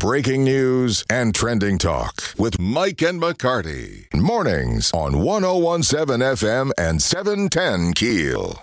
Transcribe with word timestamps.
breaking 0.00 0.42
news 0.44 1.04
and 1.10 1.34
trending 1.34 1.76
talk 1.76 2.22
with 2.38 2.58
Mike 2.58 3.02
and 3.02 3.20
McCarty. 3.20 4.06
Mornings 4.14 4.90
on 4.94 5.18
1017 5.20 6.26
FM 6.26 6.70
and 6.78 7.02
710 7.02 7.92
Keel. 7.92 8.62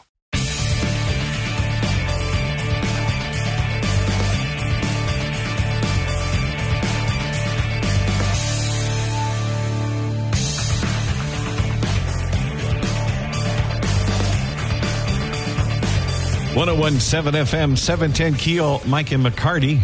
One 16.55 16.65
zero 16.65 16.75
one 16.79 16.99
seven 16.99 17.35
FM 17.35 17.77
seven 17.77 18.11
ten 18.11 18.33
Keel 18.33 18.81
Mike 18.88 19.11
and 19.11 19.23
McCarty 19.23 19.79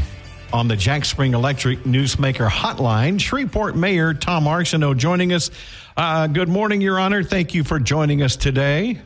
on 0.53 0.67
the 0.67 0.75
Jack 0.75 1.03
Spring 1.03 1.33
Electric 1.33 1.79
Newsmaker 1.79 2.47
Hotline. 2.47 3.19
Shreveport 3.19 3.75
Mayor 3.75 4.13
Tom 4.13 4.45
Arceneaux 4.45 4.95
joining 4.95 5.33
us. 5.33 5.49
Uh, 5.97 6.27
good 6.27 6.47
morning, 6.47 6.79
Your 6.79 6.99
Honor. 6.99 7.23
Thank 7.23 7.55
you 7.55 7.63
for 7.63 7.79
joining 7.79 8.21
us 8.21 8.35
today. 8.35 9.01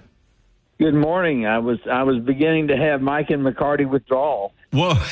Good 0.78 0.94
morning. 0.94 1.48
I 1.48 1.60
was 1.60 1.80
I 1.90 2.04
was 2.04 2.20
beginning 2.20 2.68
to 2.68 2.78
have 2.78 3.02
Mike 3.02 3.30
and 3.32 3.44
McCarty 3.44 3.90
withdrawal. 3.90 4.54
Well, 4.72 5.02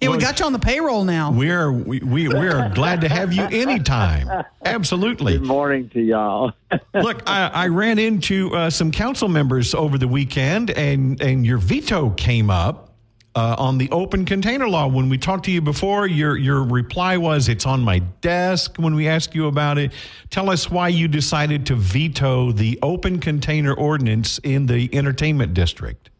Yeah, 0.00 0.08
we 0.10 0.18
got 0.18 0.40
you 0.40 0.46
on 0.46 0.52
the 0.52 0.58
payroll 0.58 1.04
now. 1.04 1.30
we're 1.32 1.70
we, 1.70 2.00
we 2.00 2.28
we 2.28 2.48
are 2.48 2.70
glad 2.70 3.02
to 3.02 3.08
have 3.08 3.32
you 3.32 3.42
anytime. 3.44 4.44
Absolutely. 4.64 5.34
Good 5.38 5.46
morning 5.46 5.90
to 5.90 6.00
y'all. 6.00 6.52
Look, 6.94 7.22
I, 7.28 7.48
I 7.48 7.68
ran 7.68 7.98
into 7.98 8.54
uh, 8.54 8.70
some 8.70 8.90
council 8.90 9.28
members 9.28 9.74
over 9.74 9.98
the 9.98 10.08
weekend, 10.08 10.70
and 10.70 11.20
and 11.20 11.44
your 11.46 11.58
veto 11.58 12.10
came 12.10 12.50
up 12.50 12.91
uh, 13.34 13.56
on 13.58 13.78
the 13.78 13.90
open 13.90 14.24
container 14.24 14.68
law. 14.68 14.86
When 14.86 15.08
we 15.08 15.18
talked 15.18 15.44
to 15.46 15.50
you 15.50 15.60
before, 15.60 16.06
your 16.06 16.36
your 16.36 16.62
reply 16.62 17.16
was, 17.16 17.48
"It's 17.48 17.66
on 17.66 17.80
my 17.82 18.00
desk." 18.20 18.76
When 18.76 18.94
we 18.94 19.08
asked 19.08 19.34
you 19.34 19.46
about 19.46 19.78
it, 19.78 19.92
tell 20.30 20.50
us 20.50 20.70
why 20.70 20.88
you 20.88 21.08
decided 21.08 21.66
to 21.66 21.74
veto 21.74 22.52
the 22.52 22.78
open 22.82 23.18
container 23.20 23.72
ordinance 23.72 24.38
in 24.38 24.66
the 24.66 24.94
entertainment 24.94 25.54
district. 25.54 26.10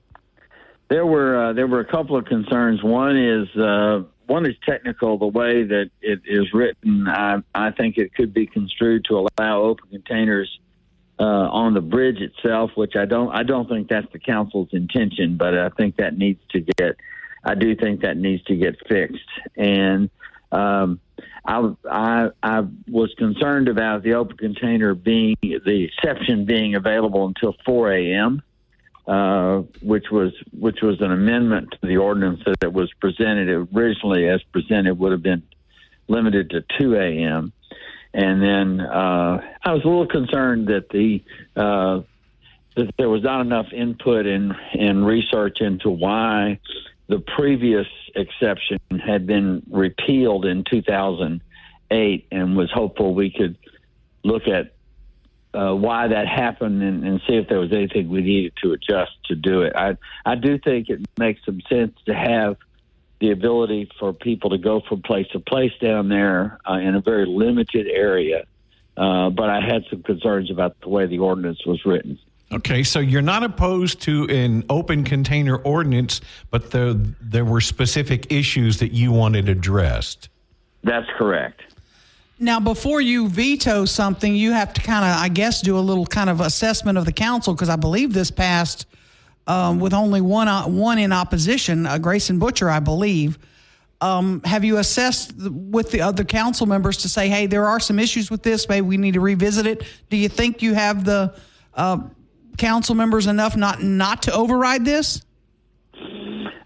there 0.89 1.07
were 1.07 1.49
uh, 1.49 1.53
there 1.53 1.67
were 1.67 1.81
a 1.81 1.85
couple 1.85 2.17
of 2.17 2.25
concerns. 2.27 2.83
One 2.83 3.17
is 3.17 3.49
uh, 3.57 4.03
one 4.27 4.47
is 4.47 4.55
technical. 4.67 5.19
The 5.19 5.27
way 5.27 5.65
that 5.65 5.91
it 6.01 6.21
is 6.27 6.53
written, 6.53 7.09
I 7.09 7.43
I 7.55 7.71
think 7.71 7.99
it 7.99 8.15
could 8.15 8.33
be 8.33 8.47
construed 8.47 9.05
to 9.07 9.27
allow 9.39 9.63
open 9.63 9.89
containers 9.91 10.59
uh, 11.23 11.49
on 11.51 11.73
the 11.75 11.81
bridge 11.81 12.21
itself, 12.21 12.73
which 12.75 12.97
I 12.97 13.05
don't 13.05 13.31
I 13.31 13.45
don't 13.45 13.69
think 13.69 13.89
that's 13.89 14.11
the 14.13 14.19
council's 14.19 14.71
intention. 14.73 15.37
But 15.37 15.57
I 15.57 15.69
think 15.69 15.97
that 15.97 16.19
needs 16.19 16.41
to 16.51 16.61
get 16.61 16.97
I 17.45 17.55
do 17.55 17.77
think 17.77 18.01
that 18.01 18.17
needs 18.17 18.43
to 18.45 18.57
get 18.57 18.77
fixed. 18.89 19.21
And 19.57 20.11
um, 20.51 20.99
I, 21.45 21.71
I 21.89 22.31
I 22.43 22.65
was 22.89 23.15
concerned 23.19 23.69
about 23.69 24.03
the 24.03 24.15
open 24.15 24.37
container 24.37 24.95
being 24.95 25.37
the 25.43 25.85
exception 25.85 26.45
being 26.45 26.75
available 26.75 27.27
until 27.27 27.55
4 27.65 27.93
a.m 27.93 28.43
uh, 29.07 29.59
which 29.83 30.07
was 30.11 30.33
which 30.59 30.81
was 30.83 31.01
an 31.01 31.11
amendment 31.11 31.73
to 31.73 31.87
the 31.87 31.97
ordinance 31.97 32.41
that 32.61 32.73
was 32.73 32.93
presented 33.01 33.49
originally 33.75 34.29
as 34.29 34.43
presented 34.53 34.99
would 34.99 35.13
have 35.13 35.23
been 35.23 35.43
limited 36.09 36.51
to 36.51 36.65
2 36.79 36.95
a.m. 36.95 37.53
And 38.15 38.43
then 38.43 38.81
uh, 38.81 39.41
I 39.65 39.73
was 39.73 39.85
a 39.85 39.89
little 39.89 40.07
concerned 40.07 40.69
that 40.69 40.91
the 40.91 41.23
uh, 41.57 42.03
that 42.77 42.95
there 42.99 43.09
was 43.09 43.23
not 43.23 43.41
enough 43.41 43.73
input 43.73 44.27
and 44.27 44.55
and 44.75 45.07
research 45.07 45.61
into 45.61 45.91
why 45.91 46.61
the 47.09 47.21
previous 47.21 47.87
exception 48.15 48.79
had 49.05 49.27
been 49.27 49.63
repealed 49.71 50.45
in 50.45 50.65
2008, 50.65 52.27
and 52.31 52.57
was 52.57 52.71
hopeful 52.71 53.15
we 53.15 53.31
could 53.31 53.57
look 54.25 54.47
at 54.47 54.73
uh, 55.55 55.75
why 55.75 56.09
that 56.09 56.27
happened 56.27 56.83
and, 56.83 57.05
and 57.05 57.21
see 57.27 57.35
if 57.35 57.49
there 57.49 57.59
was 57.59 57.73
anything 57.73 58.09
we 58.09 58.23
needed 58.23 58.53
to 58.63 58.73
adjust 58.73 59.13
to 59.27 59.35
do 59.35 59.63
it. 59.63 59.75
I 59.75 59.97
I 60.25 60.35
do 60.35 60.59
think 60.59 60.89
it 60.89 61.01
makes 61.19 61.45
some 61.45 61.61
sense 61.69 61.95
to 62.07 62.15
have 62.15 62.57
the 63.23 63.31
ability 63.31 63.89
for 64.01 64.13
people 64.13 64.51
to 64.51 64.59
go 64.59 64.83
from 64.89 65.01
place 65.01 65.29
to 65.29 65.39
place 65.39 65.71
down 65.81 66.09
there 66.09 66.59
uh, 66.69 66.75
in 66.75 66.97
a 66.97 67.01
very 67.01 67.25
limited 67.25 67.87
area. 67.87 68.45
Uh, 68.97 69.31
but 69.31 69.49
I 69.49 69.61
had 69.61 69.85
some 69.89 70.03
concerns 70.03 70.51
about 70.51 70.79
the 70.81 70.89
way 70.89 71.07
the 71.07 71.21
ordinance 71.21 71.65
was 71.65 71.81
written. 71.87 72.19
Okay, 72.51 72.83
so 72.83 72.99
you're 72.99 73.23
not 73.23 73.45
opposed 73.45 74.03
to 74.03 74.29
an 74.29 74.65
open 74.69 75.05
container 75.05 75.57
ordinance, 75.59 76.21
but 76.51 76.73
the, 76.73 77.15
there 77.21 77.45
were 77.45 77.61
specific 77.61 78.31
issues 78.33 78.79
that 78.79 78.91
you 78.91 79.13
wanted 79.13 79.49
addressed. 79.49 80.29
That's 80.83 81.09
correct. 81.17 81.63
Now, 82.41 82.59
before 82.59 83.01
you 83.01 83.29
veto 83.29 83.85
something, 83.85 84.35
you 84.35 84.51
have 84.51 84.75
to 84.75 84.81
kind 84.83 85.05
of, 85.05 85.17
I 85.17 85.29
guess, 85.29 85.63
do 85.63 85.79
a 85.79 85.81
little 85.81 86.07
kind 86.07 86.29
of 86.29 86.41
assessment 86.41 86.99
of 86.99 87.05
the 87.05 87.13
council 87.13 87.55
because 87.55 87.69
I 87.69 87.77
believe 87.77 88.15
this 88.15 88.33
passed 88.33 88.87
um, 89.47 89.81
with 89.81 89.93
only 89.93 90.21
one 90.21 90.49
uh, 90.49 90.65
one 90.65 90.99
in 90.99 91.13
opposition, 91.13 91.87
uh, 91.87 91.99
Grayson 91.99 92.39
Boucher, 92.39 92.71
I 92.71 92.81
believe. 92.81 93.39
Um, 94.01 94.43
have 94.45 94.65
you 94.65 94.79
assessed 94.79 95.39
the, 95.39 95.53
with 95.53 95.93
the 95.93 96.01
other 96.01 96.25
council 96.25 96.67
members 96.67 96.99
to 96.99 97.09
say, 97.09 97.29
hey, 97.29 97.47
there 97.47 97.67
are 97.67 97.79
some 97.79 98.01
issues 98.01 98.33
with 98.33 98.43
this, 98.43 98.69
maybe 98.69 98.85
we 98.85 98.97
need 98.97 99.15
to 99.15 99.21
revisit 99.21 99.65
it? 99.65 99.85
Do 100.11 100.17
you 100.17 100.29
think 100.29 100.61
you 100.61 100.75
have 100.75 101.05
the 101.05 101.37
uh, 101.75 101.99
council 102.59 102.95
members 102.95 103.27
enough 103.27 103.57
not 103.57 103.83
not 103.83 104.23
to 104.25 104.33
override 104.33 104.85
this? 104.85 105.23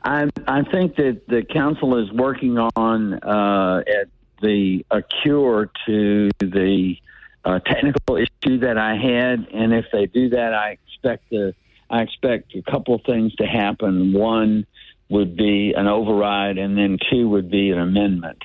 I 0.02 0.28
I 0.46 0.62
think 0.62 0.96
that 0.96 1.26
the 1.28 1.42
council 1.42 1.98
is 1.98 2.10
working 2.12 2.58
on 2.58 3.14
uh, 3.14 3.82
at 3.86 4.08
the 4.40 4.84
a 4.90 5.02
cure 5.02 5.70
to 5.86 6.30
the 6.38 6.96
uh, 7.44 7.58
technical 7.60 8.16
issue 8.16 8.58
that 8.58 8.78
I 8.78 8.96
had, 8.96 9.46
and 9.52 9.72
if 9.72 9.86
they 9.92 10.06
do 10.06 10.30
that, 10.30 10.54
I 10.54 10.70
expect 10.70 11.30
the 11.30 11.54
I 11.88 12.02
expect 12.02 12.54
a 12.54 12.62
couple 12.62 12.94
of 12.94 13.02
things 13.04 13.34
to 13.36 13.46
happen. 13.46 14.12
One 14.12 14.66
would 15.08 15.36
be 15.36 15.72
an 15.76 15.86
override, 15.86 16.58
and 16.58 16.76
then 16.76 16.98
two 17.10 17.28
would 17.28 17.50
be 17.50 17.70
an 17.70 17.78
amendment. 17.78 18.42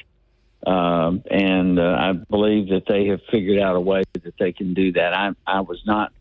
Um, 0.66 1.24
and 1.30 1.80
uh, 1.80 1.96
I 2.00 2.14
believe 2.14 2.70
that 2.70 2.84
they 2.88 3.08
have 3.08 3.20
figured 3.32 3.60
out 3.60 3.76
a 3.76 3.80
way 3.80 4.04
that 4.14 4.36
they 4.38 4.52
can 4.52 4.74
do 4.74 4.92
that. 4.94 5.14
I 5.14 5.32
I 5.48 5.62
was 5.62 5.82
not. 5.86 6.12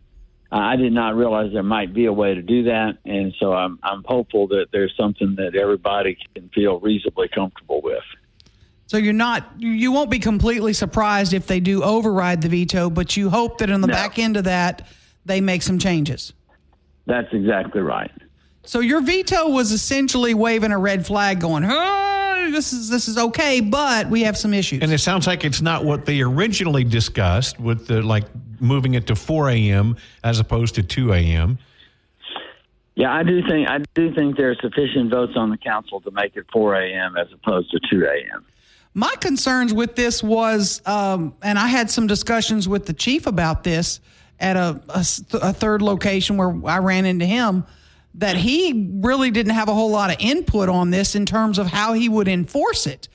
I 0.52 0.74
did 0.76 0.92
not 0.92 1.14
realize 1.14 1.52
there 1.52 1.62
might 1.62 1.94
be 1.94 2.06
a 2.06 2.12
way 2.12 2.34
to 2.34 2.42
do 2.42 2.64
that, 2.64 2.98
and 3.04 3.34
so 3.38 3.52
I'm 3.52 3.78
I'm 3.82 4.02
hopeful 4.04 4.48
that 4.48 4.68
there's 4.72 4.94
something 4.96 5.36
that 5.36 5.54
everybody 5.54 6.16
can 6.34 6.48
feel 6.54 6.80
reasonably 6.80 7.28
comfortable 7.28 7.80
with. 7.82 8.02
So 8.86 8.96
you're 8.96 9.12
not, 9.12 9.48
you 9.58 9.92
won't 9.92 10.10
be 10.10 10.18
completely 10.18 10.72
surprised 10.72 11.32
if 11.32 11.46
they 11.46 11.60
do 11.60 11.80
override 11.84 12.42
the 12.42 12.48
veto, 12.48 12.90
but 12.90 13.16
you 13.16 13.30
hope 13.30 13.58
that 13.58 13.70
in 13.70 13.82
the 13.82 13.86
No. 13.86 13.92
back 13.92 14.18
end 14.18 14.36
of 14.36 14.42
that, 14.44 14.88
they 15.24 15.40
make 15.40 15.62
some 15.62 15.78
changes. 15.78 16.32
That's 17.06 17.32
exactly 17.32 17.80
right. 17.80 18.10
So 18.62 18.80
your 18.80 19.00
veto 19.00 19.48
was 19.48 19.72
essentially 19.72 20.34
waving 20.34 20.70
a 20.70 20.78
red 20.78 21.06
flag, 21.06 21.40
going, 21.40 21.62
"Hey, 21.62 22.50
this 22.50 22.72
is 22.72 22.88
this 22.90 23.08
is 23.08 23.16
okay, 23.16 23.60
but 23.60 24.08
we 24.08 24.22
have 24.22 24.36
some 24.36 24.52
issues." 24.52 24.82
And 24.82 24.92
it 24.92 24.98
sounds 24.98 25.26
like 25.26 25.44
it's 25.44 25.62
not 25.62 25.84
what 25.84 26.04
they 26.04 26.20
originally 26.20 26.84
discussed 26.84 27.58
with 27.58 27.86
the 27.86 28.02
like 28.02 28.24
moving 28.60 28.94
it 28.94 29.06
to 29.06 29.16
4 29.16 29.50
a.m. 29.50 29.96
as 30.22 30.38
opposed 30.40 30.74
to 30.74 30.82
2 30.82 31.14
a.m. 31.14 31.58
Yeah, 32.96 33.14
I 33.14 33.22
do 33.22 33.40
think 33.48 33.68
I 33.68 33.78
do 33.94 34.14
think 34.14 34.36
there 34.36 34.50
are 34.50 34.56
sufficient 34.56 35.10
votes 35.10 35.32
on 35.36 35.48
the 35.50 35.56
council 35.56 36.00
to 36.02 36.10
make 36.10 36.36
it 36.36 36.44
4 36.52 36.74
a.m. 36.76 37.16
as 37.16 37.28
opposed 37.32 37.70
to 37.70 37.80
2 37.90 38.04
a.m. 38.04 38.44
My 38.92 39.14
concerns 39.20 39.72
with 39.72 39.94
this 39.94 40.22
was, 40.22 40.82
um, 40.84 41.34
and 41.42 41.58
I 41.58 41.68
had 41.68 41.90
some 41.90 42.08
discussions 42.08 42.68
with 42.68 42.86
the 42.86 42.92
chief 42.92 43.26
about 43.26 43.62
this 43.62 44.00
at 44.40 44.56
a 44.56 44.80
a 44.88 45.52
third 45.52 45.82
location 45.82 46.36
where 46.36 46.54
I 46.66 46.78
ran 46.78 47.04
into 47.04 47.26
him, 47.26 47.64
that 48.14 48.36
he 48.36 48.90
really 49.00 49.30
didn't 49.30 49.52
have 49.52 49.68
a 49.68 49.74
whole 49.74 49.90
lot 49.90 50.10
of 50.10 50.16
input 50.18 50.68
on 50.68 50.90
this 50.90 51.14
in 51.14 51.26
terms 51.26 51.58
of 51.58 51.66
how 51.68 51.92
he 51.92 52.08
would 52.08 52.26
enforce 52.28 52.86
it. 52.86 53.08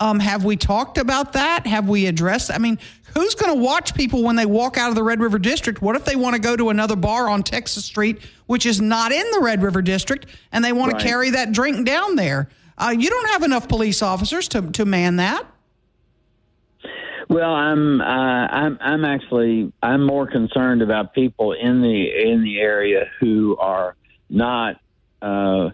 Um, 0.00 0.18
have 0.18 0.44
we 0.44 0.56
talked 0.56 0.98
about 0.98 1.34
that? 1.34 1.66
Have 1.66 1.88
we 1.88 2.06
addressed? 2.06 2.50
I 2.50 2.58
mean, 2.58 2.78
who's 3.16 3.36
going 3.36 3.54
to 3.56 3.62
watch 3.62 3.94
people 3.94 4.24
when 4.24 4.34
they 4.34 4.46
walk 4.46 4.76
out 4.76 4.88
of 4.88 4.96
the 4.96 5.02
Red 5.04 5.20
River 5.20 5.38
District? 5.38 5.80
What 5.80 5.94
if 5.94 6.04
they 6.04 6.16
want 6.16 6.34
to 6.34 6.40
go 6.42 6.56
to 6.56 6.70
another 6.70 6.96
bar 6.96 7.28
on 7.28 7.44
Texas 7.44 7.84
Street, 7.84 8.20
which 8.46 8.66
is 8.66 8.80
not 8.80 9.12
in 9.12 9.24
the 9.30 9.38
Red 9.40 9.62
River 9.62 9.80
District, 9.80 10.26
and 10.50 10.64
they 10.64 10.72
want 10.72 10.94
Right. 10.94 11.00
to 11.02 11.06
carry 11.06 11.30
that 11.30 11.52
drink 11.52 11.86
down 11.86 12.16
there? 12.16 12.48
Uh, 12.76 12.92
you 12.98 13.08
don't 13.10 13.28
have 13.30 13.44
enough 13.44 13.68
police 13.68 14.02
officers 14.02 14.48
to, 14.48 14.62
to 14.72 14.84
man 14.84 15.16
that. 15.16 15.46
Well, 17.32 17.54
I'm 17.54 18.00
uh, 18.02 18.04
I'm 18.04 18.78
I'm 18.80 19.04
actually 19.06 19.72
I'm 19.82 20.04
more 20.04 20.26
concerned 20.26 20.82
about 20.82 21.14
people 21.14 21.52
in 21.52 21.80
the 21.80 22.30
in 22.30 22.42
the 22.42 22.60
area 22.60 23.10
who 23.20 23.56
are 23.58 23.96
not 24.28 24.78
uh, 25.22 25.70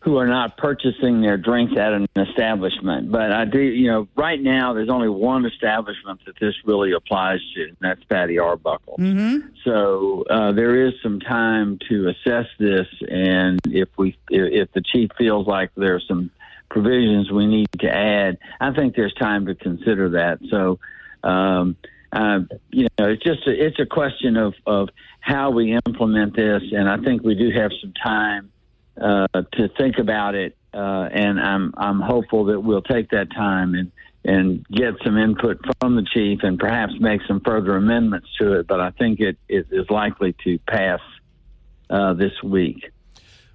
who 0.00 0.16
are 0.16 0.26
not 0.26 0.56
purchasing 0.56 1.20
their 1.20 1.36
drinks 1.36 1.74
at 1.78 1.92
an 1.92 2.08
establishment. 2.16 3.12
But 3.12 3.30
I 3.30 3.44
do, 3.44 3.60
you 3.60 3.86
know, 3.92 4.08
right 4.16 4.40
now 4.40 4.72
there's 4.72 4.88
only 4.88 5.08
one 5.08 5.46
establishment 5.46 6.20
that 6.26 6.34
this 6.40 6.54
really 6.64 6.90
applies 6.90 7.38
to, 7.54 7.62
and 7.62 7.76
that's 7.80 8.02
Fatty 8.08 8.40
Arbuckle. 8.40 8.96
Mm-hmm. 8.98 9.50
So 9.64 10.24
uh, 10.28 10.50
there 10.50 10.84
is 10.84 10.94
some 11.00 11.20
time 11.20 11.78
to 11.88 12.08
assess 12.08 12.46
this, 12.58 12.88
and 13.08 13.60
if 13.66 13.88
we 13.96 14.16
if 14.30 14.72
the 14.72 14.82
chief 14.82 15.10
feels 15.16 15.46
like 15.46 15.70
there's 15.76 16.04
some 16.08 16.32
provisions 16.72 17.30
we 17.30 17.46
need 17.46 17.68
to 17.80 17.88
add, 17.88 18.38
I 18.60 18.72
think 18.72 18.96
there's 18.96 19.14
time 19.14 19.46
to 19.46 19.54
consider 19.54 20.10
that. 20.10 20.38
So, 20.50 20.80
um, 21.22 21.76
uh, 22.10 22.40
you 22.70 22.88
know, 22.98 23.10
it's 23.10 23.22
just 23.22 23.46
a, 23.46 23.66
it's 23.66 23.78
a 23.78 23.86
question 23.86 24.36
of, 24.36 24.54
of 24.66 24.88
how 25.20 25.50
we 25.50 25.78
implement 25.86 26.34
this, 26.34 26.62
and 26.72 26.88
I 26.88 26.96
think 26.96 27.22
we 27.22 27.34
do 27.34 27.50
have 27.52 27.70
some 27.80 27.92
time 28.02 28.50
uh, 29.00 29.26
to 29.52 29.68
think 29.78 29.98
about 29.98 30.34
it. 30.34 30.56
Uh, 30.74 31.08
and 31.12 31.38
I'm 31.38 31.74
I'm 31.76 32.00
hopeful 32.00 32.46
that 32.46 32.60
we'll 32.60 32.82
take 32.82 33.10
that 33.10 33.30
time 33.30 33.74
and 33.74 33.92
and 34.24 34.66
get 34.68 34.94
some 35.04 35.18
input 35.18 35.60
from 35.80 35.96
the 35.96 36.06
chief 36.14 36.40
and 36.42 36.58
perhaps 36.58 36.92
make 36.98 37.20
some 37.28 37.40
further 37.40 37.76
amendments 37.76 38.28
to 38.40 38.54
it. 38.54 38.66
But 38.66 38.80
I 38.80 38.90
think 38.90 39.20
it, 39.20 39.36
it 39.48 39.66
is 39.70 39.90
likely 39.90 40.34
to 40.44 40.58
pass 40.60 41.00
uh, 41.90 42.14
this 42.14 42.32
week. 42.42 42.90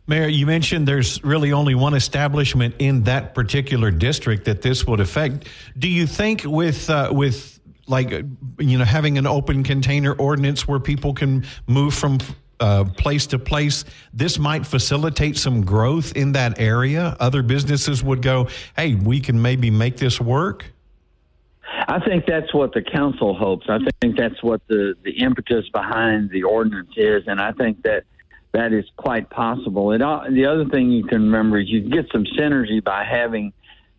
Mayor, 0.09 0.27
you 0.27 0.45
mentioned 0.45 0.87
there's 0.87 1.21
really 1.21 1.51
only 1.51 1.75
one 1.75 1.93
establishment 1.93 2.75
in 2.79 3.03
that 3.03 3.35
particular 3.35 3.91
district 3.91 4.45
that 4.45 4.61
this 4.61 4.87
would 4.87 5.01
affect. 5.01 5.49
Do 5.77 5.89
you 5.89 6.07
think 6.07 6.43
with 6.45 6.89
uh, 6.89 7.09
with 7.11 7.59
like 7.87 8.11
you 8.57 8.77
know 8.77 8.85
having 8.85 9.17
an 9.17 9.27
open 9.27 9.63
container 9.63 10.13
ordinance 10.13 10.65
where 10.65 10.79
people 10.79 11.13
can 11.13 11.45
move 11.67 11.93
from 11.93 12.19
uh, 12.61 12.85
place 12.85 13.27
to 13.27 13.39
place, 13.39 13.83
this 14.13 14.39
might 14.39 14.65
facilitate 14.65 15.35
some 15.35 15.65
growth 15.65 16.15
in 16.15 16.31
that 16.31 16.57
area? 16.57 17.17
Other 17.19 17.43
businesses 17.43 18.01
would 18.01 18.21
go, 18.21 18.47
"Hey, 18.77 18.95
we 18.95 19.19
can 19.19 19.41
maybe 19.41 19.69
make 19.69 19.97
this 19.97 20.21
work." 20.21 20.71
I 21.89 21.99
think 21.99 22.25
that's 22.25 22.53
what 22.53 22.73
the 22.73 22.81
council 22.81 23.33
hopes. 23.33 23.67
I 23.69 23.79
think 23.99 24.15
that's 24.15 24.41
what 24.41 24.61
the 24.67 24.95
the 25.03 25.19
impetus 25.19 25.67
behind 25.67 26.29
the 26.29 26.43
ordinance 26.43 26.93
is, 26.95 27.23
and 27.27 27.41
I 27.41 27.51
think 27.51 27.83
that 27.83 28.05
that 28.53 28.73
is 28.73 28.85
quite 28.95 29.29
possible. 29.29 29.91
And 29.91 30.01
uh, 30.01 30.23
the 30.29 30.45
other 30.45 30.65
thing 30.65 30.91
you 30.91 31.03
can 31.03 31.23
remember 31.23 31.59
is 31.59 31.69
you 31.69 31.81
can 31.81 31.91
get 31.91 32.05
some 32.11 32.25
synergy 32.37 32.83
by 32.83 33.03
having 33.03 33.53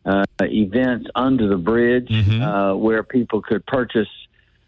uh, 0.04 0.24
events 0.40 1.08
under 1.14 1.48
the 1.48 1.56
bridge 1.56 2.08
Mhm. 2.08 2.40
uh, 2.40 2.76
where 2.76 3.02
people 3.02 3.42
could 3.42 3.64
purchase 3.66 4.08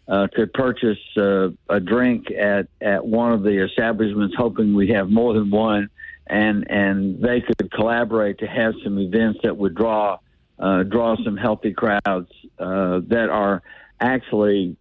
uh, 0.07 0.27
could 0.35 0.51
purchase 0.53 0.99
uh, 1.17 1.49
a 1.69 1.79
drink 1.79 2.29
at 2.31 2.67
at 2.81 3.05
one 3.05 3.31
of 3.31 3.43
the 3.43 3.63
establishments, 3.63 4.35
hoping 4.37 4.73
we 4.73 4.89
have 4.89 5.09
more 5.09 5.33
than 5.33 5.49
one, 5.49 5.89
and 6.27 6.69
and 6.69 7.21
they 7.21 7.39
could 7.39 7.71
collaborate 7.71 8.39
to 8.39 8.47
have 8.47 8.73
some 8.83 8.99
events 8.99 9.39
that 9.43 9.55
would 9.55 9.73
draw 9.73 10.17
uh, 10.59 10.83
draw 10.83 11.15
some 11.23 11.37
healthy 11.37 11.71
crowds 11.73 12.29
uh, 12.59 12.99
that 13.07 13.29
are 13.29 13.61
actually 14.01 14.75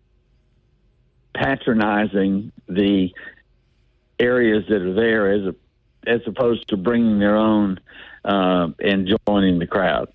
patronizing 1.35 2.50
the 2.69 3.12
areas 4.20 4.64
that 4.69 4.82
are 4.82 4.94
there 4.94 5.32
as 5.32 5.46
a, 5.46 5.55
as 6.06 6.20
opposed 6.26 6.69
to 6.69 6.76
bringing 6.76 7.19
their 7.19 7.37
own 7.37 7.81
uh, 8.25 8.69
and 8.78 9.11
joining 9.26 9.58
the 9.58 9.67
crowd. 9.67 10.08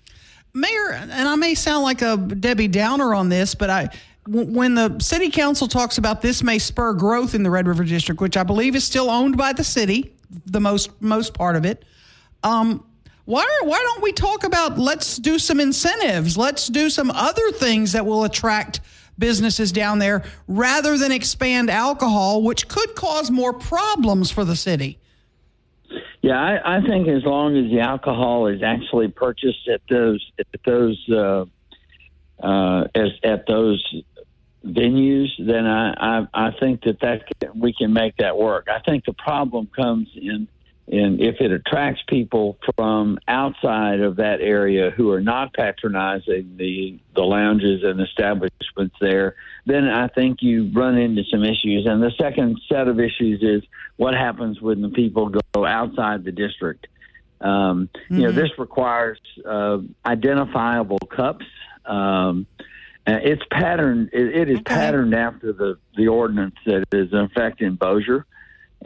Mayor, 0.54 0.92
and 0.92 1.12
I 1.12 1.34
may 1.36 1.54
sound 1.54 1.82
like 1.82 2.00
a 2.00 2.16
Debbie 2.16 2.68
Downer 2.68 3.14
on 3.14 3.28
this, 3.28 3.54
but 3.54 3.68
I, 3.68 3.90
when 4.26 4.74
the 4.74 4.98
city 5.00 5.30
council 5.30 5.68
talks 5.68 5.98
about 5.98 6.22
this 6.22 6.42
may 6.42 6.58
spur 6.58 6.94
growth 6.94 7.34
in 7.34 7.42
the 7.42 7.50
Red 7.50 7.68
River 7.68 7.84
District, 7.84 8.20
which 8.20 8.36
I 8.36 8.42
believe 8.42 8.74
is 8.74 8.84
still 8.84 9.10
owned 9.10 9.36
by 9.36 9.52
the 9.52 9.64
city, 9.64 10.14
the 10.46 10.60
most 10.60 10.90
most 11.00 11.34
part 11.34 11.56
of 11.56 11.64
it. 11.64 11.84
Um, 12.42 12.84
why 13.26 13.42
are, 13.42 13.68
why 13.68 13.78
don't 13.78 14.02
we 14.02 14.12
talk 14.12 14.44
about 14.44 14.78
let's 14.78 15.16
do 15.16 15.38
some 15.38 15.60
incentives, 15.60 16.38
let's 16.38 16.68
do 16.68 16.88
some 16.90 17.10
other 17.10 17.50
things 17.50 17.92
that 17.92 18.06
will 18.06 18.24
attract 18.24 18.80
businesses 19.18 19.72
down 19.72 19.98
there 19.98 20.24
rather 20.46 20.96
than 20.98 21.12
expand 21.12 21.70
alcohol, 21.70 22.42
which 22.42 22.68
could 22.68 22.94
cause 22.94 23.30
more 23.30 23.52
problems 23.52 24.30
for 24.30 24.44
the 24.44 24.56
city. 24.56 24.98
Yeah, 26.22 26.40
I, 26.40 26.78
I 26.78 26.80
think 26.80 27.06
as 27.08 27.24
long 27.24 27.56
as 27.56 27.70
the 27.70 27.80
alcohol 27.80 28.48
is 28.48 28.62
actually 28.62 29.08
purchased 29.08 29.68
at 29.68 29.80
those 29.88 30.28
at 30.38 30.46
those 30.64 31.08
uh, 31.08 31.44
uh, 32.42 32.88
as 32.94 33.10
at 33.22 33.46
those 33.46 34.02
venues, 34.64 35.28
then 35.38 35.66
I, 35.66 35.94
I 36.18 36.26
I 36.34 36.50
think 36.58 36.82
that 36.82 36.98
that 37.00 37.56
we 37.56 37.72
can 37.72 37.92
make 37.92 38.16
that 38.16 38.36
work. 38.36 38.66
I 38.68 38.80
think 38.80 39.04
the 39.04 39.12
problem 39.12 39.68
comes 39.76 40.08
in 40.16 40.48
in 40.88 41.20
if 41.20 41.40
it 41.40 41.50
attracts 41.50 42.02
people 42.08 42.58
from 42.76 43.18
outside 43.26 44.00
of 44.00 44.16
that 44.16 44.40
area 44.40 44.90
who 44.90 45.10
are 45.10 45.20
not 45.20 45.52
patronizing 45.52 46.56
the 46.56 46.98
the 47.14 47.22
lounges 47.22 47.82
and 47.82 48.00
establishments 48.00 48.94
there, 49.00 49.34
then 49.64 49.88
I 49.88 50.06
think 50.08 50.42
you 50.42 50.70
run 50.72 50.96
into 50.96 51.24
some 51.24 51.42
issues. 51.42 51.86
And 51.86 52.02
the 52.02 52.12
second 52.20 52.60
set 52.68 52.86
of 52.86 53.00
issues 53.00 53.42
is 53.42 53.62
what 53.96 54.14
happens 54.14 54.60
when 54.60 54.80
the 54.80 54.90
people 54.90 55.30
go 55.52 55.64
outside 55.64 56.24
the 56.24 56.32
district. 56.32 56.86
Um, 57.40 57.88
You 58.08 58.18
know, 58.22 58.32
this 58.32 58.50
requires 58.58 59.18
uh, 59.44 59.78
identifiable 60.04 60.98
cups. 60.98 61.44
Um, 61.84 62.46
it's 63.08 63.42
patterned. 63.50 64.10
It, 64.12 64.36
it 64.36 64.48
is 64.50 64.58
Okay. 64.60 64.74
patterned 64.74 65.14
after 65.14 65.52
the 65.52 65.78
the 65.96 66.08
ordinance 66.08 66.56
that 66.64 66.84
is 66.92 67.12
in 67.12 67.18
effect 67.18 67.60
in 67.60 67.74
Bossier 67.74 68.24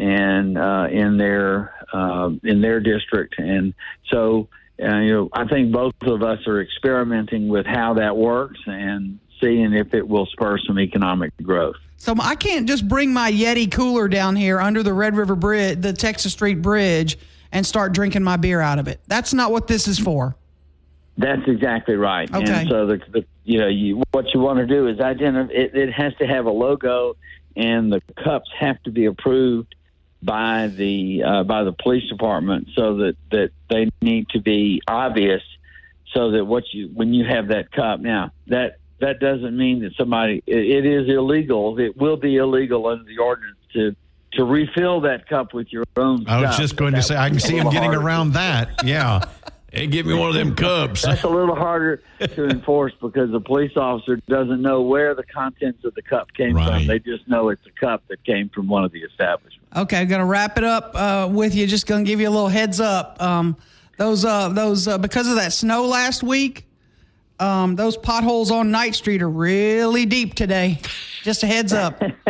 and 0.01 0.57
uh, 0.57 0.89
in 0.91 1.19
their 1.19 1.75
uh, 1.93 2.31
in 2.43 2.63
their 2.63 2.81
district. 2.81 3.39
And 3.39 3.75
so, 4.11 4.49
uh, 4.83 4.97
you 4.97 5.13
know, 5.13 5.29
I 5.33 5.47
think 5.47 5.73
both 5.73 5.95
of 6.03 6.23
us 6.23 6.47
are 6.47 6.61
experimenting 6.63 7.49
with 7.49 7.67
how 7.67 7.95
that 7.95 8.17
works 8.17 8.59
and 8.67 9.19
seeing 9.41 9.75
if 9.75 9.93
it 9.93 10.07
will 10.07 10.27
spur 10.27 10.59
some 10.67 10.79
economic 10.79 11.33
growth. 11.43 11.77
So 11.99 12.15
I 12.19 12.35
can't 12.35 12.67
just 12.67 12.89
bring 12.89 13.13
my 13.13 13.31
Yeti 13.31 13.71
cooler 13.71 14.09
down 14.09 14.37
here 14.37 14.59
under 14.59 14.83
the 14.83 14.95
Red 14.95 15.17
River 15.17 15.37
Bridge, 15.37 15.83
the 15.83 15.93
Texas 15.93 16.33
Street 16.33 16.63
Bridge, 16.63 17.19
and 17.53 17.67
start 17.67 17.93
drinking 17.93 18.23
my 18.23 18.39
beer 18.39 18.61
out 18.61 18.79
of 18.79 18.89
it. 18.89 19.01
That's 19.07 19.35
not 19.35 19.53
what 19.53 19.67
this 19.67 19.87
is 19.87 19.99
for. 19.99 20.35
That's 21.19 21.47
exactly 21.47 21.97
right. 21.97 22.33
Okay. 22.35 22.51
And 22.51 22.69
so 22.71 22.87
the, 22.87 23.01
the 23.13 23.27
you 23.45 23.59
know 23.59 23.69
you, 23.69 24.03
what 24.13 24.33
you 24.33 24.41
want 24.41 24.61
to 24.61 24.67
do 24.67 24.89
is 24.89 24.99
identify. 24.99 25.53
It, 25.53 25.75
it 25.75 25.93
has 25.93 26.15
to 26.21 26.27
have 26.27 26.47
a 26.47 26.51
logo, 26.51 27.17
and 27.55 27.93
the 27.93 28.01
cups 28.25 28.49
have 28.59 28.83
to 28.85 28.91
be 28.91 29.05
approved 29.05 29.75
by 30.23 30.69
the 30.69 31.23
uh, 31.23 31.45
by 31.45 31.65
the 31.65 31.73
police 31.73 32.09
department, 32.09 32.69
so 32.75 32.97
that 32.97 33.17
that 33.31 33.51
they 33.69 33.89
need 34.03 34.29
to 34.31 34.41
be 34.41 34.83
obvious, 34.87 35.43
so 36.13 36.33
that 36.33 36.45
what 36.45 36.65
you 36.73 36.89
when 36.95 37.15
you 37.15 37.25
have 37.25 37.49
that 37.49 37.71
cup 37.73 38.01
now 38.01 38.33
that 38.49 38.79
that 39.01 39.19
doesn't 39.19 39.57
mean 39.57 39.81
that 39.81 39.95
somebody 39.97 40.43
it, 40.47 40.85
it 40.85 40.87
is 40.87 41.09
illegal. 41.09 41.79
It 41.79 41.97
will 41.97 42.17
be 42.17 42.37
illegal 42.37 42.87
under 42.87 43.05
the 43.05 43.19
ordinance 43.19 43.59
to 43.73 43.97
to 44.33 44.45
refill 44.45 45.01
that 45.01 45.29
cup 45.29 45.53
with 45.53 45.73
your 45.73 45.85
own. 45.97 46.25
I 46.29 46.41
was 46.41 46.51
stuff. 46.51 46.61
just 46.61 46.77
going 46.77 46.95
to 46.95 47.03
say, 47.03 47.17
I 47.17 47.29
can 47.31 47.41
see 47.41 47.57
him 47.57 47.69
getting 47.71 47.95
around 47.95 48.35
that. 48.35 48.85
Yeah. 48.85 49.25
Hey, 49.73 49.87
give 49.87 50.05
me 50.05 50.15
one 50.15 50.29
of 50.29 50.35
them 50.35 50.57
cups. 50.57 51.03
That's 51.03 51.23
a 51.23 51.29
little 51.29 51.55
harder 51.55 52.03
to 52.19 52.45
enforce 52.51 52.93
because 53.01 53.31
the 53.31 53.41
police 53.41 53.77
officer 53.77 54.17
doesn't 54.29 54.61
know 54.61 54.83
where 54.83 55.15
the 55.15 55.23
contents 55.23 55.85
of 55.85 55.95
the 55.95 56.03
cup 56.03 56.33
came 56.35 56.57
Right. 56.57 56.79
from. 56.79 56.87
They 56.89 56.99
just 56.99 57.29
know 57.29 57.51
it's 57.51 57.65
a 57.67 57.71
cup 57.81 58.03
that 58.09 58.25
came 58.25 58.49
from 58.49 58.67
one 58.69 58.83
of 58.85 58.91
the 58.91 59.01
establishments. 59.03 59.69
Okay, 59.77 59.99
I'm 60.01 60.09
going 60.09 60.19
to 60.21 60.25
wrap 60.27 60.59
it 60.59 60.65
up 60.65 60.91
uh, 60.95 61.29
with 61.31 61.55
you. 61.55 61.67
Just 61.69 61.87
going 61.87 62.05
to 62.05 62.09
give 62.11 62.21
you 62.21 62.29
a 62.29 62.31
little 62.31 62.49
heads 62.49 62.81
up. 62.81 63.23
Um, 63.23 63.57
those 63.97 64.25
uh, 64.25 64.49
those 64.49 64.89
uh, 64.89 64.99
because 64.99 65.29
of 65.29 65.37
that 65.37 65.53
snow 65.53 65.87
last 65.87 66.23
week, 66.25 66.67
um, 67.39 67.77
those 67.77 67.97
potholes 67.97 68.51
on 68.51 68.73
Night 68.73 68.97
Street 68.97 69.23
are 69.23 69.31
really 69.31 70.05
deep 70.05 70.35
today. 70.35 70.81
Just 71.23 71.43
a 71.45 71.47
heads 71.47 71.73
up. 71.73 72.03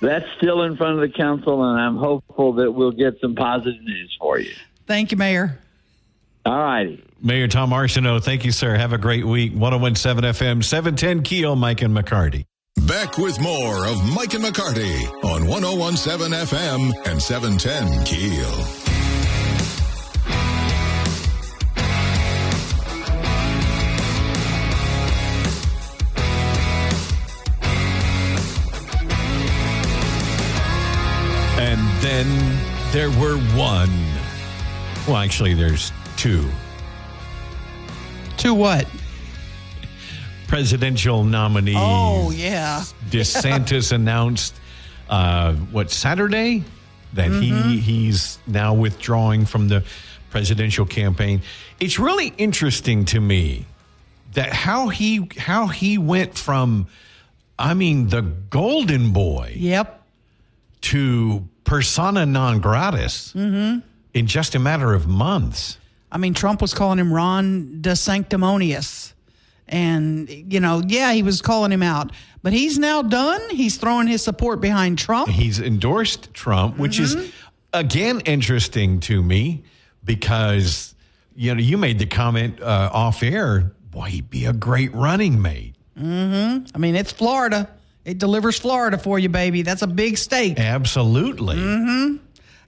That's 0.00 0.26
still 0.38 0.62
in 0.62 0.76
front 0.76 0.94
of 0.94 1.00
the 1.00 1.12
council, 1.14 1.62
and 1.64 1.78
I'm 1.80 1.96
hopeful 1.96 2.54
that 2.54 2.70
we'll 2.72 2.92
get 2.92 3.20
some 3.20 3.34
positive 3.34 3.82
news 3.82 4.16
for 4.18 4.38
you. 4.38 4.52
Thank 4.86 5.10
you, 5.10 5.16
Mayor. 5.18 5.58
All 6.44 6.58
righty. 6.58 7.04
Mayor 7.20 7.46
Tom 7.46 7.70
Arceneaux, 7.70 8.22
thank 8.22 8.44
you, 8.44 8.50
sir. 8.50 8.76
Have 8.76 8.92
a 8.92 8.98
great 8.98 9.24
week. 9.24 9.52
1017 9.52 10.32
FM, 10.32 10.64
710 10.64 11.22
Keel, 11.22 11.54
Mike 11.54 11.82
and 11.82 11.96
McCarty. 11.96 12.46
Back 12.86 13.16
with 13.16 13.40
more 13.40 13.86
of 13.86 14.02
Mike 14.14 14.34
and 14.34 14.42
McCarty 14.42 15.06
on 15.24 15.46
1017 15.46 16.32
FM 16.32 16.92
and 17.06 17.22
710 17.22 18.04
Keel. 18.04 18.82
And 31.60 31.80
then 32.02 32.58
there 32.90 33.10
were 33.20 33.36
one. 33.56 33.90
Well, 35.06 35.18
actually, 35.18 35.54
there's 35.54 35.92
two 36.22 36.48
To 38.38 38.54
what? 38.54 38.86
presidential 40.46 41.24
nominee. 41.24 41.74
Oh 41.76 42.30
yeah. 42.30 42.84
DeSantis 43.10 43.90
announced 44.00 44.54
uh, 45.08 45.54
what 45.54 45.90
Saturday 45.90 46.62
that 47.14 47.30
he 47.30 47.78
he's 47.80 48.38
now 48.46 48.74
withdrawing 48.74 49.46
from 49.46 49.68
the 49.68 49.82
presidential 50.30 50.84
campaign. 50.86 51.40
It's 51.80 51.98
really 51.98 52.32
interesting 52.38 53.04
to 53.06 53.20
me 53.20 53.64
that 54.34 54.52
how 54.52 54.88
he 54.88 55.28
how 55.38 55.66
he 55.68 55.96
went 55.98 56.36
from 56.38 56.86
I 57.58 57.74
mean 57.74 58.08
the 58.08 58.22
golden 58.22 59.12
boy 59.12 59.54
Yep. 59.56 60.02
to 60.92 61.48
persona 61.64 62.26
non 62.26 62.60
gratis 62.60 63.34
in 63.34 63.82
just 64.26 64.54
a 64.54 64.58
matter 64.58 64.92
of 64.94 65.06
months. 65.06 65.78
I 66.12 66.18
mean, 66.18 66.34
Trump 66.34 66.60
was 66.60 66.74
calling 66.74 66.98
him 66.98 67.12
Ron 67.12 67.78
DeSanctimonious. 67.80 69.14
And, 69.66 70.28
you 70.28 70.60
know, 70.60 70.82
yeah, 70.86 71.12
he 71.12 71.22
was 71.22 71.40
calling 71.40 71.72
him 71.72 71.82
out. 71.82 72.12
But 72.42 72.52
he's 72.52 72.78
now 72.78 73.00
done. 73.02 73.40
He's 73.50 73.78
throwing 73.78 74.06
his 74.06 74.22
support 74.22 74.60
behind 74.60 74.98
Trump. 74.98 75.28
He's 75.30 75.58
endorsed 75.58 76.34
Trump, 76.34 76.76
which 76.78 76.98
Mm-hmm. 76.98 77.20
is, 77.20 77.32
again, 77.72 78.20
interesting 78.26 79.00
to 79.00 79.22
me 79.22 79.64
because, 80.04 80.94
you 81.34 81.54
know, 81.54 81.60
you 81.60 81.78
made 81.78 81.98
the 81.98 82.06
comment 82.06 82.60
uh, 82.60 82.90
off 82.92 83.22
air, 83.22 83.72
boy, 83.90 84.02
he'd 84.08 84.28
be 84.28 84.44
a 84.44 84.52
great 84.52 84.92
running 84.94 85.40
mate. 85.40 85.74
Mm-hmm. 85.98 86.66
I 86.74 86.78
mean, 86.78 86.94
it's 86.94 87.12
Florida. 87.12 87.70
It 88.04 88.18
delivers 88.18 88.58
Florida 88.58 88.98
for 88.98 89.18
you, 89.18 89.28
baby. 89.28 89.62
That's 89.62 89.82
a 89.82 89.86
big 89.86 90.18
state. 90.18 90.58
Absolutely. 90.58 91.56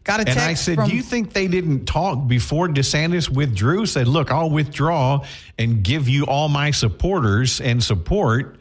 Got 0.04 0.20
a 0.20 0.24
text 0.26 0.38
And 0.38 0.50
I 0.50 0.54
said, 0.54 0.74
from, 0.76 0.90
Do 0.90 0.96
you 0.96 1.02
think 1.02 1.32
they 1.32 1.48
didn't 1.48 1.86
talk 1.86 2.28
before 2.28 2.68
DeSantis 2.68 3.28
withdrew? 3.28 3.86
Said, 3.86 4.06
Look, 4.06 4.30
I'll 4.30 4.50
withdraw 4.50 5.24
and 5.58 5.82
give 5.82 6.08
you 6.08 6.24
all 6.26 6.48
my 6.48 6.70
supporters 6.70 7.60
and 7.60 7.82
support. 7.82 8.58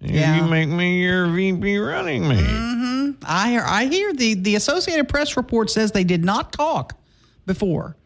Yeah. 0.00 0.36
You 0.36 0.48
make 0.48 0.68
me 0.68 1.02
your 1.02 1.26
VP 1.28 1.76
running 1.78 2.26
mate. 2.26 2.38
Mm-hmm. 2.38 3.22
I 3.24 3.50
hear, 3.50 3.62
I 3.66 3.84
hear 3.86 4.12
the, 4.14 4.34
the 4.34 4.54
Associated 4.54 5.08
Press 5.08 5.36
report 5.36 5.70
says 5.70 5.92
they 5.92 6.04
did 6.04 6.24
not 6.24 6.52
talk 6.52 6.94
before. 7.44 7.96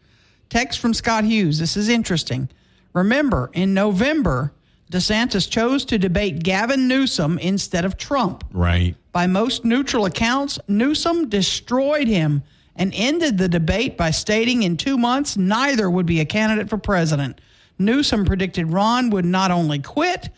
Text 0.49 0.79
from 0.79 0.93
Scott 0.93 1.23
Hughes. 1.23 1.59
This 1.59 1.77
is 1.77 1.87
interesting. 1.87 2.49
Remember, 2.93 3.49
in 3.53 3.73
November, 3.73 4.53
DeSantis 4.91 5.49
chose 5.49 5.85
to 5.85 5.97
debate 5.97 6.43
Gavin 6.43 6.87
Newsom 6.87 7.37
instead 7.39 7.85
of 7.85 7.97
Trump. 7.97 8.43
Right. 8.51 8.95
By 9.11 9.27
most 9.27 9.63
neutral 9.63 10.05
accounts, 10.05 10.59
Newsom 10.67 11.29
destroyed 11.29 12.07
him 12.07 12.43
and 12.75 12.91
ended 12.95 13.37
the 13.37 13.47
debate 13.47 13.97
by 13.97 14.11
stating 14.11 14.63
in 14.63 14.77
two 14.77 14.97
months 14.97 15.37
neither 15.37 15.89
would 15.89 16.05
be 16.05 16.19
a 16.19 16.25
candidate 16.25 16.69
for 16.69 16.77
president. 16.77 17.39
Newsom 17.79 18.25
predicted 18.25 18.67
Ron 18.67 19.09
would 19.09 19.25
not 19.25 19.51
only 19.51 19.79
quit, 19.79 20.29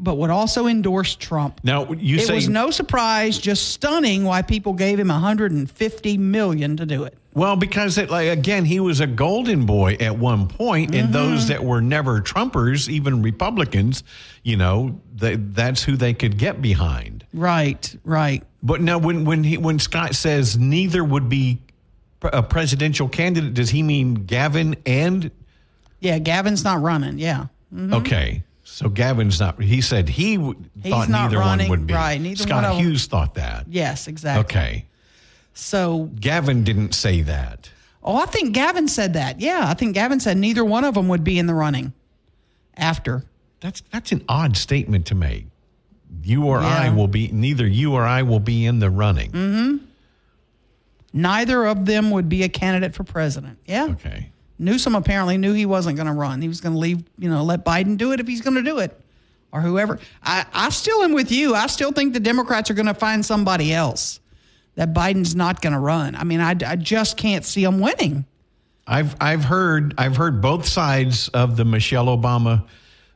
but 0.00 0.16
would 0.16 0.30
also 0.30 0.66
endorse 0.66 1.14
Trump. 1.14 1.60
Now, 1.62 1.92
you 1.92 2.16
it 2.16 2.26
say. 2.26 2.34
was 2.34 2.48
no 2.48 2.70
surprise, 2.70 3.38
just 3.38 3.68
stunning 3.68 4.24
why 4.24 4.42
people 4.42 4.72
gave 4.72 4.98
him 4.98 5.08
150 5.08 6.18
million 6.18 6.76
to 6.78 6.86
do 6.86 7.04
it. 7.04 7.16
Well, 7.34 7.54
because 7.54 7.96
it, 7.96 8.10
like 8.10 8.28
again, 8.28 8.64
he 8.64 8.80
was 8.80 8.98
a 9.00 9.06
golden 9.06 9.66
boy 9.66 9.96
at 10.00 10.18
one 10.18 10.48
point, 10.48 10.94
and 10.94 11.04
mm-hmm. 11.04 11.12
those 11.12 11.48
that 11.48 11.62
were 11.62 11.80
never 11.80 12.20
Trumpers, 12.20 12.88
even 12.88 13.22
Republicans, 13.22 14.02
you 14.42 14.56
know, 14.56 15.00
they, 15.14 15.36
that's 15.36 15.84
who 15.84 15.96
they 15.96 16.12
could 16.12 16.38
get 16.38 16.60
behind. 16.60 17.24
Right, 17.32 17.94
right. 18.04 18.42
But 18.62 18.80
now, 18.80 18.98
when 18.98 19.24
when 19.24 19.44
he 19.44 19.58
when 19.58 19.78
Scott 19.78 20.16
says 20.16 20.58
neither 20.58 21.04
would 21.04 21.28
be 21.28 21.60
a 22.22 22.42
presidential 22.42 23.08
candidate, 23.08 23.54
does 23.54 23.70
he 23.70 23.82
mean 23.82 24.14
Gavin 24.26 24.76
and 24.86 25.30
Yeah, 26.00 26.18
Gavin's 26.18 26.64
not 26.64 26.80
running. 26.82 27.18
Yeah. 27.18 27.46
okay? 27.92 28.42
So 28.64 28.88
Gavin's 28.88 29.40
not. 29.40 29.60
He 29.60 29.80
said 29.80 30.08
he 30.08 30.36
w- 30.36 30.54
thought 30.84 31.08
neither 31.08 31.38
running, 31.38 31.68
one 31.68 31.80
would 31.80 31.86
be. 31.86 31.94
right, 31.94 32.20
neither 32.20 32.42
Scott 32.44 32.62
one 32.62 32.72
of. 32.72 32.78
Hughes 32.78 33.06
thought 33.06 33.34
that. 33.34 33.66
Yes, 33.68 34.06
exactly. 34.06 34.44
Okay, 34.44 34.84
So, 35.54 36.08
Gavin 36.20 36.62
didn't 36.64 36.94
say 36.94 37.22
that. 37.22 37.68
oh, 38.02 38.16
I 38.16 38.26
think 38.26 38.54
Gavin 38.54 38.86
said 38.88 39.14
that. 39.14 39.40
Yeah, 39.40 39.64
I 39.66 39.74
think 39.74 39.94
Gavin 39.94 40.20
said 40.20 40.36
neither 40.38 40.64
one 40.64 40.84
of 40.84 40.94
them 40.94 41.08
would 41.08 41.24
be 41.24 41.38
in 41.38 41.46
the 41.46 41.54
running 41.54 41.92
after. 42.76 43.24
That's 43.60 43.82
that's 43.90 44.12
an 44.12 44.24
odd 44.28 44.56
statement 44.56 45.06
to 45.06 45.14
make. 45.14 45.46
You 46.22 46.46
or 46.46 46.58
I 46.58 46.88
will 46.90 47.08
be 47.08 47.28
neither 47.28 47.66
you 47.66 47.92
or 47.94 48.04
I 48.04 48.22
will 48.22 48.40
be 48.40 48.64
in 48.66 48.78
the 48.78 48.88
running. 48.90 49.30
Mm-hmm. 49.32 49.84
Neither 51.12 51.66
of 51.66 51.86
them 51.86 52.10
would 52.12 52.28
be 52.28 52.42
a 52.44 52.48
candidate 52.48 52.94
for 52.94 53.04
president. 53.04 53.58
Yeah. 53.66 53.86
Okay. 53.90 54.30
Newsom 54.58 54.94
apparently 54.94 55.38
knew 55.38 55.52
he 55.52 55.66
wasn't 55.66 55.96
going 55.96 56.06
to 56.06 56.12
run. 56.12 56.40
He 56.42 56.48
was 56.48 56.60
going 56.60 56.74
to 56.74 56.78
leave, 56.78 57.02
you 57.18 57.28
know, 57.30 57.42
let 57.42 57.64
Biden 57.64 57.96
do 57.96 58.12
it 58.12 58.20
if 58.20 58.28
he's 58.28 58.42
going 58.42 58.56
to 58.56 58.62
do 58.62 58.78
it 58.78 58.98
or 59.52 59.60
whoever. 59.60 59.98
I, 60.22 60.44
I 60.52 60.68
still 60.68 61.02
am 61.02 61.12
with 61.12 61.32
you. 61.32 61.54
I 61.54 61.66
still 61.66 61.92
think 61.92 62.12
the 62.12 62.20
Democrats 62.20 62.70
are 62.70 62.74
going 62.74 62.86
to 62.86 62.94
find 62.94 63.24
somebody 63.24 63.72
else 63.72 64.20
that 64.76 64.92
Biden's 64.94 65.34
not 65.34 65.60
going 65.62 65.72
to 65.72 65.78
run. 65.78 66.14
I 66.14 66.24
mean, 66.24 66.40
I, 66.40 66.54
I 66.66 66.76
just 66.76 67.16
can't 67.16 67.44
see 67.44 67.64
him 67.64 67.80
winning. 67.80 68.26
I've 68.86 69.14
I've 69.20 69.44
heard 69.44 69.94
I've 69.98 70.16
heard 70.16 70.40
both 70.40 70.66
sides 70.66 71.28
of 71.28 71.56
the 71.56 71.64
Michelle 71.64 72.06
Obama, 72.06 72.66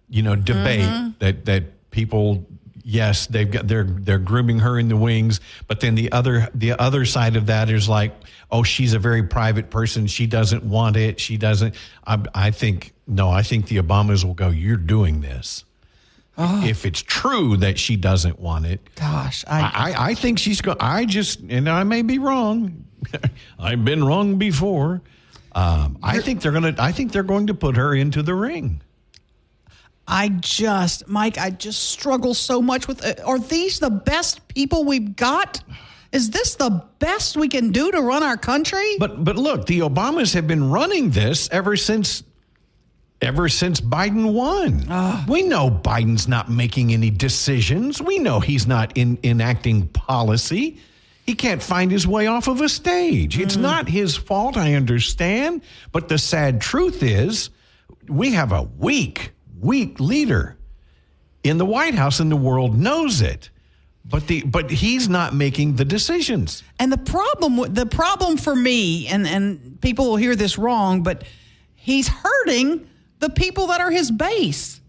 you 0.08 0.22
know, 0.22 0.36
debate 0.36 0.80
Mm-hmm. 0.80 1.08
that 1.18 1.44
that 1.46 1.90
people 1.90 2.46
yes 2.82 3.26
they've 3.26 3.50
got 3.50 3.68
they're 3.68 3.84
they're 3.84 4.18
grooming 4.18 4.58
her 4.58 4.78
in 4.78 4.88
the 4.88 4.96
wings, 4.96 5.40
but 5.68 5.80
then 5.80 5.94
the 5.94 6.10
other 6.12 6.48
the 6.54 6.72
other 6.72 7.04
side 7.04 7.36
of 7.36 7.46
that 7.46 7.70
is 7.70 7.88
like 7.88 8.14
oh 8.50 8.62
she's 8.62 8.92
a 8.94 8.98
very 8.98 9.22
private 9.22 9.70
person 9.70 10.06
she 10.06 10.26
doesn't 10.26 10.64
want 10.64 10.96
it 10.96 11.20
she 11.20 11.36
doesn't 11.36 11.74
I, 12.06 12.18
I 12.34 12.50
think 12.50 12.92
no 13.06 13.30
I 13.30 13.42
think 13.42 13.68
the 13.68 13.76
Obamas 13.78 14.24
will 14.24 14.34
go 14.34 14.48
you're 14.48 14.76
doing 14.76 15.20
this 15.20 15.64
Oh. 16.36 16.64
if 16.64 16.84
it's 16.84 17.00
true 17.00 17.56
that 17.58 17.78
she 17.78 17.94
doesn't 17.94 18.40
want 18.40 18.66
it 18.66 18.80
Gosh, 18.96 19.44
I, 19.46 19.60
I, 19.94 20.06
I 20.10 20.14
think 20.14 20.40
she's 20.40 20.60
going. 20.60 20.78
I 20.80 21.04
just, 21.04 21.38
and 21.48 21.68
I 21.68 21.84
may 21.84 22.02
be 22.02 22.18
wrong. 22.18 22.86
I've 23.60 23.84
been 23.84 24.02
wrong 24.02 24.36
before. 24.36 25.00
Um, 25.52 25.96
I 26.02 26.18
think 26.18 26.42
they're 26.42 26.50
going 26.50 26.74
to. 26.74 26.82
I 26.82 26.90
think 26.90 27.12
they're 27.12 27.22
going 27.22 27.46
to 27.46 27.54
put 27.54 27.76
her 27.76 27.94
into 27.94 28.20
the 28.20 28.34
ring. 28.34 28.80
I 30.06 30.28
just, 30.28 31.08
Mike, 31.08 31.38
I 31.38 31.50
just 31.50 31.90
struggle 31.90 32.34
so 32.34 32.60
much 32.60 32.86
with. 32.86 33.04
Uh, 33.04 33.14
are 33.24 33.38
these 33.38 33.78
the 33.78 33.90
best 33.90 34.46
people 34.48 34.84
we've 34.84 35.16
got? 35.16 35.62
Is 36.12 36.30
this 36.30 36.54
the 36.56 36.84
best 36.98 37.36
we 37.36 37.48
can 37.48 37.72
do 37.72 37.90
to 37.90 38.00
run 38.00 38.22
our 38.22 38.36
country? 38.36 38.96
But 38.98 39.24
but 39.24 39.36
look, 39.36 39.66
the 39.66 39.80
Obamas 39.80 40.34
have 40.34 40.46
been 40.46 40.70
running 40.70 41.10
this 41.10 41.48
ever 41.50 41.76
since. 41.76 42.22
Ever 43.22 43.48
since 43.48 43.80
Biden 43.80 44.34
won, 44.34 44.80
we 45.26 45.42
know 45.44 45.70
Biden's 45.70 46.28
not 46.28 46.50
making 46.50 46.92
any 46.92 47.08
decisions. 47.08 48.02
We 48.02 48.18
know 48.18 48.38
he's 48.38 48.66
not 48.66 48.98
in, 48.98 49.18
enacting 49.24 49.88
policy. 49.88 50.78
He 51.24 51.34
can't 51.34 51.62
find 51.62 51.90
his 51.90 52.06
way 52.06 52.26
off 52.26 52.48
of 52.48 52.60
a 52.60 52.68
stage. 52.68 53.38
It's 53.38 53.56
not 53.56 53.88
his 53.88 54.14
fault, 54.14 54.58
I 54.58 54.74
understand. 54.74 55.62
But 55.90 56.08
the 56.08 56.18
sad 56.18 56.60
truth 56.60 57.02
is, 57.02 57.48
we 58.08 58.32
have 58.32 58.52
a 58.52 58.64
weak, 58.64 59.32
weak 59.60 60.00
leader 60.00 60.56
in 61.42 61.58
the 61.58 61.66
White 61.66 61.94
House, 61.94 62.20
and 62.20 62.30
the 62.30 62.36
world 62.36 62.76
knows 62.76 63.20
it. 63.20 63.50
But 64.04 64.26
the 64.26 64.42
but 64.42 64.70
he's 64.70 65.08
not 65.08 65.34
making 65.34 65.76
the 65.76 65.84
decisions. 65.84 66.62
And 66.78 66.92
the 66.92 66.98
problem, 66.98 67.72
the 67.72 67.86
problem 67.86 68.36
for 68.36 68.54
me, 68.54 69.06
and 69.08 69.26
and 69.26 69.80
people 69.80 70.06
will 70.06 70.16
hear 70.16 70.36
this 70.36 70.58
wrong, 70.58 71.02
but 71.02 71.24
he's 71.74 72.08
hurting 72.08 72.86
the 73.20 73.30
people 73.30 73.68
that 73.68 73.80
are 73.80 73.90
his 73.90 74.10
base. 74.10 74.80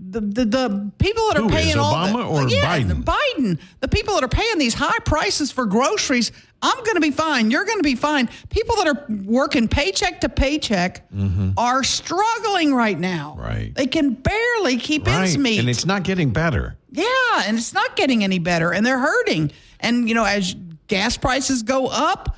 The, 0.00 0.20
the, 0.20 0.44
the 0.44 0.92
people 0.98 1.26
that 1.28 1.38
are 1.38 1.42
Who 1.42 1.48
is, 1.48 1.54
paying 1.54 1.76
all 1.76 1.92
Obama 1.92 2.18
the, 2.18 2.24
or 2.24 2.48
yeah, 2.48 2.78
Biden? 2.78 3.02
Biden, 3.02 3.58
the 3.80 3.88
people 3.88 4.14
that 4.14 4.22
are 4.22 4.28
paying 4.28 4.58
these 4.58 4.74
high 4.74 4.98
prices 5.04 5.50
for 5.50 5.66
groceries. 5.66 6.30
I'm 6.62 6.76
going 6.84 6.94
to 6.94 7.00
be 7.00 7.10
fine. 7.10 7.50
You're 7.50 7.64
going 7.64 7.78
to 7.78 7.84
be 7.84 7.94
fine. 7.94 8.28
People 8.48 8.76
that 8.76 8.88
are 8.88 9.06
working 9.24 9.68
paycheck 9.68 10.20
to 10.22 10.28
paycheck 10.28 11.08
are 11.56 11.84
struggling 11.84 12.74
right 12.74 12.98
now. 12.98 13.32
Mm-hmm. 13.36 13.40
Right. 13.40 13.74
They 13.74 13.86
can 13.86 14.14
barely 14.14 14.76
keep 14.76 15.06
ends 15.06 15.36
meet. 15.36 15.58
and 15.60 15.68
it's 15.68 15.86
not 15.86 16.04
getting 16.04 16.30
better. 16.30 16.76
Yeah, 16.90 17.04
and 17.44 17.58
it's 17.58 17.74
not 17.74 17.96
getting 17.96 18.24
any 18.24 18.38
better, 18.38 18.72
and 18.72 18.84
they're 18.84 18.98
hurting. 18.98 19.52
And 19.80 20.08
you 20.08 20.14
know, 20.14 20.24
as 20.24 20.54
gas 20.86 21.16
prices 21.16 21.62
go 21.62 21.86
up, 21.86 22.37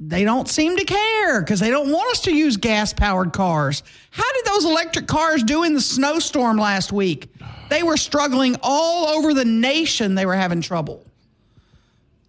they 0.00 0.24
don't 0.24 0.48
seem 0.48 0.78
to 0.78 0.84
care 0.84 1.40
because 1.42 1.60
they 1.60 1.70
don't 1.70 1.92
want 1.92 2.10
us 2.12 2.22
to 2.22 2.34
use 2.34 2.56
gas 2.56 2.92
powered 2.94 3.32
cars. 3.34 3.82
How 4.10 4.32
did 4.32 4.44
those 4.46 4.64
electric 4.64 5.06
cars 5.06 5.42
do 5.42 5.62
in 5.62 5.74
the 5.74 5.80
snowstorm 5.80 6.56
last 6.56 6.90
week? 6.90 7.30
They 7.68 7.82
were 7.82 7.98
struggling 7.98 8.56
all 8.62 9.08
over 9.08 9.34
the 9.34 9.44
nation. 9.44 10.14
They 10.14 10.24
were 10.24 10.34
having 10.34 10.62
trouble. 10.62 11.04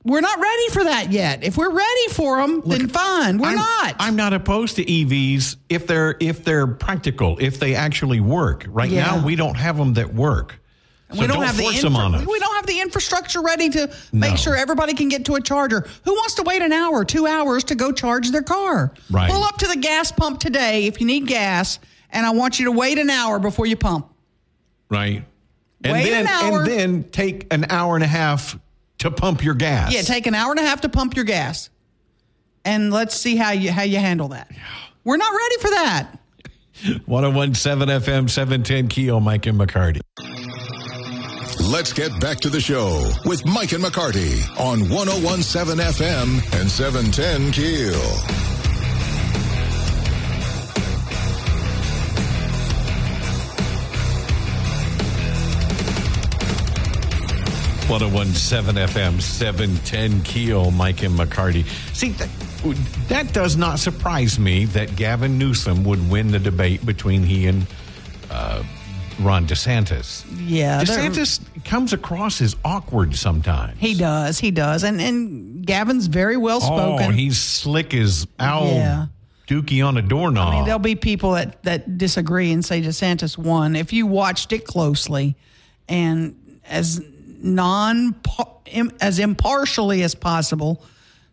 We're 0.04 0.22
not 0.22 0.40
ready 0.40 0.70
for 0.70 0.84
that 0.84 1.12
yet. 1.12 1.44
If 1.44 1.58
we're 1.58 1.70
ready 1.72 2.08
for 2.10 2.42
them, 2.42 2.62
then 2.66 2.88
fine. 2.90 3.38
We're 3.38 3.50
I'm, 3.50 3.56
not. 3.56 3.96
I'm 4.00 4.16
not 4.16 4.34
opposed 4.34 4.76
to 4.78 4.84
EVs 4.86 5.58
if 5.70 5.86
they're 5.88 6.18
if 6.20 6.44
they're 6.44 6.68
practical, 6.68 7.38
if 7.40 7.60
they 7.60 7.76
actually 7.76 8.20
work. 8.20 8.66
Right 8.68 8.90
Yeah. 8.90 9.06
now, 9.06 9.26
we 9.26 9.36
don't 9.36 9.56
have 9.56 9.78
them 9.78 9.94
that 9.94 10.14
work. 10.14 10.60
So 11.14 11.20
we 11.22 11.28
don't, 11.28 11.38
don't 11.38 11.46
have 11.46 11.58
the 11.58 11.64
force 11.64 11.82
them 11.82 11.96
on 11.96 12.16
us. 12.16 12.26
we 12.26 12.40
don't 12.40 12.56
have 12.56 12.66
the 12.66 12.80
infrastructure 12.80 13.42
ready 13.42 13.70
to 13.70 13.94
make 14.14 14.32
No. 14.32 14.36
sure 14.38 14.56
everybody 14.56 14.94
can 14.94 15.10
get 15.10 15.26
to 15.26 15.36
a 15.36 15.42
charger. 15.42 15.86
Who 16.06 16.14
wants 16.14 16.36
to 16.36 16.44
wait 16.44 16.62
an 16.62 16.72
hour, 16.72 17.04
two 17.04 17.28
hours 17.28 17.64
to 17.66 17.76
go 17.76 17.92
charge 17.92 18.30
their 18.32 18.42
car? 18.44 18.94
Right. 19.10 19.30
Pull 19.30 19.44
up 19.44 19.58
to 19.58 19.68
the 19.68 19.76
gas 19.78 20.12
pump 20.12 20.40
today 20.40 20.86
if 20.88 21.02
you 21.02 21.08
need 21.08 21.28
gas, 21.28 21.80
and 22.12 22.26
I 22.26 22.32
want 22.32 22.60
you 22.60 22.66
to 22.66 22.72
wait 22.72 22.98
an 22.98 23.10
hour 23.10 23.40
before 23.40 23.66
you 23.66 23.76
pump. 23.76 24.08
right? 24.90 25.26
And 25.84 25.94
Wait 25.94 26.10
then 26.10 26.22
an 26.22 26.28
hour. 26.28 26.60
and 26.62 26.68
then 26.72 27.04
take 27.06 27.52
an 27.52 27.66
hour 27.72 27.96
and 27.96 28.04
a 28.04 28.08
half 28.08 28.58
to 29.00 29.10
pump 29.10 29.44
your 29.44 29.56
gas. 29.56 29.92
Yeah, 29.94 30.04
take 30.04 30.28
an 30.28 30.36
hour 30.36 30.52
and 30.52 30.60
a 30.60 30.64
half 30.64 30.82
to 30.82 30.90
pump 30.90 31.16
your 31.16 31.26
gas, 31.26 31.72
and 32.64 32.94
let's 32.94 33.16
see 33.16 33.36
how 33.36 33.50
you 33.52 33.72
how 33.72 33.82
you 33.82 33.98
handle 33.98 34.28
that. 34.28 34.52
We're 35.04 35.18
not 35.18 35.32
ready 35.34 35.58
for 35.60 35.70
that. 35.72 36.20
1017 37.08 38.00
FM 38.00 38.30
710 38.30 38.88
Keel, 38.90 39.20
Mike 39.20 39.46
and 39.48 39.60
McCarty. 39.60 40.02
Let's 41.70 41.94
get 41.94 42.20
back 42.20 42.40
to 42.40 42.50
the 42.50 42.60
show 42.60 43.08
with 43.24 43.46
Mike 43.46 43.72
and 43.72 43.84
McCarty 43.84 44.42
on 44.60 44.90
1017 44.90 45.78
FM 45.78 46.60
and 46.60 46.70
710 46.70 47.52
Keel. 47.52 47.94
One 57.90 58.00
zero 58.00 58.12
one 58.12 58.28
seven 58.34 58.76
FM 58.76 59.22
710 59.22 60.24
Keel, 60.24 60.72
Mike 60.72 61.04
and 61.04 61.18
McCarty. 61.18 61.66
See, 61.96 62.10
that, 62.14 62.30
that 63.08 63.34
does 63.34 63.56
not 63.56 63.78
surprise 63.80 64.40
me 64.40 64.66
that 64.66 64.96
Gavin 64.96 65.38
Newsom 65.38 65.84
would 65.84 66.10
win 66.10 66.32
the 66.32 66.40
debate 66.40 66.84
between 66.86 67.22
he 67.24 67.46
and 67.46 67.68
uh, 68.32 68.64
Ron 69.24 69.48
DeSantis. 69.48 70.26
Yeah, 70.38 70.84
DeSantis 70.84 71.40
comes 71.66 71.94
across 71.94 72.42
as 72.42 72.56
awkward 72.66 73.16
sometimes. 73.16 73.80
He 73.80 73.94
does. 73.94 74.40
He 74.40 74.52
does. 74.52 74.84
And 74.84 75.02
and 75.02 75.66
Gavin's 75.66 76.08
very 76.08 76.38
well 76.38 76.60
oh, 76.62 76.66
spoken. 76.78 77.08
Oh, 77.08 77.12
he's 77.12 77.38
slick 77.38 77.94
as 77.94 78.28
Al 78.40 78.68
Yeah. 78.68 79.06
Dookie 79.48 79.86
on 79.86 79.98
a 79.98 80.02
doorknob. 80.02 80.48
I 80.48 80.56
mean, 80.56 80.66
there'll 80.66 80.80
be 80.80 80.96
people 80.96 81.32
that, 81.34 81.62
that 81.64 81.98
disagree 81.98 82.54
and 82.54 82.64
say 82.64 82.82
DeSantis 82.82 83.38
won. 83.38 83.76
If 83.76 83.92
you 83.92 84.08
watched 84.08 84.54
it 84.54 84.66
closely 84.66 85.36
and 85.90 86.38
as 86.66 87.02
non 87.42 88.16
as 89.02 89.20
impartially 89.20 90.04
as 90.04 90.16
possible, 90.16 90.82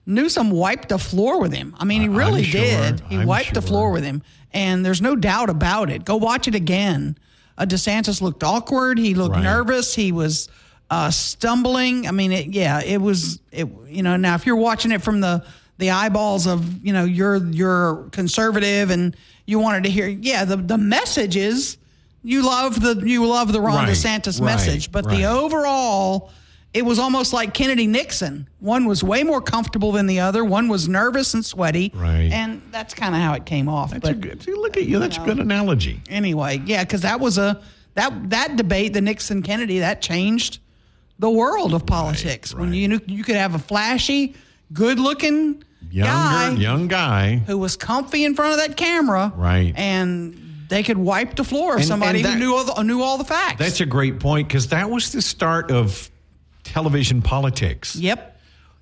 Newsom 0.05 0.51
wiped 0.51 0.89
the 0.89 0.99
floor 0.99 1.41
with 1.41 1.53
him. 1.53 1.77
I 1.79 1.85
mean, 1.85 2.03
he 2.03 2.09
really 2.09 2.43
sure. 2.43 2.61
did. 2.61 3.01
He 3.03 3.19
I'm 3.19 3.27
wiped 3.27 3.55
the 3.55 3.63
floor 3.63 3.93
with 3.93 4.03
him, 4.03 4.23
and 4.53 4.85
there's 4.85 5.03
no 5.03 5.15
doubt 5.15 5.51
about 5.51 5.91
it. 5.91 6.05
Go 6.05 6.17
watch 6.17 6.49
it 6.49 6.55
again. 6.55 7.17
Uh, 7.59 7.67
DeSantis 7.67 8.23
looked 8.23 8.43
awkward. 8.45 8.99
He 8.99 9.15
looked 9.15 9.35
Right. 9.35 9.43
nervous. 9.43 9.95
He 9.95 10.13
was 10.13 10.49
uh, 10.91 11.11
stumbling. 11.11 12.07
I 12.07 12.13
mean, 12.13 12.33
it, 12.33 12.47
yeah, 12.47 12.81
it 12.83 13.01
was. 13.01 13.41
It 13.53 13.69
you 13.89 14.03
know 14.03 14.17
now 14.17 14.37
if 14.37 14.47
you're 14.47 14.57
watching 14.57 14.93
it 14.93 15.03
from 15.03 15.21
the 15.21 15.45
the 15.79 15.91
eyeballs 15.91 16.47
of 16.47 16.85
you 16.87 16.93
know 16.93 17.05
you're 17.05 17.37
you're 17.47 18.09
conservative 18.13 18.91
and 18.91 19.15
you 19.47 19.59
wanted 19.59 19.85
to 19.85 19.91
hear 19.91 20.07
yeah 20.09 20.45
the 20.45 20.57
the 20.57 20.79
message 20.79 21.37
is 21.37 21.77
you 22.25 22.43
love 22.45 22.81
the 22.81 22.95
you 23.07 23.27
love 23.27 23.53
the 23.53 23.61
Ron 23.61 23.77
Right, 23.77 23.89
DeSantis 23.89 24.41
right, 24.41 24.47
message, 24.47 24.91
but 24.93 25.09
the 25.09 25.25
overall. 25.25 26.31
It 26.75 26.85
was 26.85 26.99
almost 26.99 27.33
like 27.33 27.55
Kennedy 27.55 27.87
Nixon. 27.87 28.49
One 28.61 28.85
was 28.85 29.03
way 29.03 29.23
more 29.23 29.41
comfortable 29.41 29.91
than 29.91 30.07
the 30.07 30.21
other. 30.21 30.45
One 30.45 30.69
was 30.69 30.87
nervous 30.89 31.33
and 31.33 31.45
sweaty. 31.45 31.91
Right. 31.95 32.31
And 32.31 32.61
that's 32.71 32.93
kind 32.95 33.15
of 33.15 33.21
how 33.23 33.33
it 33.35 33.47
came 33.47 33.69
off. 33.69 33.91
That's 33.93 34.09
a 34.09 34.13
but 34.13 34.21
good, 34.21 34.43
see, 34.43 34.53
look 34.53 34.77
at 34.77 34.85
you. 34.85 34.99
That's 34.99 35.17
a 35.17 35.25
good 35.25 35.39
analogy. 35.39 36.03
anyway, 36.11 36.63
yeah, 36.67 36.85
because 36.85 37.01
that 37.03 37.21
was 37.21 37.39
a 37.39 37.63
that 37.95 38.31
that 38.31 38.57
debate, 38.57 38.93
the 38.93 39.01
Nixon 39.01 39.43
Kennedy, 39.43 39.79
that 39.81 40.03
changed 40.03 40.59
the 41.19 41.31
world 41.31 41.73
of 41.75 41.87
politics. 41.87 42.55
When 42.55 42.69
right. 42.71 42.77
you 42.77 42.89
knew 42.89 43.01
you 43.07 43.25
could 43.25 43.37
have 43.37 43.55
a 43.55 43.59
flashy, 43.59 44.35
good 44.73 45.01
looking 45.01 45.65
guy 45.95 46.51
young 46.51 46.87
guy. 46.87 47.37
who 47.47 47.57
was 47.57 47.77
comfy 47.77 48.25
in 48.25 48.35
front 48.35 48.53
of 48.53 48.59
that 48.69 48.77
camera, 48.77 49.33
Right. 49.35 49.73
And 49.75 50.67
they 50.69 50.83
could 50.83 50.99
wipe 50.99 51.35
the 51.35 51.45
floor 51.45 51.77
of 51.77 51.85
somebody 51.85 52.19
and 52.19 52.27
that- 52.27 52.33
who 52.35 52.39
knew 52.39 52.55
all 52.55 52.65
the, 52.65 52.83
knew 52.83 53.01
all 53.01 53.17
the 53.17 53.25
facts. 53.25 53.59
That's 53.59 53.81
a 53.81 53.87
great 53.87 54.21
point 54.21 54.49
because 54.49 54.69
that 54.69 54.91
was 54.91 55.13
the 55.13 55.23
start 55.23 55.71
of 55.71 56.11
television 56.65 57.23
politics. 57.23 57.97
yep. 57.97 58.35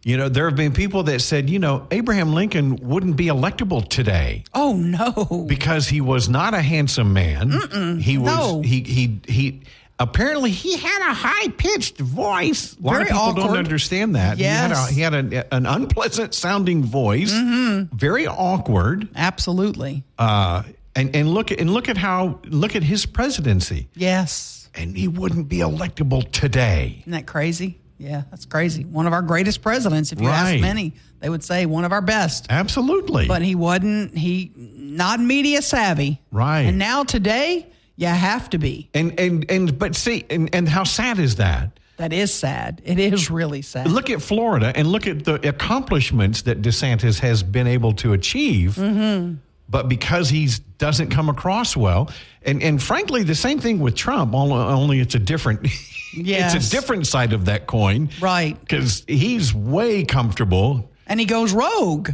You 0.05 0.17
know, 0.17 0.29
there 0.29 0.45
have 0.49 0.55
been 0.55 0.73
people 0.73 1.03
that 1.05 1.21
said, 1.21 1.51
you 1.51 1.59
know, 1.59 1.89
Abraham 1.91 2.33
Lincoln 2.33 2.77
wouldn't 2.77 3.17
be 3.17 3.27
electable 3.27 3.89
today 3.89 4.45
Oh 4.55 4.75
no. 4.75 5.45
because 5.49 5.89
he 5.89 6.01
was 6.01 6.29
not 6.29 6.55
a 6.55 6.63
handsome 6.63 7.13
man. 7.13 7.99
He 8.01 8.17
was 8.17 8.31
no. 8.33 8.63
he 8.63 8.83
he 8.83 9.21
he 9.27 9.63
apparently 9.99 10.51
he 10.53 10.77
had 10.77 11.11
a 11.11 11.13
high 11.13 11.49
pitched 11.49 11.99
voice. 11.99 12.77
A 12.77 12.83
lot 12.83 12.93
Very 12.93 13.03
of 13.11 13.17
people 13.17 13.33
don't 13.33 13.57
understand 13.57 14.15
that. 14.15 14.39
Yes. 14.39 14.91
He 14.91 15.01
had, 15.01 15.13
a, 15.15 15.23
he 15.23 15.31
had 15.33 15.35
a, 15.51 15.55
an 15.55 15.67
unpleasant 15.67 16.35
sounding 16.35 16.85
voice. 16.85 17.33
Mm-hmm. 17.33 17.97
Very 17.97 18.29
awkward. 18.29 19.09
Absolutely. 19.17 20.05
Uh, 20.19 20.63
and 20.95 21.17
and 21.17 21.29
look 21.35 21.51
at 21.51 21.59
and 21.59 21.71
look 21.73 21.89
at 21.89 21.97
how 21.97 22.39
look 22.45 22.77
at 22.77 22.85
his 22.85 23.07
presidency. 23.07 23.89
Yes. 23.95 24.56
And 24.77 24.97
he 24.97 25.09
wouldn't 25.09 25.49
be 25.49 25.59
electable 25.59 26.31
today. 26.33 26.99
Isn't 27.01 27.13
that 27.13 27.27
crazy? 27.27 27.79
Yeah, 27.99 28.23
that's 28.31 28.45
crazy. 28.45 28.85
One 28.85 29.07
of 29.07 29.13
our 29.15 29.23
greatest 29.23 29.63
presidents. 29.63 30.13
If 30.13 30.21
you 30.21 30.29
Right. 30.29 30.55
ask 30.57 30.61
many, 30.61 30.93
they 31.21 31.31
would 31.31 31.43
say 31.43 31.65
one 31.65 31.85
of 31.87 31.93
our 31.93 32.03
best. 32.03 32.47
Absolutely. 32.51 33.27
But 33.27 33.41
he 33.41 33.55
wasn't. 33.55 34.17
He 34.17 34.53
not 34.57 35.19
media 35.19 35.63
savvy. 35.63 36.21
Right. 36.31 36.61
And 36.63 36.79
now 36.79 37.05
today, 37.05 37.67
you 37.97 38.07
have 38.09 38.51
to 38.51 38.59
be. 38.59 38.91
and 38.93 39.19
and 39.19 39.51
and 39.51 39.79
but 39.79 39.97
see 39.97 40.25
and, 40.29 40.55
and 40.55 40.69
how 40.69 40.85
sad 40.85 41.19
is 41.19 41.37
that? 41.37 41.81
That 41.97 42.13
is 42.13 42.35
sad. 42.35 42.83
It 42.85 42.99
is 42.99 43.31
really 43.31 43.63
sad. 43.63 43.91
Look 43.91 44.11
at 44.11 44.21
Florida 44.21 44.71
and 44.77 44.89
look 44.89 45.07
at 45.07 45.25
the 45.25 45.49
accomplishments 45.49 46.43
that 46.43 46.61
DeSantis 46.61 47.21
has 47.21 47.43
been 47.43 47.67
able 47.67 47.95
to 47.95 48.13
achieve. 48.13 48.75
Mm-hmm. 48.75 49.37
But 49.69 49.89
because 49.89 50.29
he 50.29 50.49
doesn't 50.79 51.09
come 51.11 51.29
across 51.29 51.77
well, 51.77 52.11
and, 52.43 52.63
and 52.63 52.81
frankly, 52.83 53.23
the 53.25 53.35
same 53.35 53.59
thing 53.59 53.81
with 53.81 53.95
Trump, 53.97 54.33
only, 54.35 55.01
it's 55.01 55.15
a 55.15 55.19
different, 55.19 55.67
Yes. 56.15 56.55
it's 56.55 56.69
a 56.69 56.71
different 56.71 57.07
side 57.07 57.33
of 57.33 57.47
that 57.47 57.67
coin, 57.67 58.11
Right. 58.21 58.59
Because 58.61 59.03
he's 59.09 59.53
way 59.53 60.05
comfortable, 60.05 60.91
and 61.09 61.19
he 61.19 61.27
goes 61.27 61.53
rogue, 61.53 62.11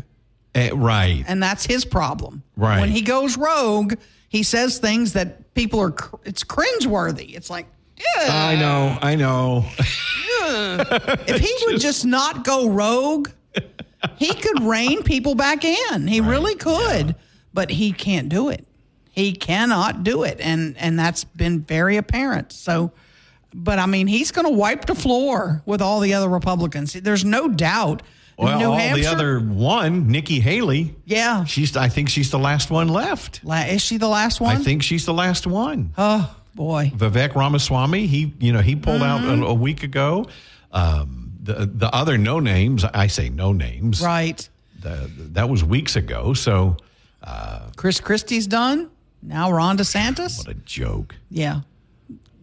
eh, 0.54 0.70
right? 0.72 1.24
and 1.28 1.42
that's 1.42 1.66
his 1.66 1.84
problem. 1.84 2.42
Right. 2.56 2.80
When 2.80 2.90
he 2.90 3.02
goes 3.02 3.36
rogue, 3.36 3.94
he 4.30 4.42
says 4.42 4.78
things 4.78 5.12
that 5.12 5.52
people 5.54 5.78
are. 5.80 5.90
cr- 5.90 6.16
It's 6.24 6.42
cringeworthy. 6.44 7.34
It's 7.36 7.50
like. 7.50 7.66
Yeah. 7.98 8.28
I 8.30 8.56
know, 8.56 8.98
I 9.02 9.14
know. 9.14 9.64
if 11.26 11.38
he 11.40 11.54
would 11.66 11.80
just 11.80 12.04
not 12.04 12.44
go 12.44 12.68
rogue, 12.68 13.28
he 14.16 14.34
could 14.34 14.62
rein 14.62 15.02
people 15.02 15.34
back 15.34 15.64
in. 15.64 16.06
He 16.08 16.20
really 16.20 16.54
could, 16.56 17.14
but 17.54 17.70
he 17.70 17.92
can't 17.92 18.28
do 18.28 18.48
it. 18.48 18.66
He 19.10 19.32
cannot 19.34 20.04
do 20.04 20.22
it, 20.22 20.38
and 20.40 20.76
and 20.78 20.98
that's 20.98 21.24
been 21.24 21.60
very 21.60 21.96
apparent. 21.98 22.52
So, 22.52 22.92
but 23.52 23.78
I 23.78 23.86
mean, 23.86 24.06
he's 24.06 24.30
going 24.32 24.46
to 24.46 24.52
wipe 24.52 24.86
the 24.86 24.94
floor 24.94 25.62
with 25.66 25.82
all 25.82 26.00
the 26.00 26.14
other 26.14 26.28
Republicans. 26.28 26.94
There's 26.94 27.24
no 27.24 27.48
doubt. 27.48 28.02
Well, 28.38 28.58
New 28.58 28.70
all 28.70 28.76
Hampshire, 28.76 29.02
the 29.04 29.10
other 29.10 29.38
one, 29.40 30.08
Nikki 30.08 30.40
Haley, 30.40 30.96
yeah. 31.04 31.44
she's. 31.44 31.76
I 31.76 31.88
think 31.90 32.08
she's 32.08 32.30
the 32.30 32.38
last 32.38 32.70
one 32.70 32.88
left. 32.88 33.44
La- 33.44 33.64
Is 33.66 33.82
she 33.82 33.98
the 33.98 34.08
last 34.08 34.40
one? 34.40 34.56
I 34.56 34.58
think 34.60 34.82
she's 34.82 35.04
the 35.04 35.12
last 35.12 35.46
one. 35.46 35.92
Oh 35.98 36.34
boy. 36.54 36.90
Vivek 36.96 37.34
Ramaswamy, 37.34 38.06
he 38.06 38.32
you 38.40 38.52
know 38.54 38.60
he 38.60 38.74
pulled 38.74 39.02
out 39.02 39.20
Mm-hmm. 39.20 39.42
a, 39.42 39.46
a 39.48 39.54
week 39.54 39.82
ago. 39.82 40.26
Um, 40.72 41.32
the 41.42 41.66
the 41.72 41.94
other 41.94 42.16
no 42.16 42.40
names, 42.40 42.84
I 42.84 43.08
say 43.08 43.28
no 43.28 43.52
names. 43.52 44.00
Right. 44.00 44.48
The, 44.80 45.08
that 45.34 45.48
was 45.50 45.62
weeks 45.62 45.94
ago. 45.96 46.32
So 46.34 46.78
Uh, 47.22 47.68
Chris 47.76 48.00
Christie's 48.00 48.46
done. 48.46 48.90
Now 49.22 49.50
Ron 49.52 49.78
DeSantis. 49.78 50.38
what 50.38 50.48
a 50.48 50.54
joke. 50.54 51.14
Yeah. 51.30 51.60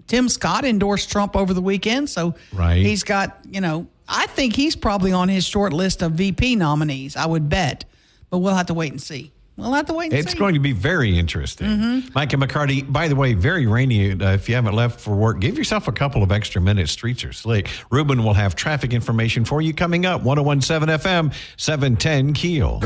Tim 0.08 0.30
Scott 0.30 0.66
endorsed 0.66 1.12
Trump 1.12 1.36
over 1.36 1.54
the 1.54 1.62
weekend, 1.62 2.10
so 2.10 2.34
Right. 2.54 2.84
he's 2.84 3.04
got, 3.04 3.38
you 3.50 3.62
know, 3.62 3.88
I 4.08 4.26
think 4.28 4.56
he's 4.56 4.76
probably 4.76 5.12
on 5.12 5.30
his 5.30 5.46
short 5.46 5.72
list 5.74 6.02
of 6.02 6.14
VP 6.14 6.56
nominees, 6.56 7.16
I 7.16 7.26
would 7.28 7.48
bet. 7.50 7.86
But 8.32 8.40
we'll 8.40 8.56
have 8.56 8.68
to 8.68 8.74
wait 8.74 8.92
and 8.92 9.02
see. 9.02 9.32
We'll 9.60 9.74
have 9.74 9.86
to 9.88 9.94
wait 9.94 10.12
and 10.12 10.14
It's 10.14 10.30
see. 10.32 10.36
Mm-hmm. 10.36 10.40
going 10.44 10.54
to 10.56 10.60
be 10.60 10.72
very 10.72 11.18
interesting. 11.18 12.04
Mike 12.16 12.34
and 12.34 12.42
McCarty, 12.42 12.90
by 12.92 13.08
the 13.08 13.16
way, 13.16 13.34
very 13.34 13.68
rainy. 13.68 14.12
Uh, 14.12 14.34
if 14.34 14.48
you 14.50 14.56
haven't 14.56 14.74
left 14.76 15.00
for 15.00 15.16
work, 15.16 15.40
give 15.40 15.58
yourself 15.58 15.88
a 15.88 15.92
couple 15.92 16.24
of 16.24 16.32
extra 16.32 16.62
minutes. 16.62 16.92
Streets 16.92 17.24
are 17.26 17.34
slick. 17.34 17.70
Ruben 17.92 18.24
will 18.24 18.34
have 18.34 18.56
traffic 18.56 18.94
information 18.94 19.46
for 19.46 19.62
you 19.62 19.74
coming 19.74 20.06
up. 20.06 20.24
1017 20.24 20.98
FM, 21.00 21.34
710 21.58 22.34
Keel. 22.34 22.80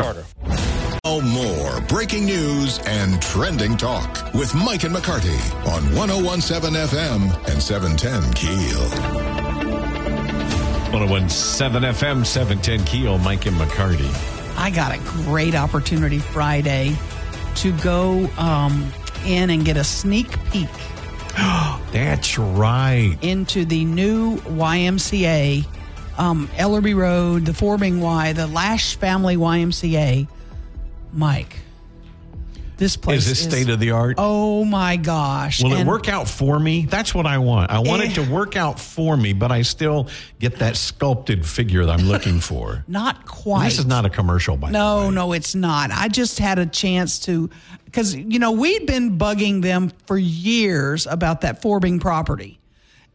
Now 1.05 1.19
more 1.19 1.81
breaking 1.81 2.25
news 2.25 2.79
and 2.85 3.21
trending 3.21 3.75
talk 3.77 4.33
with 4.33 4.53
Mike 4.55 4.83
and 4.83 4.95
McCarty 4.95 5.37
on 5.67 5.83
1017 5.95 6.73
FM 6.73 7.47
and 7.51 7.61
710 7.61 8.33
Keel. 8.33 8.79
1017 10.93 11.81
FM, 11.93 12.25
710 12.25 12.85
Keel. 12.85 13.17
Mike 13.19 13.45
and 13.45 13.57
McCarty. 13.57 14.42
I 14.57 14.69
got 14.69 14.95
a 14.95 14.99
great 15.23 15.55
opportunity 15.55 16.19
Friday 16.19 16.95
to 17.55 17.71
go 17.79 18.27
um, 18.37 18.91
in 19.25 19.49
and 19.49 19.65
get 19.65 19.77
a 19.77 19.83
sneak 19.83 20.27
peek 20.51 20.69
That's 21.91 22.37
right. 22.37 23.17
into 23.23 23.65
the 23.65 23.85
new 23.85 24.37
YMCA, 24.37 25.65
um, 26.19 26.47
Ellerbe 26.49 26.95
Road, 26.95 27.45
the 27.45 27.53
Forbing 27.55 27.99
Y, 28.01 28.33
the 28.33 28.45
Lash 28.45 28.97
Family 28.97 29.35
YMCA. 29.35 30.27
Mike, 31.11 31.57
this 32.77 32.95
place 32.97 33.19
Is 33.19 33.27
this 33.27 33.43
state 33.43 33.69
of 33.69 33.79
the 33.79 33.91
art? 33.91 34.15
Oh 34.17 34.65
my 34.65 34.97
gosh! 34.97 35.61
Will 35.63 35.73
it 35.73 35.85
work 35.85 36.07
out 36.09 36.27
for 36.27 36.59
me? 36.59 36.85
That's 36.85 37.13
what 37.15 37.25
I 37.25 37.37
want. 37.37 37.71
I 37.71 37.79
want 37.79 38.03
it 38.03 38.17
Eh. 38.17 38.23
to 38.23 38.31
work 38.31 38.55
out 38.55 38.79
for 38.79 39.15
me, 39.17 39.33
but 39.33 39.51
I 39.51 39.61
still 39.61 40.07
get 40.39 40.57
that 40.59 40.75
sculpted 40.77 41.45
figure 41.45 41.85
that 41.85 41.99
I'm 41.99 42.07
looking 42.07 42.39
for. 42.49 42.83
Not 42.87 43.25
quite. 43.25 43.65
This 43.65 43.79
is 43.79 43.85
not 43.85 44.05
a 44.05 44.09
commercial, 44.09 44.57
by 44.57 44.67
the 44.67 44.73
No, 44.73 45.09
no, 45.09 45.33
it's 45.33 45.55
not. 45.55 45.91
I 45.91 46.07
just 46.07 46.39
had 46.39 46.59
a 46.59 46.65
chance 46.65 47.19
to, 47.21 47.49
because 47.85 48.15
you 48.15 48.39
know 48.39 48.51
we'd 48.51 48.85
been 48.85 49.17
bugging 49.17 49.61
them 49.61 49.91
for 50.07 50.17
years 50.17 51.07
about 51.07 51.41
that 51.41 51.61
Forbing 51.61 51.99
property, 51.99 52.59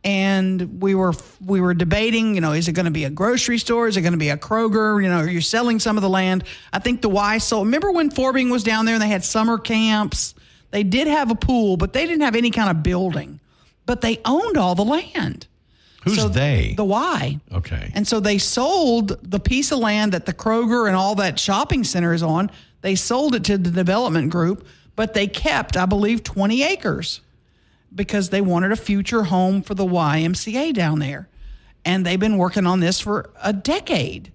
and 0.04 0.80
we 0.80 0.94
were 0.94 1.12
we 1.44 1.61
were 1.61 1.74
debating. 1.74 2.34
You 2.34 2.40
know, 2.40 2.52
is 2.52 2.68
it 2.68 2.72
going 2.72 2.87
to 2.87 2.92
be 2.92 3.04
a 3.04 3.11
grocery 3.11 3.58
store? 3.58 3.88
Is 3.88 3.96
it 3.96 4.02
going 4.02 4.12
to 4.12 4.18
be 4.18 4.30
a 4.30 4.37
Kroger? 4.37 5.02
You 5.02 5.08
know, 5.08 5.18
are 5.18 5.28
you 5.28 5.40
selling 5.40 5.78
some 5.78 5.96
of 5.96 6.02
the 6.02 6.08
land? 6.08 6.44
I 6.72 6.78
think 6.78 7.02
the 7.02 7.08
Y 7.08 7.38
sold. 7.38 7.66
Remember 7.66 7.90
when 7.90 8.11
Forbing 8.11 8.50
was 8.50 8.62
down 8.62 8.84
there 8.84 8.94
and 8.94 9.02
they 9.02 9.08
had 9.08 9.24
summer 9.24 9.58
camps? 9.58 10.34
They 10.70 10.82
did 10.82 11.06
have 11.08 11.30
a 11.30 11.34
pool, 11.34 11.76
but 11.76 11.92
they 11.92 12.06
didn't 12.06 12.22
have 12.22 12.37
any 12.37 12.50
kind 12.50 12.70
of 12.70 12.82
building. 12.82 13.40
But 13.87 14.02
they 14.02 14.20
owned 14.24 14.56
all 14.56 14.74
the 14.74 14.84
land. 14.84 15.46
Who's 16.04 16.16
So 16.16 16.28
they? 16.28 16.74
The 16.76 16.84
Y. 16.84 17.40
Okay. 17.52 17.90
And 17.94 18.06
so 18.06 18.20
they 18.20 18.38
sold 18.38 19.18
the 19.28 19.40
piece 19.40 19.72
of 19.72 19.78
land 19.78 20.12
that 20.12 20.26
the 20.26 20.34
Kroger 20.34 20.87
and 20.87 20.94
all 20.94 21.16
that 21.16 21.38
shopping 21.38 21.84
center 21.84 22.12
is 22.12 22.22
on. 22.22 22.50
They 22.82 22.94
sold 22.94 23.34
it 23.34 23.44
to 23.44 23.58
the 23.58 23.70
development 23.70 24.30
group, 24.30 24.66
but 24.94 25.14
they 25.14 25.26
kept, 25.26 25.76
I 25.76 25.87
believe, 25.87 26.22
20 26.22 26.62
acres 26.62 27.20
because 27.94 28.29
they 28.31 28.40
wanted 28.40 28.72
a 28.72 28.77
future 28.77 29.24
home 29.24 29.62
for 29.62 29.74
the 29.74 29.85
YMCA 29.87 30.72
down 30.74 30.98
there. 30.98 31.29
And 31.85 32.05
they've 32.05 32.20
been 32.20 32.37
working 32.38 32.66
on 32.66 32.81
this 32.81 33.01
for 33.01 33.31
a 33.42 33.53
decade. 33.53 34.33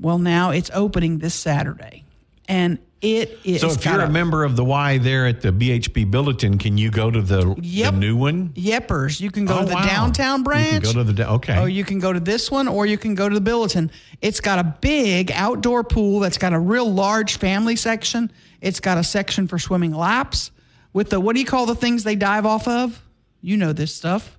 Well, 0.00 0.18
now 0.18 0.50
it's 0.50 0.70
opening 0.74 1.18
this 1.18 1.34
Saturday. 1.34 2.04
And 2.48 2.78
it 3.00 3.38
is. 3.44 3.60
so 3.60 3.70
if 3.70 3.84
you're 3.84 4.00
a 4.00 4.08
member 4.10 4.42
of 4.42 4.56
the 4.56 4.64
Y 4.64 4.98
there 4.98 5.26
at 5.28 5.40
the 5.40 5.52
BHP 5.52 6.10
Bulletin, 6.10 6.58
can 6.58 6.76
you 6.76 6.90
go 6.90 7.10
to 7.10 7.22
the, 7.22 7.54
Yep. 7.60 7.94
the 7.94 8.00
new 8.00 8.16
one? 8.16 8.48
Yepers. 8.54 9.20
You 9.20 9.30
can 9.30 9.44
go 9.44 9.58
Oh, 9.58 9.60
to 9.60 9.66
the 9.66 9.74
wow. 9.74 9.86
downtown 9.86 10.40
You 10.40 10.44
can 10.44 10.44
branch. 10.44 10.84
go 10.84 10.92
to 10.94 11.04
the 11.04 11.12
da- 11.12 11.34
okay. 11.34 11.58
Or 11.60 11.68
you 11.68 11.84
can 11.84 12.00
go 12.00 12.12
to 12.12 12.18
this 12.18 12.50
one, 12.50 12.66
or 12.66 12.86
you 12.86 12.98
can 12.98 13.14
go 13.14 13.28
to 13.28 13.34
the 13.34 13.40
Bulletin. 13.40 13.92
It's 14.20 14.40
got 14.40 14.58
a 14.58 14.74
big 14.80 15.30
outdoor 15.32 15.84
pool 15.84 16.18
that's 16.18 16.38
got 16.38 16.52
a 16.52 16.58
real 16.58 16.92
large 16.92 17.36
family 17.36 17.76
section. 17.76 18.32
It's 18.60 18.80
got 18.80 18.98
a 18.98 19.04
section 19.04 19.46
for 19.46 19.60
swimming 19.60 19.92
laps 19.94 20.50
with 20.98 21.10
the 21.10 21.20
what 21.20 21.34
do 21.34 21.40
you 21.40 21.46
call 21.46 21.64
the 21.64 21.76
things 21.76 22.02
they 22.02 22.16
dive 22.16 22.44
off 22.44 22.66
of? 22.66 23.00
You 23.40 23.56
know 23.56 23.72
this 23.72 23.94
stuff. 23.94 24.36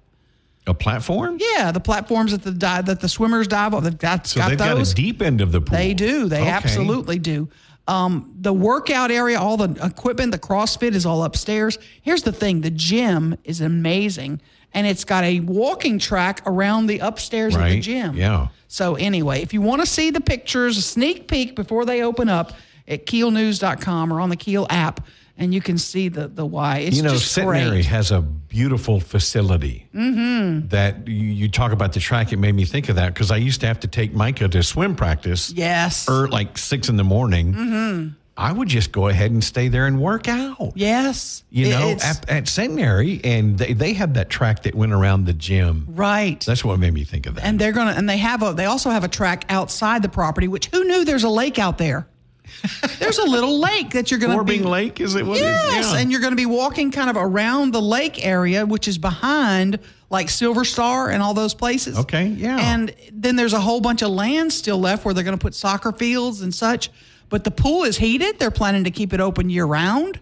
A 0.68 0.74
platform? 0.74 1.38
Yeah, 1.40 1.72
the 1.72 1.80
platforms 1.80 2.32
that 2.34 2.44
the 2.44 2.52
that 2.52 3.00
the 3.00 3.08
swimmers 3.08 3.48
dive 3.48 3.74
off. 3.74 3.84
They've 3.84 3.98
got, 3.98 4.28
So 4.28 4.42
got 4.42 4.50
they've 4.50 4.58
those. 4.58 4.90
got 4.90 5.00
a 5.00 5.02
deep 5.02 5.22
end 5.22 5.40
of 5.40 5.54
the 5.54 5.62
pool. 5.62 5.78
They 5.78 5.94
do. 5.94 6.28
They 6.28 6.42
Okay. 6.42 6.50
absolutely 6.50 7.18
do. 7.18 7.48
Um, 7.88 8.36
the 8.40 8.52
workout 8.54 9.10
area, 9.10 9.40
all 9.40 9.56
the 9.58 9.70
equipment, 9.84 10.32
the 10.34 10.38
CrossFit 10.38 10.94
is 10.94 11.06
all 11.06 11.24
upstairs. 11.24 11.80
Here's 12.02 12.24
the 12.24 12.34
thing: 12.34 12.60
the 12.62 12.70
gym 12.70 13.38
is 13.46 13.62
amazing, 13.62 14.42
and 14.74 14.86
it's 14.86 15.06
got 15.06 15.24
a 15.24 15.40
walking 15.40 15.98
track 15.98 16.42
around 16.46 16.88
the 16.88 17.00
upstairs 17.00 17.56
of 17.56 17.62
the 17.64 17.80
gym. 17.80 18.16
Yeah. 18.18 18.50
So 18.68 18.96
anyway, 18.96 19.42
if 19.42 19.54
you 19.54 19.62
want 19.62 19.82
to 19.82 19.88
see 19.88 20.12
the 20.12 20.22
pictures, 20.22 20.78
a 20.78 20.82
sneak 20.82 21.28
peek 21.30 21.56
before 21.56 21.86
they 21.86 22.04
open 22.04 22.28
up 22.28 22.52
at 22.88 23.06
keelnews.com 23.08 24.12
or 24.14 24.20
on 24.20 24.30
the 24.30 24.36
Keel 24.36 24.68
app, 24.70 25.00
and 25.40 25.54
you 25.54 25.62
can 25.62 25.78
see 25.78 26.10
the 26.10 26.28
the 26.28 26.46
why. 26.46 26.80
It's 26.80 26.98
You 26.98 27.04
know, 27.04 27.14
just 27.14 27.32
Centenary 27.32 27.84
has 27.84 28.12
a 28.12 28.22
beautiful 28.22 29.00
facility 29.00 29.88
Mm-hmm. 29.96 30.68
that 30.70 31.08
you, 31.08 31.14
you 31.16 31.50
talk 31.50 31.72
about 31.72 31.94
the 31.94 32.00
track. 32.00 32.32
It 32.34 32.38
made 32.38 32.54
me 32.56 32.66
think 32.66 32.90
of 32.90 32.96
that 32.98 33.14
because 33.14 33.32
I 33.32 33.38
used 33.38 33.62
to 33.62 33.68
have 33.68 33.80
to 33.82 33.88
take 33.88 34.14
Micah 34.14 34.48
to 34.50 34.62
swim 34.64 34.96
practice. 34.96 35.52
Yes. 35.52 36.08
Or 36.10 36.28
like 36.28 36.58
six 36.58 36.90
in 36.90 36.98
the 36.98 37.04
morning. 37.04 37.54
Mm-hmm. 37.54 38.08
I 38.38 38.54
would 38.54 38.70
just 38.70 38.94
go 38.94 39.10
ahead 39.10 39.32
and 39.32 39.44
stay 39.44 39.68
there 39.68 39.86
and 39.86 40.00
work 40.02 40.30
out. 40.30 40.72
yes. 40.76 41.44
You 41.50 41.72
know, 41.72 41.98
at, 42.02 42.30
at 42.30 42.48
Centenary, 42.48 43.20
and 43.26 43.58
they, 43.58 43.74
they 43.74 43.92
have 43.94 44.14
that 44.14 44.30
track 44.30 44.64
that 44.64 44.76
went 44.76 44.94
around 44.94 45.26
the 45.26 45.34
gym. 45.34 45.86
right. 45.90 46.40
That's 46.46 46.64
what 46.64 46.80
made 46.80 46.94
me 46.94 47.04
think 47.04 47.26
of 47.26 47.36
that. 47.36 47.44
and 47.44 47.60
they're 47.60 47.74
gonna 47.74 47.92
and 47.92 48.08
they 48.08 48.18
have 48.18 48.42
a 48.42 48.54
they 48.54 48.64
also 48.66 48.92
have 48.92 49.04
a 49.04 49.10
track 49.10 49.44
outside 49.50 50.02
the 50.04 50.10
property 50.10 50.48
which 50.48 50.68
who 50.68 50.86
knew 50.86 51.04
there's 51.04 51.26
a 51.26 51.30
lake 51.30 51.60
out 51.60 51.78
there 51.78 52.08
there's 53.00 53.18
a 53.18 53.26
little 53.26 53.60
lake 53.60 53.92
that 53.92 54.12
you're 54.12 54.20
gonna 54.20 54.34
Corbing 54.36 54.62
be 54.64 54.68
Lake, 54.68 55.00
is 55.02 55.16
it 55.16 55.26
what 55.26 55.38
it 55.38 55.42
is? 55.42 55.64
yes 55.74 55.92
Yeah. 55.94 56.00
and 56.00 56.12
you're 56.12 56.22
gonna 56.22 56.36
be 56.36 56.46
walking 56.46 56.92
kind 56.92 57.10
of 57.10 57.18
around 57.18 57.72
the 57.74 57.82
lake 57.82 58.26
area 58.26 58.66
which 58.66 58.88
is 58.88 58.98
behind 58.98 59.80
like 60.10 60.30
silver 60.30 60.66
star 60.66 61.10
and 61.10 61.22
all 61.22 61.34
those 61.34 61.54
places 61.54 61.98
Okay, 62.00 62.28
yeah. 62.28 62.58
and 62.74 62.94
then 63.12 63.36
there's 63.36 63.54
a 63.54 63.60
whole 63.60 63.80
bunch 63.82 64.02
of 64.02 64.10
land 64.10 64.52
still 64.52 64.80
left 64.80 65.06
where 65.06 65.14
they're 65.14 65.24
gonna 65.24 65.38
put 65.38 65.54
soccer 65.56 65.92
fields 65.92 66.42
and 66.42 66.54
such 66.54 66.90
but 67.30 67.44
the 67.44 67.52
pool 67.52 67.84
is 67.84 67.98
heated 67.98 68.40
they're 68.40 68.50
planning 68.52 68.84
to 68.86 68.92
keep 68.92 69.14
it 69.14 69.20
open 69.20 69.50
year 69.50 69.66
round 69.66 70.20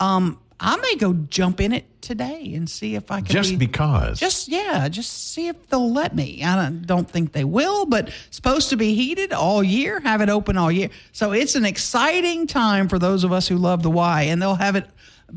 um 0.00 0.38
I 0.60 0.76
may 0.76 0.96
go 0.96 1.12
jump 1.12 1.60
in 1.60 1.72
it 1.72 1.86
today 2.02 2.52
and 2.54 2.68
see 2.68 2.96
if 2.96 3.10
I 3.10 3.20
can 3.20 3.26
just 3.26 3.50
be, 3.50 3.56
because. 3.56 4.18
just 4.18 4.48
yeah, 4.48 4.88
just 4.88 5.32
see 5.32 5.48
if 5.48 5.68
they'll 5.68 5.92
let 5.92 6.16
me. 6.16 6.42
I 6.42 6.56
don't, 6.64 6.86
don't 6.86 7.08
think 7.08 7.32
they 7.32 7.44
will, 7.44 7.86
but 7.86 8.10
supposed 8.30 8.70
to 8.70 8.76
be 8.76 8.94
heated 8.94 9.32
all 9.32 9.62
year, 9.62 10.00
have 10.00 10.20
it 10.20 10.28
open 10.28 10.56
all 10.56 10.72
year. 10.72 10.90
So 11.12 11.32
it's 11.32 11.54
an 11.54 11.64
exciting 11.64 12.46
time 12.46 12.88
for 12.88 12.98
those 12.98 13.22
of 13.24 13.32
us 13.32 13.46
who 13.46 13.56
love 13.56 13.82
the 13.82 13.90
Y, 13.90 14.22
and 14.22 14.42
they'll 14.42 14.56
have 14.56 14.74
it. 14.74 14.86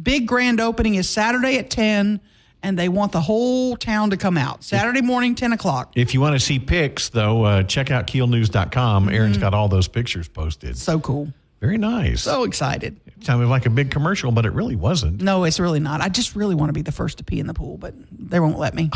Big 0.02 0.26
grand 0.28 0.60
opening 0.60 0.96
is 0.96 1.08
Saturday 1.10 1.58
at 1.58 1.70
ten, 1.70 2.20
and 2.64 2.80
they 2.80 2.90
want 2.90 3.12
the 3.12 3.22
whole 3.22 3.76
town 3.76 4.12
to 4.12 4.18
come 4.18 4.38
out 4.38 4.64
Saturday 4.64 5.02
morning, 5.02 5.36
ten 5.36 5.52
o'clock. 5.54 5.92
if 5.96 6.14
you 6.14 6.22
want 6.22 6.34
to 6.34 6.40
see 6.40 6.58
pics, 6.60 7.10
though, 7.10 7.44
uh, 7.44 7.64
check 7.64 7.92
out 7.92 8.08
keelnews.com. 8.08 9.10
Aaron's 9.10 9.38
got 9.38 9.54
all 9.54 9.68
those 9.68 9.88
pictures 9.88 10.28
posted. 10.28 10.78
So 10.78 11.00
cool, 11.00 11.28
Very 11.62 11.78
nice. 11.78 12.24
so 12.24 12.44
excited. 12.44 13.00
It 13.06 13.24
sounded 13.24 13.48
like 13.48 13.66
a 13.68 13.70
big 13.70 13.92
commercial, 13.92 14.32
but 14.32 14.46
it 14.48 14.52
really 14.54 14.76
wasn't. 14.76 15.22
No, 15.22 15.44
it's 15.44 15.60
really 15.60 15.80
not. 15.80 16.02
I 16.02 16.10
just 16.10 16.36
really 16.36 16.56
want 16.56 16.70
to 16.70 16.74
be 16.74 16.82
the 16.82 16.92
first 16.92 17.20
to 17.20 17.24
pee 17.24 17.40
in 17.40 17.46
the 17.48 17.54
pool, 17.54 17.78
but 17.78 17.94
they 18.12 18.40
won't 18.40 18.58
let 18.58 18.74
me. 18.74 18.90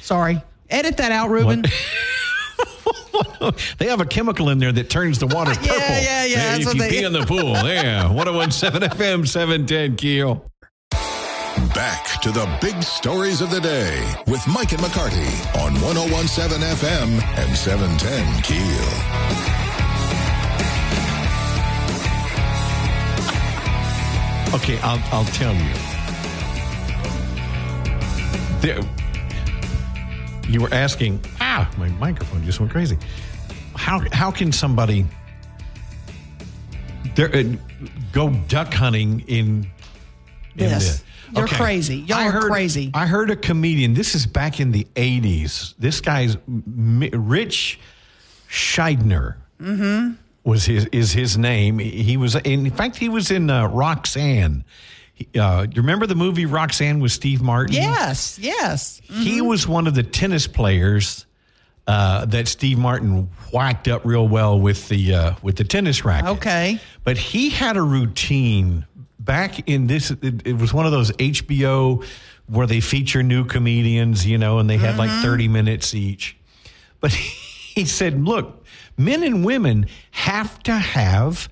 Sorry. 0.00 0.40
Edit 0.70 0.96
that 0.98 1.10
out, 1.12 1.30
Ruben. 1.30 1.64
they 3.78 3.86
have 3.88 4.00
a 4.00 4.06
chemical 4.06 4.50
in 4.50 4.58
there 4.58 4.70
that 4.72 4.88
turns 4.88 5.18
the 5.18 5.26
water 5.26 5.50
purple. 5.56 5.66
yeah, 5.76 6.24
yeah, 6.24 6.36
that's 6.36 6.60
If 6.60 6.66
what 6.66 6.74
you 6.76 6.82
they- 6.82 6.90
pee 6.90 7.04
in 7.04 7.12
the 7.12 7.26
pool, 7.26 7.42
yeah. 7.66 8.08
1017 8.12 8.88
FM 8.90 9.26
710 9.26 9.96
Keel. 9.96 10.44
Back 11.74 12.20
to 12.22 12.30
the 12.30 12.48
big 12.60 12.80
stories 12.82 13.40
of 13.40 13.50
the 13.50 13.60
day 13.60 14.14
with 14.28 14.46
Mike 14.46 14.72
and 14.72 14.80
McCarty 14.80 15.26
on 15.64 15.74
1017 15.82 16.60
FM 16.60 17.20
and 17.36 17.56
710 17.56 18.42
Keel. 18.42 19.59
Okay, 24.52 24.78
I'll, 24.80 25.00
I'll 25.12 25.24
tell 25.26 25.54
you. 25.54 25.72
There, 28.60 28.80
you 30.48 30.60
were 30.60 30.72
asking, 30.74 31.20
ah, 31.40 31.70
my 31.78 31.88
microphone 31.90 32.44
just 32.44 32.58
went 32.58 32.72
crazy. 32.72 32.98
How, 33.76 34.02
how 34.12 34.30
can 34.32 34.50
somebody 34.52 35.06
there, 37.14 37.34
uh, 37.34 37.44
go 38.12 38.30
duck 38.48 38.74
hunting 38.74 39.20
in, 39.28 39.70
in 40.56 40.68
Yes. 40.68 40.98
the- 41.32 41.38
You're 41.38 41.46
crazy. 41.46 41.98
Y'all 41.98 42.18
I 42.18 42.26
are 42.26 42.32
heard, 42.32 42.50
crazy. 42.50 42.90
I 42.92 43.06
heard 43.06 43.30
a 43.30 43.36
comedian, 43.36 43.94
this 43.94 44.16
is 44.16 44.26
back 44.26 44.58
in 44.58 44.72
the 44.72 44.84
80s. 44.96 45.74
This 45.78 46.00
guy's 46.00 46.36
Ritch 46.48 47.78
Shydner 48.50 49.36
was 50.44 50.64
his 50.64 50.86
is 50.86 51.12
his 51.12 51.36
name. 51.36 51.78
He 51.78 52.16
was 52.16 52.34
in 52.36 52.70
fact 52.70 52.96
he 52.96 53.08
was 53.08 53.30
in 53.30 53.50
uh, 53.50 53.68
Roxanne. 53.68 54.64
He, 55.14 55.28
uh, 55.38 55.62
you 55.62 55.82
remember 55.82 56.06
the 56.06 56.14
movie 56.14 56.46
Roxanne 56.46 57.00
with 57.00 57.12
Steve 57.12 57.42
Martin? 57.42 57.74
yes, 57.74 58.38
yes. 58.38 59.00
He 59.04 59.40
was 59.40 59.68
one 59.68 59.86
of 59.86 59.94
the 59.94 60.02
tennis 60.02 60.46
players 60.46 61.26
uh, 61.86 62.24
that 62.26 62.48
Steve 62.48 62.78
Martin 62.78 63.28
whacked 63.52 63.88
up 63.88 64.04
real 64.04 64.26
well 64.28 64.58
with 64.58 64.88
the 64.88 65.14
uh, 65.14 65.34
with 65.42 65.56
the 65.56 65.64
tennis 65.64 66.04
racket. 66.04 66.30
Okay. 66.30 66.80
but 67.04 67.16
he 67.18 67.50
had 67.50 67.76
a 67.76 67.82
routine 67.82 68.86
back 69.18 69.68
in 69.68 69.86
this. 69.86 70.10
It, 70.10 70.46
it 70.46 70.56
was 70.58 70.72
one 70.72 70.86
of 70.86 70.92
those 70.92 71.10
HBO 71.12 72.04
where 72.46 72.66
they 72.66 72.80
feature 72.80 73.22
new 73.22 73.44
comedians, 73.44 74.26
you 74.26 74.38
know, 74.38 74.58
and 74.58 74.68
they 74.70 74.76
had 74.76 74.96
like 74.96 75.10
thirty 75.22 75.48
minutes 75.48 75.94
each. 75.94 76.36
But 77.00 77.12
he 77.74 77.84
said, 77.84 78.24
"Look, 78.24 78.59
men 78.96 79.22
and 79.22 79.44
women 79.44 79.86
have 80.12 80.62
to 80.64 80.72
have 80.72 81.48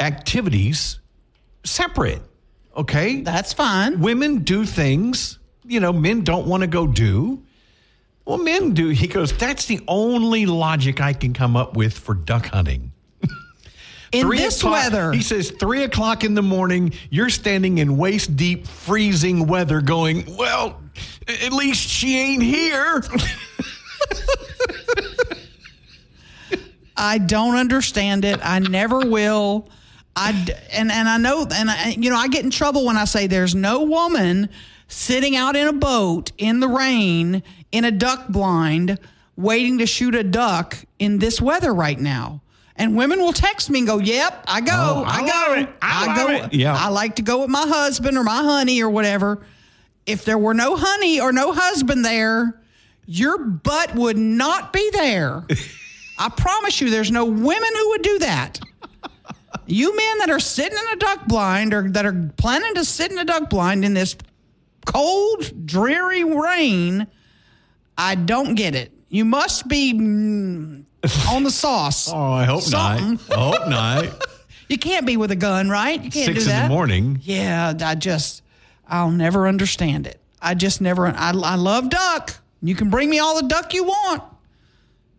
activities 0.00 0.98
separate." 1.64 2.22
Okay, 2.76 3.22
That's 3.22 3.52
fine. 3.54 4.00
women 4.00 4.38
do 4.40 4.66
things 4.66 5.38
you 5.64 5.80
know 5.80 5.92
men 5.92 6.22
don't 6.22 6.46
want 6.46 6.60
to 6.62 6.66
go 6.66 6.86
do. 6.86 7.42
Well 8.26 8.38
men 8.38 8.74
do. 8.74 8.88
He 8.90 9.06
goes 9.06 9.32
that's 9.32 9.66
the 9.66 9.80
only 9.88 10.46
logic 10.46 11.00
i 11.00 11.12
can 11.12 11.32
come 11.32 11.56
up 11.56 11.74
with 11.76 11.96
for 11.98 12.14
duck 12.14 12.46
hunting. 12.46 12.92
In 14.12 14.26
Three 14.26 14.38
this 14.38 14.58
o'clock- 14.58 14.72
weather, 14.72 15.12
he 15.12 15.20
says 15.22 15.50
three 15.58 15.82
o'clock 15.82 16.22
in 16.22 16.34
the 16.34 16.42
morning 16.42 16.92
you're 17.10 17.28
standing 17.30 17.78
in 17.78 17.96
waist 17.96 18.36
deep 18.36 18.66
freezing 18.66 19.46
weather 19.48 19.80
going 19.80 20.36
well 20.36 20.80
at 21.28 21.52
least 21.52 21.88
she 21.88 22.16
ain't 22.16 22.42
here 22.42 23.02
I 26.96 27.18
don't 27.18 27.56
understand 27.56 28.24
it. 28.24 28.40
I 28.42 28.58
never 28.58 29.00
will. 29.00 29.68
I 30.14 30.30
and 30.72 30.90
and 30.90 31.08
I 31.08 31.18
know 31.18 31.46
and 31.52 31.70
I, 31.70 31.90
you 31.90 32.08
know 32.08 32.16
I 32.16 32.28
get 32.28 32.42
in 32.44 32.50
trouble 32.50 32.86
when 32.86 32.96
I 32.96 33.04
say 33.04 33.26
there's 33.26 33.54
no 33.54 33.82
woman 33.82 34.48
sitting 34.88 35.36
out 35.36 35.56
in 35.56 35.68
a 35.68 35.72
boat 35.74 36.32
in 36.38 36.60
the 36.60 36.68
rain 36.68 37.42
in 37.70 37.84
a 37.84 37.90
duck 37.90 38.28
blind 38.28 38.98
waiting 39.36 39.78
to 39.78 39.86
shoot 39.86 40.14
a 40.14 40.24
duck 40.24 40.78
in 40.98 41.18
this 41.18 41.40
weather 41.40 41.74
right 41.74 42.00
now. 42.00 42.40
And 42.76 42.96
women 42.96 43.20
will 43.20 43.32
text 43.32 43.68
me 43.70 43.80
and 43.80 43.88
go, 43.88 43.98
"Yep, 43.98 44.44
I 44.48 44.60
go, 44.62 44.72
Oh, 44.74 45.04
I 45.06 45.20
I, 45.20 45.26
go. 45.64 45.72
I 45.82 46.06
love 46.06 46.16
go. 46.16 46.44
it." 46.46 46.54
Yeah. 46.54 46.74
I 46.74 46.88
like 46.88 47.16
to 47.16 47.22
go 47.22 47.40
with 47.40 47.50
my 47.50 47.66
husband 47.66 48.16
or 48.16 48.24
my 48.24 48.42
honey 48.42 48.82
or 48.82 48.88
whatever. 48.90 49.44
If 50.06 50.24
there 50.24 50.38
were 50.38 50.54
no 50.54 50.76
honey 50.76 51.20
or 51.20 51.32
no 51.32 51.52
husband 51.52 52.04
there, 52.04 52.58
your 53.06 53.36
butt 53.38 53.94
would 53.94 54.16
not 54.16 54.72
be 54.72 54.88
there." 54.92 55.44
I 56.18 56.28
promise 56.30 56.80
you, 56.80 56.90
there's 56.90 57.10
no 57.10 57.24
women 57.24 57.70
who 57.74 57.88
would 57.90 58.02
do 58.02 58.18
that. 58.20 58.60
You 59.66 59.96
men 59.96 60.18
that 60.18 60.30
are 60.30 60.38
sitting 60.40 60.78
in 60.78 60.92
a 60.92 60.96
duck 60.96 61.26
blind 61.26 61.74
or 61.74 61.88
that 61.90 62.06
are 62.06 62.30
planning 62.36 62.74
to 62.74 62.84
sit 62.84 63.10
in 63.10 63.18
a 63.18 63.24
duck 63.24 63.50
blind 63.50 63.84
in 63.84 63.94
this 63.94 64.16
cold, 64.84 65.66
dreary 65.66 66.24
rain, 66.24 67.06
I 67.98 68.14
don't 68.14 68.54
get 68.54 68.74
it. 68.74 68.92
You 69.08 69.24
must 69.24 69.66
be 69.68 69.92
mm, 69.94 70.84
on 71.28 71.42
the 71.42 71.50
sauce. 71.50 72.12
Oh, 72.12 72.32
I 72.32 72.44
hope 72.44 72.62
Something. 72.62 73.18
not. 73.28 73.38
I 73.38 73.50
hope 73.50 73.68
not. 73.68 74.26
You 74.68 74.78
can't 74.78 75.06
be 75.06 75.16
with 75.16 75.30
a 75.30 75.36
gun, 75.36 75.68
right? 75.68 76.02
You 76.02 76.10
can't 76.10 76.26
Six 76.26 76.46
do 76.46 76.50
in 76.50 76.62
the 76.64 76.68
morning. 76.68 77.20
Yeah, 77.22 77.72
I 77.80 77.94
just, 77.94 78.42
I'll 78.88 79.12
never 79.12 79.46
understand 79.46 80.08
it. 80.08 80.20
I 80.42 80.54
just 80.54 80.80
never, 80.80 81.06
I, 81.06 81.30
I 81.30 81.54
love 81.54 81.88
duck. 81.88 82.34
You 82.60 82.74
can 82.74 82.90
bring 82.90 83.08
me 83.08 83.20
all 83.20 83.40
the 83.40 83.46
duck 83.46 83.72
you 83.74 83.84
want, 83.84 84.24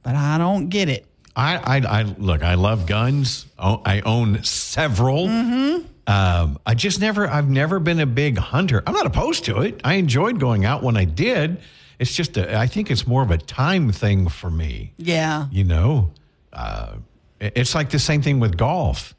but 0.07 0.15
I 0.15 0.37
don't 0.37 0.69
get 0.69 0.87
it. 0.87 1.05
I, 1.35 1.57
I, 1.57 1.99
I 1.99 2.03
look. 2.03 2.43
I 2.43 2.53
love 2.53 2.85
guns. 2.85 3.45
I 3.59 4.01
own 4.05 4.41
several. 4.43 5.27
Mm-hmm. 5.27 5.85
Um, 6.07 6.57
I 6.65 6.73
just 6.75 7.01
never. 7.01 7.27
I've 7.27 7.49
never 7.49 7.79
been 7.79 7.99
a 7.99 8.05
big 8.05 8.37
hunter. 8.37 8.81
I'm 8.87 8.93
not 8.93 9.05
opposed 9.05 9.43
to 9.45 9.59
it. 9.61 9.81
I 9.83 9.95
enjoyed 9.95 10.39
going 10.39 10.63
out 10.63 10.81
when 10.81 10.95
I 10.95 11.03
did. 11.03 11.59
It's 11.99 12.15
just. 12.15 12.37
A, 12.37 12.57
I 12.57 12.67
think 12.67 12.89
it's 12.89 13.05
more 13.05 13.21
of 13.21 13.31
a 13.31 13.37
time 13.37 13.91
thing 13.91 14.29
for 14.29 14.49
me. 14.49 14.93
Yeah. 14.97 15.47
You 15.51 15.65
know, 15.65 16.11
uh, 16.53 16.93
it's 17.41 17.75
like 17.75 17.89
the 17.89 17.99
same 17.99 18.21
thing 18.21 18.39
with 18.39 18.55
golf. 18.57 19.13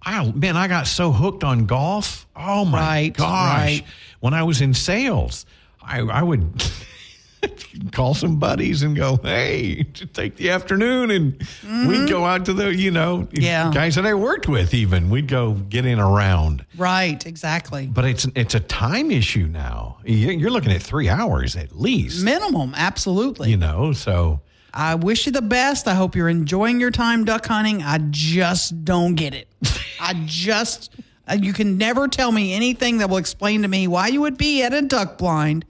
I 0.00 0.30
man, 0.30 0.56
I 0.56 0.68
got 0.68 0.86
so 0.86 1.10
hooked 1.10 1.42
on 1.42 1.66
golf. 1.66 2.28
Oh 2.36 2.64
my 2.64 2.78
Right, 2.78 3.12
gosh! 3.12 3.26
right. 3.58 3.82
When 4.20 4.32
I 4.34 4.44
was 4.44 4.60
in 4.60 4.72
sales, 4.72 5.44
I, 5.82 5.98
I 6.02 6.22
would 6.22 6.62
call 7.92 8.14
some 8.14 8.36
buddies 8.38 8.82
and 8.82 8.96
go, 8.96 9.16
"Hey, 9.22 9.84
take 10.12 10.36
the 10.36 10.50
afternoon," 10.50 11.10
and 11.10 11.88
we'd 11.88 12.08
go 12.08 12.24
out 12.24 12.44
to 12.46 12.52
the, 12.52 12.74
you 12.74 12.90
know, 12.90 13.18
Mm-hmm. 13.18 13.40
Yeah. 13.42 13.70
guys 13.72 13.94
that 13.96 14.06
I 14.06 14.14
worked 14.14 14.48
with. 14.48 14.74
Even 14.74 15.10
we'd 15.10 15.28
go 15.28 15.52
get 15.54 15.86
in 15.86 15.98
a 15.98 16.08
round. 16.08 16.64
Right, 16.76 17.24
exactly. 17.26 17.86
But 17.86 18.04
it's 18.04 18.26
it's 18.34 18.54
a 18.54 18.60
time 18.60 19.10
issue 19.10 19.46
now. 19.46 19.98
You- 20.04 20.30
You're 20.32 20.50
looking 20.50 20.72
at 20.72 20.82
three 20.82 21.08
hours 21.08 21.56
at 21.56 21.78
least. 21.78 22.24
Minimum, 22.24 22.74
absolutely. 22.76 23.50
You 23.50 23.56
know, 23.56 23.92
so 23.92 24.40
I 24.74 24.94
wish 24.96 25.26
you 25.26 25.32
the 25.32 25.42
best. 25.42 25.88
I 25.88 25.94
hope 25.94 26.14
you're 26.16 26.28
enjoying 26.28 26.80
your 26.80 26.90
time 26.90 27.24
duck 27.24 27.46
hunting. 27.46 27.82
I 27.82 27.98
just 28.10 28.84
don't 28.84 29.14
get 29.14 29.34
it. 29.34 29.48
I 30.00 30.14
just, 30.26 30.94
uh, 31.28 31.36
you 31.40 31.52
can 31.52 31.78
never 31.78 32.06
tell 32.08 32.30
me 32.30 32.52
anything 32.54 32.98
that 32.98 33.08
will 33.10 33.16
explain 33.16 33.62
to 33.62 33.68
me 33.68 33.88
why 33.88 34.08
you 34.08 34.20
would 34.20 34.36
be 34.38 34.62
at 34.62 34.72
a 34.74 34.82
duck 34.82 35.18
blind 35.18 35.64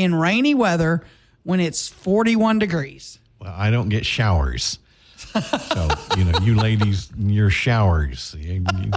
in 0.00 0.14
rainy 0.14 0.54
weather 0.54 1.02
when 1.42 1.60
it's 1.60 1.88
41 1.88 2.58
degrees. 2.58 3.18
Well, 3.40 3.54
I 3.56 3.70
don't 3.70 3.88
get 3.88 4.04
showers. 4.04 4.78
so, 5.16 5.88
you 6.16 6.24
know, 6.24 6.38
you 6.42 6.54
ladies, 6.56 7.10
your 7.18 7.50
showers, 7.50 8.34
and, 8.34 8.68
you, 8.84 8.90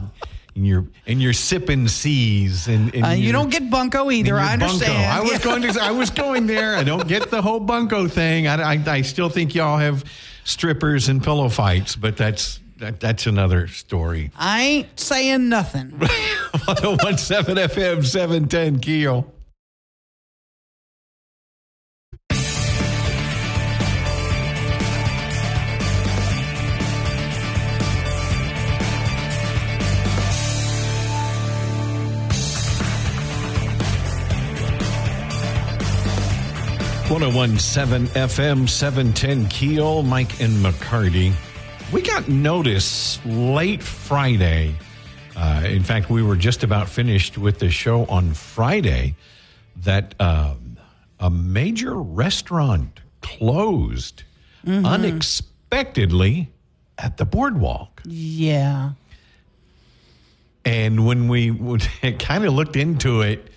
and 0.55 0.67
you're 0.67 0.85
and 1.05 1.21
you're 1.21 1.33
sipping 1.33 1.87
seas, 1.87 2.67
and, 2.67 2.93
and 2.95 3.05
Uh, 3.05 3.09
you 3.09 3.31
don't 3.31 3.49
get 3.49 3.69
bunko 3.69 4.09
either. 4.09 4.37
I 4.37 4.53
understand. 4.53 5.11
I 5.11 5.21
was 5.21 5.39
going 5.39 5.61
to. 5.61 5.79
I 5.81 5.91
was 5.91 6.09
going 6.09 6.47
there. 6.47 6.75
I 6.75 6.83
don't 6.83 7.07
get 7.07 7.29
the 7.29 7.41
whole 7.41 7.59
bunko 7.59 8.07
thing. 8.07 8.47
I, 8.47 8.73
I, 8.73 8.83
I 8.87 9.01
still 9.01 9.29
think 9.29 9.53
y'all 9.53 9.77
have 9.77 10.03
strippers 10.43 11.07
and 11.09 11.23
pillow 11.23 11.49
fights, 11.49 11.95
but 11.95 12.17
that's 12.17 12.59
that, 12.77 12.99
that's 12.99 13.27
another 13.27 13.67
story. 13.67 14.31
I 14.37 14.61
ain't 14.61 14.99
saying 14.99 15.49
nothing. 15.49 15.91
1017 16.65 17.55
FM 17.55 18.05
710 18.05 18.79
Keel. 18.79 19.31
One 37.13 37.21
zero 37.21 37.35
one 37.35 37.59
seven 37.59 38.07
FM 38.07 38.67
seven 38.67 39.13
ten 39.13 39.47
Keel, 39.47 40.01
Mike 40.01 40.41
and 40.41 40.53
McCarty. 40.65 41.31
We 41.91 42.01
got 42.01 42.27
notice 42.27 43.23
late 43.23 43.83
Friday. 43.83 44.73
Uh, 45.35 45.61
in 45.63 45.83
fact, 45.83 46.09
we 46.09 46.23
were 46.23 46.35
just 46.35 46.63
about 46.63 46.89
finished 46.89 47.37
with 47.37 47.59
the 47.59 47.69
show 47.69 48.05
on 48.05 48.33
Friday 48.33 49.13
that 49.83 50.19
um, 50.19 50.79
a 51.19 51.29
major 51.29 51.93
restaurant 51.93 52.99
closed 53.21 54.23
unexpectedly 54.65 56.49
at 56.97 57.17
the 57.17 57.25
boardwalk. 57.25 58.01
yeah. 58.07 58.93
And 60.65 61.05
when 61.05 61.27
we 61.27 61.51
kind 62.17 62.43
of 62.43 62.53
looked 62.53 62.75
into 62.75 63.21
it, 63.21 63.52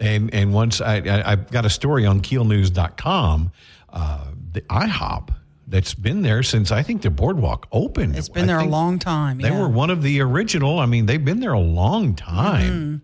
and 0.00 0.32
and 0.34 0.52
once 0.52 0.80
I, 0.80 0.96
I 0.96 1.32
I've 1.32 1.50
got 1.50 1.64
a 1.64 1.70
story 1.70 2.06
on 2.06 2.20
KeelNews.com, 2.20 3.52
uh, 3.92 4.24
the 4.52 4.62
IHOP 4.62 5.30
that's 5.68 5.94
been 5.94 6.22
there 6.22 6.42
since 6.42 6.72
I 6.72 6.82
think 6.82 7.02
the 7.02 7.10
boardwalk 7.10 7.68
opened. 7.70 8.16
It's 8.16 8.28
been 8.28 8.44
I 8.44 8.46
there 8.46 8.58
a 8.58 8.64
long 8.64 8.98
time. 8.98 9.38
They 9.38 9.52
were 9.52 9.68
one 9.68 9.90
of 9.90 10.02
the 10.02 10.20
original. 10.20 10.80
I 10.80 10.86
mean, 10.86 11.06
they've 11.06 11.24
been 11.24 11.40
there 11.40 11.52
a 11.52 11.60
long 11.60 12.14
time. 12.14 13.02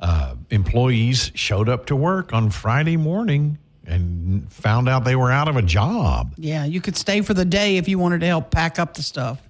Uh, 0.00 0.34
employees 0.50 1.30
showed 1.34 1.68
up 1.68 1.86
to 1.86 1.94
work 1.94 2.32
on 2.32 2.50
Friday 2.50 2.96
morning 2.96 3.58
and 3.86 4.50
found 4.52 4.88
out 4.88 5.04
they 5.04 5.16
were 5.16 5.30
out 5.30 5.48
of 5.48 5.56
a 5.56 5.62
job. 5.62 6.34
Yeah, 6.36 6.64
you 6.64 6.80
could 6.80 6.96
stay 6.96 7.20
for 7.20 7.34
the 7.34 7.44
day 7.44 7.76
if 7.76 7.88
you 7.88 7.98
wanted 7.98 8.20
to 8.20 8.26
help 8.26 8.50
pack 8.50 8.78
up 8.78 8.94
the 8.94 9.02
stuff. 9.02 9.40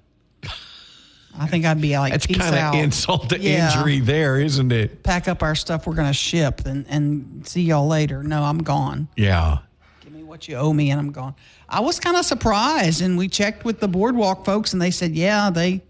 I 1.37 1.47
think 1.47 1.65
I'd 1.65 1.81
be 1.81 1.97
like, 1.97 2.11
That's 2.13 2.27
peace 2.27 2.37
kind 2.37 2.55
out. 2.55 2.75
of 2.75 2.81
insult 2.81 3.29
to 3.29 3.39
Yeah. 3.39 3.73
injury, 3.75 3.99
there, 3.99 4.39
isn't 4.39 4.71
it? 4.71 5.01
Pack 5.03 5.27
up 5.27 5.41
our 5.41 5.55
stuff 5.55 5.87
we're 5.87 5.95
going 5.95 6.07
to 6.09 6.13
ship 6.13 6.65
and, 6.65 6.85
and 6.87 7.47
see 7.47 7.63
y'all 7.63 7.87
later. 7.87 8.21
No, 8.23 8.43
I'm 8.43 8.59
gone. 8.59 9.07
Yeah. 9.17 9.59
Give 10.01 10.13
me 10.13 10.23
what 10.23 10.47
you 10.47 10.55
owe 10.57 10.71
me 10.73 10.91
and 10.91 10.99
I'm 10.99 11.11
gone. 11.11 11.33
I 11.67 11.79
was 11.79 11.99
kind 11.99 12.15
of 12.17 12.25
surprised 12.25 13.01
and 13.01 13.17
we 13.17 13.27
checked 13.27 13.65
with 13.65 13.79
the 13.79 13.87
boardwalk 13.87 14.45
folks 14.45 14.73
and 14.73 14.81
they 14.81 14.91
said, 14.91 15.15
yeah, 15.15 15.49
they 15.49 15.81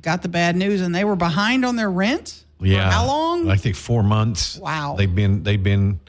got 0.00 0.22
the 0.22 0.28
bad 0.28 0.56
news 0.56 0.80
and 0.80 0.94
they 0.94 1.04
were 1.04 1.16
behind 1.16 1.64
on 1.66 1.76
their 1.76 1.90
rent. 1.90 2.42
Yeah. 2.62 2.90
how 2.90 3.06
long? 3.06 3.50
I 3.50 3.56
think 3.56 3.76
four 3.76 4.02
months. 4.02 4.56
Wow. 4.58 4.94
They've 4.96 5.14
been 5.14 5.42
they've 5.42 5.62
been 5.62 6.00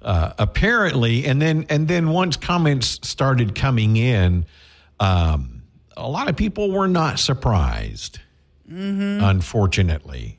uh, 0.00 0.32
apparently, 0.38 1.26
and 1.26 1.40
then 1.40 1.64
and 1.68 1.86
then 1.86 2.08
once 2.10 2.36
comments 2.36 2.98
started 3.02 3.54
coming 3.54 3.96
in, 3.96 4.44
um, 4.98 5.51
a 5.96 6.08
lot 6.08 6.28
of 6.28 6.36
people 6.36 6.70
were 6.70 6.88
not 6.88 7.18
surprised. 7.18 8.20
Mm-hmm. 8.70 9.22
Unfortunately, 9.22 10.38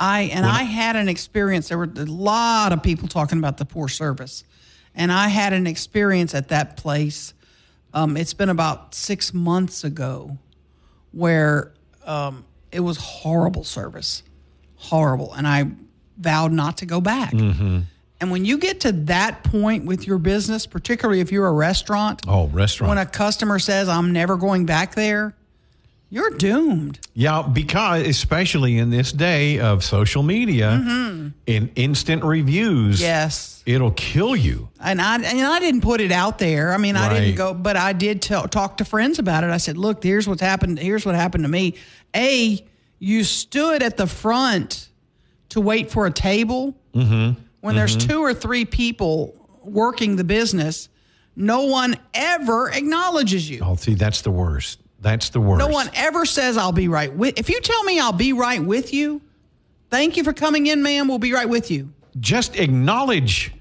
I 0.00 0.22
and 0.22 0.46
I 0.46 0.62
had 0.62 0.96
an 0.96 1.08
experience. 1.08 1.68
There 1.68 1.78
were 1.78 1.90
a 1.96 2.04
lot 2.04 2.72
of 2.72 2.82
people 2.82 3.08
talking 3.08 3.38
about 3.38 3.58
the 3.58 3.64
poor 3.64 3.88
service, 3.88 4.44
and 4.94 5.12
I 5.12 5.28
had 5.28 5.52
an 5.52 5.66
experience 5.66 6.34
at 6.34 6.48
that 6.48 6.76
place. 6.76 7.34
Um, 7.94 8.16
it's 8.16 8.34
been 8.34 8.48
about 8.48 8.94
six 8.94 9.32
months 9.32 9.84
ago, 9.84 10.38
where 11.12 11.72
um, 12.04 12.44
it 12.72 12.80
was 12.80 12.96
horrible 12.96 13.64
service, 13.64 14.22
horrible, 14.76 15.32
and 15.34 15.46
I 15.46 15.70
vowed 16.16 16.52
not 16.52 16.78
to 16.78 16.86
go 16.86 17.00
back. 17.00 17.32
And 18.20 18.30
when 18.32 18.44
you 18.44 18.58
get 18.58 18.80
to 18.80 18.92
that 18.92 19.44
point 19.44 19.84
with 19.84 20.06
your 20.06 20.18
business, 20.18 20.66
particularly 20.66 21.20
if 21.20 21.30
you're 21.30 21.46
a 21.46 21.52
restaurant, 21.52 22.22
oh, 22.26 22.48
restaurant. 22.48 22.88
when 22.88 22.98
a 22.98 23.06
customer 23.06 23.58
says, 23.60 23.88
"I'm 23.88 24.12
never 24.12 24.36
going 24.36 24.66
back 24.66 24.96
there," 24.96 25.34
you're 26.10 26.30
doomed. 26.30 26.98
Yeah, 27.14 27.42
because 27.42 28.06
especially 28.08 28.76
in 28.78 28.90
this 28.90 29.12
day 29.12 29.60
of 29.60 29.84
social 29.84 30.24
media 30.24 30.70
and 31.46 31.70
instant 31.76 32.24
reviews, 32.24 32.96
Mm-hmm. 32.96 33.04
Yes. 33.04 33.62
it'll 33.66 33.92
kill 33.92 34.34
you. 34.34 34.68
and 34.80 35.00
I 35.00 35.14
and 35.16 35.40
I 35.40 35.60
didn't 35.60 35.82
put 35.82 36.00
it 36.00 36.10
out 36.10 36.38
there. 36.38 36.72
I 36.74 36.76
mean, 36.78 36.96
I 36.96 37.12
didn't 37.12 37.36
go, 37.36 37.54
but 37.54 37.76
I 37.76 37.92
did 37.92 38.20
tell, 38.20 38.48
talk 38.48 38.78
to 38.78 38.84
friends 38.84 39.20
about 39.20 39.44
it. 39.44 39.50
I 39.50 39.58
said, 39.58 39.76
"Look, 39.78 40.02
here's 40.02 40.26
what's 40.26 40.42
happened. 40.42 40.80
Here's 40.80 41.06
what 41.06 41.14
happened 41.14 41.44
to 41.44 41.48
me. 41.48 41.74
A, 42.16 42.64
you 42.98 43.22
stood 43.22 43.80
at 43.82 43.96
the 43.96 44.08
front 44.08 44.88
to 45.50 45.60
wait 45.60 45.92
for 45.92 46.06
a 46.06 46.10
table. 46.10 46.74
Mm-hmm. 46.94 47.40
When 47.60 47.74
there's 47.74 47.96
two 47.96 48.20
or 48.20 48.32
three 48.34 48.64
people 48.64 49.34
working 49.62 50.16
the 50.16 50.24
business, 50.24 50.88
no 51.36 51.64
one 51.64 51.96
ever 52.14 52.70
acknowledges 52.70 53.48
you. 53.50 53.60
Oh, 53.64 53.74
see, 53.76 53.94
that's 53.94 54.22
the 54.22 54.30
worst. 54.30 54.80
That's 55.00 55.28
the 55.30 55.40
worst. 55.40 55.58
No 55.58 55.68
one 55.68 55.88
ever 55.94 56.24
says, 56.24 56.56
"I'll 56.56 56.72
be 56.72 56.88
right 56.88 57.12
with." 57.12 57.38
If 57.38 57.48
you 57.50 57.60
tell 57.60 57.82
me 57.84 58.00
I'll 58.00 58.12
be 58.12 58.32
right 58.32 58.62
with 58.62 58.92
you, 58.92 59.20
thank 59.90 60.16
you 60.16 60.24
for 60.24 60.32
coming 60.32 60.66
in, 60.66 60.82
ma'am. 60.82 61.06
We'll 61.08 61.18
be 61.18 61.32
right 61.32 61.48
with 61.48 61.70
you. 61.70 61.92
just 62.20 62.56
acknowledge. 62.56 63.52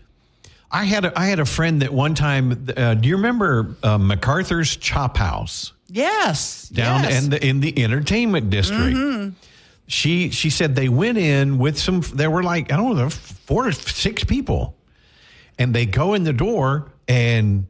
I 0.72 0.84
had 0.84 1.06
a, 1.06 1.18
I 1.18 1.26
had 1.28 1.40
a 1.40 1.46
friend 1.46 1.82
that 1.82 1.94
one 1.94 2.14
time. 2.16 2.68
Uh, 2.76 2.94
do 2.96 3.08
you 3.08 3.16
remember 3.18 3.76
uh, 3.84 3.98
MacArthur's 3.98 4.76
Chop 4.76 5.16
House 5.18 5.74
Yes, 5.90 6.68
down 6.70 7.04
yes. 7.04 7.24
in 7.24 7.30
the 7.30 7.46
in 7.48 7.60
the 7.62 7.84
entertainment 7.84 8.50
district? 8.50 8.98
She 9.88 10.32
she 10.32 10.50
said 10.50 10.76
they 10.76 10.90
went 10.90 11.18
in 11.18 11.58
with 11.58 11.80
some. 11.80 12.02
There 12.02 12.30
were 12.30 12.44
like 12.44 12.72
I 12.72 12.76
don't 12.76 12.98
know 12.98 13.10
four 13.10 13.64
to 13.64 13.74
six 13.74 14.24
people, 14.24 14.76
and 15.58 15.74
they 15.74 15.86
go 15.86 16.14
in 16.14 16.24
the 16.24 16.34
door 16.34 16.92
and 17.08 17.68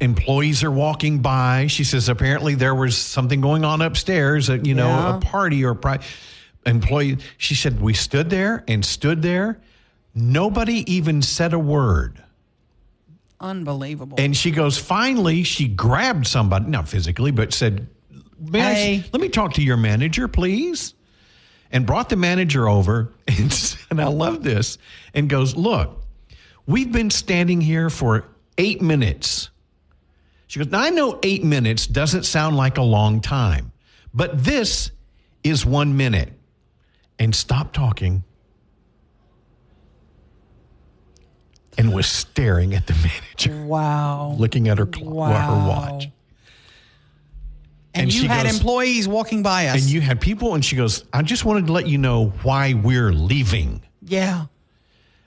employees 0.00 0.64
are 0.64 0.70
walking 0.70 1.20
by. 1.20 1.66
She 1.68 1.84
says 1.84 2.08
apparently 2.08 2.54
there 2.54 2.74
was 2.74 2.96
something 2.96 3.40
going 3.40 3.64
on 3.64 3.82
upstairs, 3.82 4.48
at, 4.50 4.66
you 4.66 4.74
know, 4.74 4.88
Yeah. 4.88 5.16
a 5.16 5.20
party 5.20 5.64
or 5.64 5.74
pri- 5.74 6.00
employee. 6.66 7.18
She 7.36 7.54
said 7.54 7.80
we 7.80 7.94
stood 7.94 8.30
there 8.30 8.64
and 8.66 8.84
stood 8.84 9.22
there. 9.22 9.60
Nobody 10.14 10.90
even 10.92 11.22
said 11.22 11.52
a 11.52 11.58
word. 11.58 12.20
Unbelievable. 13.40 14.16
And 14.18 14.36
she 14.36 14.50
goes, 14.50 14.76
finally, 14.76 15.44
she 15.44 15.68
grabbed 15.68 16.26
somebody, 16.26 16.66
not 16.66 16.88
physically, 16.88 17.30
but 17.30 17.52
said, 17.54 17.86
I- 19.02 19.04
let 19.12 19.20
me 19.20 19.28
talk 19.28 19.54
to 19.54 19.62
your 19.62 19.76
manager, 19.76 20.28
please. 20.28 20.94
And 21.72 21.86
brought 21.86 22.08
the 22.08 22.16
manager 22.16 22.68
over. 22.68 23.12
And, 23.28 23.76
and 23.90 24.00
I 24.00 24.08
love 24.08 24.42
this. 24.42 24.76
And 25.14 25.28
goes, 25.30 25.56
Look, 25.56 26.04
we've 26.66 26.90
been 26.90 27.10
standing 27.10 27.60
here 27.60 27.88
for 27.90 28.26
eight 28.58 28.82
minutes. 28.82 29.50
She 30.48 30.58
goes, 30.58 30.68
Now 30.68 30.80
I 30.80 30.90
know 30.90 31.18
eight 31.22 31.44
minutes 31.44 31.86
doesn't 31.86 32.24
sound 32.24 32.56
like 32.56 32.76
a 32.76 32.82
long 32.82 33.20
time, 33.20 33.72
but 34.12 34.42
this 34.42 34.90
is 35.44 35.64
one 35.64 35.96
minute. 35.96 36.32
And 37.18 37.34
stopped 37.34 37.74
talking 37.74 38.24
and 41.80 41.94
was 41.94 42.06
staring 42.06 42.74
at 42.74 42.86
the 42.86 42.94
manager 42.94 43.64
wow. 43.66 44.34
looking 44.38 44.68
at 44.68 44.78
her 44.78 44.86
clock, 44.86 45.32
her 45.32 45.68
watch. 45.68 46.08
And, 47.92 48.04
And 48.04 48.14
you 48.14 48.28
had 48.28 48.44
goes- 48.44 48.56
employees 48.56 49.08
walking 49.08 49.42
by 49.42 49.66
us. 49.66 49.82
And 49.82 49.90
you 49.90 50.00
had 50.00 50.20
people, 50.20 50.54
and 50.54 50.64
she 50.64 50.76
goes, 50.76 51.04
"I 51.12 51.22
just 51.22 51.44
wanted 51.44 51.66
to 51.66 51.72
let 51.72 51.88
you 51.88 51.98
know 51.98 52.32
why 52.42 52.74
we're 52.74 53.12
leaving." 53.12 53.82
yeah. 54.04 54.46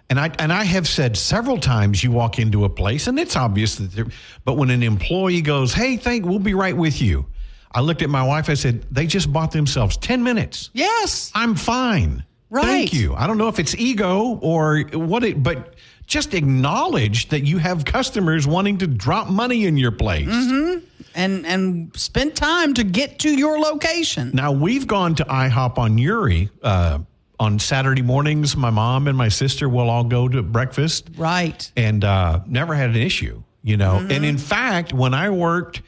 And 0.10 0.20
I 0.20 0.30
and 0.38 0.54
I 0.54 0.64
have 0.64 0.88
said 0.88 1.18
several 1.18 1.58
times, 1.58 2.04
you 2.04 2.12
walk 2.12 2.38
into 2.38 2.66
a 2.66 2.70
place, 2.70 3.08
and 3.08 3.18
it's 3.18 3.36
obvious 3.36 3.76
that. 3.76 3.92
There, 3.94 4.06
but 4.46 4.58
when 4.58 4.70
an 4.70 4.84
employee 4.84 5.42
goes, 5.42 5.74
"Hey, 5.74 5.98
thank, 5.98 6.26
we'll 6.26 6.40
be 6.40 6.54
right 6.54 6.76
with 6.78 7.02
you," 7.02 7.26
I 7.72 7.82
looked 7.82 8.02
at 8.04 8.10
my 8.10 8.22
wife. 8.22 8.48
I 8.50 8.54
said, 8.54 8.86
"They 8.92 9.08
just 9.08 9.34
bought 9.34 9.52
themselves 9.52 9.98
ten 9.98 10.22
minutes. 10.24 10.70
Yes. 10.74 11.32
I'm 11.34 11.56
fine. 11.56 12.24
Right. 12.52 12.64
Thank 12.66 12.94
you. 12.94 13.16
I 13.16 13.26
don't 13.26 13.38
know 13.40 13.48
if 13.48 13.58
it's 13.60 13.74
ego 13.76 14.38
or 14.42 14.82
what 14.94 15.24
it, 15.24 15.42
but." 15.42 15.74
Just 16.06 16.34
acknowledge 16.34 17.30
that 17.30 17.46
you 17.46 17.60
have 17.60 17.86
customers 17.86 18.46
wanting 18.46 18.80
to 18.80 18.88
drop 18.88 19.30
money 19.30 19.64
in 19.66 19.78
your 19.78 19.90
place. 19.92 20.28
Mm-hmm. 20.28 20.80
And 21.16 21.46
and 21.46 21.92
spent 21.96 22.36
time 22.36 22.74
to 22.76 22.84
get 22.84 23.20
to 23.20 23.30
your 23.30 23.60
location. 23.60 24.32
Now 24.34 24.52
we've 24.52 24.88
gone 24.88 25.16
to 25.16 25.26
IHOP 25.26 25.78
on 25.78 25.98
Youree 25.98 26.50
uh, 26.64 27.00
on 27.40 27.60
Saturday 27.60 28.02
mornings. 28.02 28.56
My 28.58 28.70
mom 28.72 29.08
and 29.08 29.18
my 29.18 29.30
sister 29.30 29.70
will 29.70 29.90
all 29.90 30.04
go 30.04 30.28
to 30.28 30.42
breakfast, 30.42 31.10
Right. 31.18 31.72
and 31.76 32.04
uh, 32.04 32.40
never 32.48 32.74
had 32.74 32.90
an 32.92 32.96
issue. 32.98 33.44
You 33.62 33.78
know, 33.78 33.98
and 34.10 34.26
in 34.26 34.38
fact, 34.38 34.92
when 34.92 35.14
I 35.14 35.30
worked 35.30 35.82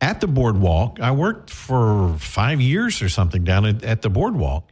at 0.00 0.20
the 0.20 0.26
boardwalk, 0.26 0.98
I 1.00 1.10
worked 1.10 1.50
for 1.50 2.16
five 2.18 2.60
years 2.60 3.02
or 3.02 3.08
something 3.10 3.44
down 3.44 3.66
at, 3.66 3.84
at 3.84 4.00
the 4.02 4.08
boardwalk. 4.08 4.70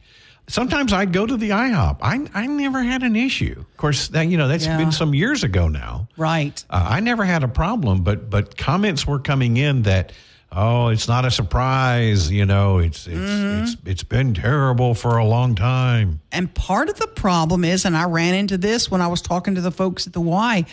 Sometimes 0.49 0.93
I'd 0.93 1.11
go 1.11 1.25
to 1.25 1.35
the 1.35 1.49
IHOP. 1.49 1.97
I 2.01 2.25
I 2.33 2.47
never 2.47 2.81
had 2.81 3.03
an 3.03 3.15
issue. 3.15 3.55
Of 3.59 3.77
course, 3.77 4.07
that 4.09 4.27
you 4.27 4.37
know 4.37 4.47
that's 4.47 4.65
Yeah. 4.65 4.77
been 4.77 4.91
some 4.93 5.13
years 5.13 5.43
ago 5.43 5.67
now. 5.67 6.07
Right. 6.15 6.63
Uh, 6.69 6.85
I 6.89 6.99
never 7.01 7.25
had 7.25 7.43
a 7.43 7.47
problem, 7.49 8.01
but 8.01 8.29
but 8.29 8.57
comments 8.57 9.05
were 9.05 9.19
coming 9.19 9.57
in 9.57 9.81
that 9.83 10.13
oh, 10.49 10.87
it's 10.87 11.09
not 11.09 11.25
a 11.25 11.31
surprise. 11.31 12.31
You 12.31 12.45
know, 12.45 12.77
it's 12.77 13.07
it's 13.07 13.73
it's 13.73 13.81
it's 13.85 14.03
been 14.03 14.33
terrible 14.33 14.93
for 14.93 15.17
a 15.17 15.25
long 15.25 15.53
time. 15.55 16.21
And 16.31 16.53
part 16.53 16.87
of 16.87 16.97
the 16.97 17.07
problem 17.07 17.65
is, 17.65 17.83
and 17.83 17.97
I 17.97 18.05
ran 18.05 18.33
into 18.33 18.57
this 18.57 18.89
when 18.89 19.01
I 19.01 19.07
was 19.07 19.21
talking 19.21 19.55
to 19.55 19.61
the 19.61 19.71
folks 19.71 20.07
at 20.07 20.13
the 20.13 20.21
Y, 20.21 20.63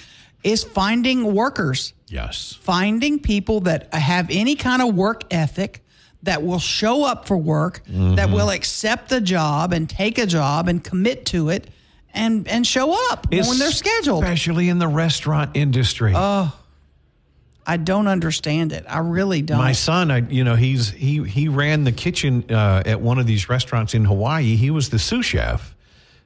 is 0.45 0.63
finding 0.63 1.35
workers, 1.35 1.95
Yes. 2.07 2.57
finding 2.63 3.19
people 3.19 3.61
that 3.63 3.93
have 3.93 4.29
any 4.31 4.55
kind 4.55 4.81
of 4.83 4.95
work 4.95 5.25
ethic, 5.33 5.84
that 6.25 6.43
will 6.43 6.59
show 6.59 7.05
up 7.05 7.27
for 7.27 7.37
work, 7.37 7.83
that 7.87 8.31
will 8.31 8.51
accept 8.51 9.09
the 9.09 9.21
job 9.21 9.73
and 9.73 9.89
take 9.89 10.19
a 10.19 10.27
job 10.27 10.69
and 10.69 10.83
commit 10.83 11.27
to 11.27 11.49
it 11.49 11.69
and 12.13 12.49
and 12.49 12.67
show 12.67 12.93
up 13.13 13.31
when 13.31 13.59
they're 13.59 13.71
scheduled. 13.71 14.23
especially 14.23 14.69
in 14.69 14.79
the 14.79 14.89
restaurant 14.89 15.51
industry. 15.55 16.13
Oh. 16.15 16.55
I 17.67 17.79
don't 17.79 18.09
understand 18.09 18.73
it. 18.73 18.85
I 18.87 18.99
really 18.99 19.41
don't. 19.41 19.57
My 19.57 19.73
son, 19.73 20.11
I 20.11 20.19
you 20.19 20.45
know, 20.45 20.55
he's 20.55 20.91
he 20.91 21.23
he 21.23 21.49
ran 21.49 21.85
the 21.85 21.93
kitchen 21.93 22.45
uh, 22.51 22.83
at 22.85 23.01
one 23.01 23.19
of 23.19 23.27
these 23.27 23.49
restaurants 23.49 23.95
in 23.95 24.05
Hawaii. 24.05 24.55
He 24.55 24.71
was 24.71 24.91
the 24.91 24.99
sous 24.99 25.25
chef. 25.25 25.75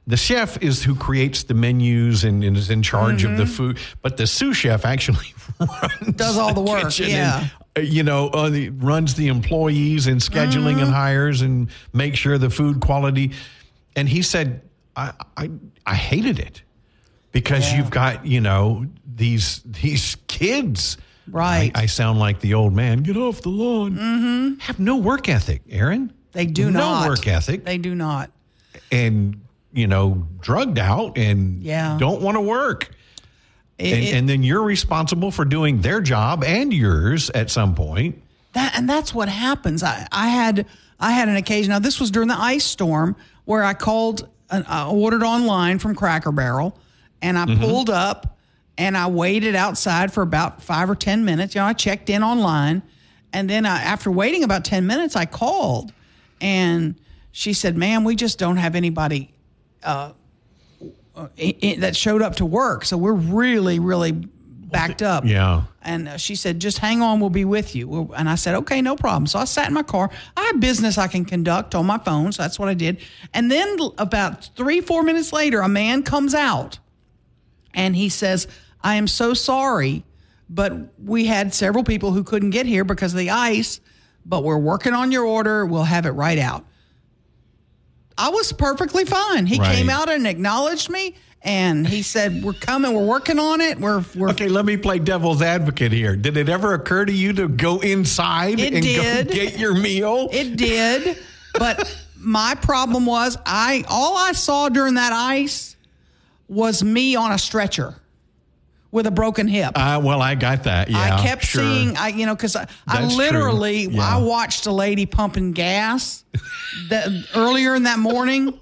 The 0.05 0.17
chef 0.17 0.61
is 0.61 0.83
who 0.83 0.95
creates 0.95 1.43
the 1.43 1.53
menus 1.53 2.23
and, 2.23 2.43
and 2.43 2.57
is 2.57 2.69
in 2.69 2.81
charge 2.81 3.23
of 3.23 3.37
the 3.37 3.45
food, 3.45 3.77
but 4.01 4.17
the 4.17 4.25
sous 4.27 4.57
chef 4.57 4.83
actually 4.83 5.33
runs 5.59 6.15
Does 6.15 6.37
all 6.37 6.53
the 6.53 6.61
work, 6.61 6.85
kitchen 6.85 7.09
yeah. 7.09 7.47
You 7.85 8.03
know, 8.03 8.27
uh, 8.29 8.49
the, 8.49 8.69
runs 8.69 9.15
the 9.15 9.27
employees 9.27 10.07
and 10.07 10.19
scheduling 10.21 10.81
and 10.81 10.91
hires 10.91 11.41
and 11.41 11.69
make 11.93 12.15
sure 12.15 12.37
the 12.37 12.49
food 12.49 12.81
quality. 12.81 13.31
And 13.95 14.07
he 14.09 14.21
said, 14.21 14.61
I 14.95 15.13
I, 15.37 15.49
I 15.85 15.95
hated 15.95 16.39
it 16.39 16.61
because 17.31 17.71
Yeah. 17.71 17.77
you've 17.77 17.89
got 17.89 18.25
you 18.25 18.41
know 18.41 18.85
these 19.15 19.61
these 19.65 20.17
kids. 20.27 20.97
Right. 21.31 21.71
I, 21.75 21.83
I 21.83 21.85
sound 21.85 22.17
like 22.19 22.39
the 22.39 22.55
old 22.55 22.73
man. 22.73 23.03
Get 23.03 23.15
off 23.15 23.41
the 23.43 23.49
lawn. 23.49 23.91
Mm-hmm. 23.93 24.59
Have 24.61 24.79
no 24.79 24.97
work 24.97 25.29
ethic, 25.29 25.61
Aaron. 25.69 26.11
they 26.31 26.47
do 26.47 26.71
no 26.71 26.79
not. 26.79 27.07
work 27.07 27.27
ethic, 27.27 27.65
They 27.65 27.77
do 27.77 27.93
not. 27.93 28.31
and 28.91 29.41
you 29.71 29.85
know, 29.85 30.27
drugged 30.39 30.79
out, 30.79 31.15
and 31.19 31.61
Yeah. 31.61 31.97
don't 31.99 32.21
want 32.23 32.35
to 32.35 32.41
work. 32.41 32.89
It- 33.79 33.93
and, 33.93 34.03
it- 34.03 34.13
and 34.13 34.29
then 34.29 34.43
you're 34.43 34.63
responsible 34.63 35.31
for 35.31 35.45
doing 35.45 35.81
their 35.81 36.01
job 36.01 36.43
and 36.43 36.73
yours 36.73 37.29
at 37.31 37.49
some 37.49 37.73
point. 37.75 38.21
That 38.53 38.73
and 38.75 38.89
that's 38.89 39.13
what 39.13 39.29
happens. 39.29 39.83
I, 39.83 40.07
I 40.11 40.27
had 40.29 40.65
I 40.99 41.11
had 41.13 41.29
an 41.29 41.35
occasion. 41.37 41.69
Now 41.71 41.79
this 41.79 41.99
was 41.99 42.11
during 42.11 42.27
the 42.27 42.37
ice 42.39 42.65
storm 42.65 43.15
where 43.45 43.63
I 43.63 43.73
called, 43.73 44.27
an, 44.49 44.65
I 44.67 44.87
ordered 44.87 45.23
online 45.23 45.79
from 45.79 45.95
Cracker 45.95 46.31
Barrel, 46.31 46.77
and 47.21 47.37
I 47.37 47.45
pulled 47.57 47.89
up 47.89 48.37
and 48.77 48.97
I 48.97 49.07
waited 49.07 49.55
outside 49.55 50.11
for 50.13 50.21
about 50.23 50.61
five 50.63 50.89
or 50.89 50.95
ten 50.95 51.25
minutes. 51.25 51.53
You 51.55 51.61
know, 51.61 51.67
I 51.67 51.73
checked 51.73 52.09
in 52.09 52.23
online, 52.23 52.81
and 53.33 53.49
then 53.49 53.65
I, 53.65 53.81
after 53.83 54.09
waiting 54.11 54.43
about 54.43 54.65
ten 54.65 54.87
minutes, 54.87 55.15
I 55.15 55.25
called, 55.25 55.93
and 56.41 56.95
she 57.31 57.53
said, 57.53 57.77
"Ma'am, 57.77 58.03
we 58.03 58.15
just 58.15 58.39
don't 58.39 58.57
have 58.57 58.75
anybody." 58.75 59.31
Uh, 59.83 60.11
i- 61.39 61.55
i- 61.63 61.75
that 61.79 61.95
showed 61.95 62.21
up 62.21 62.35
to 62.37 62.45
work, 62.45 62.85
so 62.85 62.97
we're 62.97 63.13
really, 63.13 63.79
really 63.79 64.11
backed 64.13 65.01
up. 65.01 65.25
Yeah. 65.25 65.63
And 65.81 66.07
uh, 66.07 66.17
she 66.17 66.35
said, 66.35 66.59
just 66.59 66.77
hang 66.77 67.01
on, 67.01 67.19
we'll 67.19 67.31
be 67.31 67.45
with 67.45 67.75
you. 67.75 67.87
Well, 67.87 68.11
And 68.15 68.29
I 68.29 68.35
said, 68.35 68.53
okay, 68.55 68.81
no 68.81 68.95
problem. 68.95 69.25
So 69.25 69.39
I 69.39 69.45
sat 69.45 69.67
in 69.67 69.73
my 69.73 69.81
car. 69.81 70.11
I 70.37 70.45
have 70.45 70.59
business 70.59 70.97
I 70.99 71.07
can 71.07 71.25
conduct 71.25 71.73
on 71.73 71.87
my 71.87 71.97
phone. 71.97 72.31
So 72.31 72.43
that's 72.43 72.59
what 72.59 72.69
I 72.69 72.75
did. 72.75 72.97
And 73.33 73.49
then 73.49 73.77
about 73.97 74.51
three, 74.55 74.81
four 74.81 75.01
minutes 75.01 75.33
later, 75.33 75.61
a 75.61 75.67
man 75.69 76.03
comes 76.03 76.35
out 76.35 76.77
and 77.73 77.95
he 77.95 78.09
says, 78.09 78.47
I 78.83 78.95
am 78.95 79.07
so 79.07 79.33
sorry, 79.33 80.03
but 80.49 80.73
we 81.03 81.25
had 81.25 81.53
several 81.53 81.83
people 81.83 82.11
who 82.11 82.23
couldn't 82.23 82.51
get 82.51 82.67
here 82.67 82.83
because 82.83 83.13
of 83.13 83.19
the 83.19 83.31
ice, 83.31 83.79
but 84.25 84.43
we're 84.43 84.57
working 84.59 84.93
on 84.93 85.11
your 85.11 85.25
order. 85.25 85.65
We'll 85.65 85.83
have 85.83 86.05
it 86.05 86.11
right 86.11 86.37
out. 86.37 86.65
I 88.19 88.29
was 88.29 88.51
perfectly 88.51 89.05
fine. 89.05 89.45
He 89.47 89.57
Right. 89.59 89.75
came 89.75 89.89
out 89.89 90.09
and 90.09 90.27
acknowledged 90.27 90.89
me. 90.89 91.15
And 91.41 91.87
he 91.87 92.01
said, 92.01 92.43
"We're 92.43 92.51
coming. 92.51 92.91
We're 92.93 93.05
working 93.05 93.39
on 93.39 93.61
it. 93.61 93.79
We're 93.79 94.03
we're 94.13 94.29
Okay, 94.31 94.49
let 94.49 94.65
me 94.65 94.75
play 94.75 94.99
devil's 94.99 95.41
advocate 95.41 95.93
here. 95.93 96.17
Did 96.17 96.35
it 96.35 96.49
ever 96.49 96.73
occur 96.73 97.05
to 97.05 97.13
you 97.13 97.31
to 97.33 97.47
go 97.47 97.79
inside 97.79 98.59
It 98.59 98.73
and 98.73 98.83
did. 98.83 99.31
get 99.31 99.57
your 99.57 99.73
meal? 99.73 100.27
It 100.33 100.57
did, 100.57 101.17
but 101.57 101.89
my 102.19 102.55
problem 102.55 103.05
was 103.05 103.37
I 103.45 103.85
all 103.87 104.17
I 104.17 104.33
saw 104.33 104.67
during 104.67 104.95
that 104.95 105.13
ice 105.13 105.77
was 106.49 106.83
me 106.83 107.15
on 107.15 107.31
a 107.31 107.37
stretcher 107.39 107.95
with 108.91 109.05
a 109.07 109.11
broken 109.11 109.47
hip. 109.47 109.71
uh, 109.75 110.01
well, 110.03 110.21
I 110.21 110.35
got 110.35 110.63
that. 110.63 110.89
Yeah, 110.89 111.15
I 111.17 111.21
kept 111.21 111.45
sure. 111.45 111.61
seeing, 111.63 111.95
I 111.97 112.07
you 112.09 112.25
know, 112.25 112.35
because 112.35 112.55
I, 112.55 112.67
I 112.87 113.05
literally. 113.05 113.85
Yeah. 113.85 114.01
I 114.01 114.17
watched 114.17 114.65
a 114.65 114.71
lady 114.71 115.05
pumping 115.05 115.51
gas 115.51 116.23
that 116.89 117.07
earlier 117.35 117.75
in 117.75 117.83
that 117.83 117.99
morning, 117.99 118.59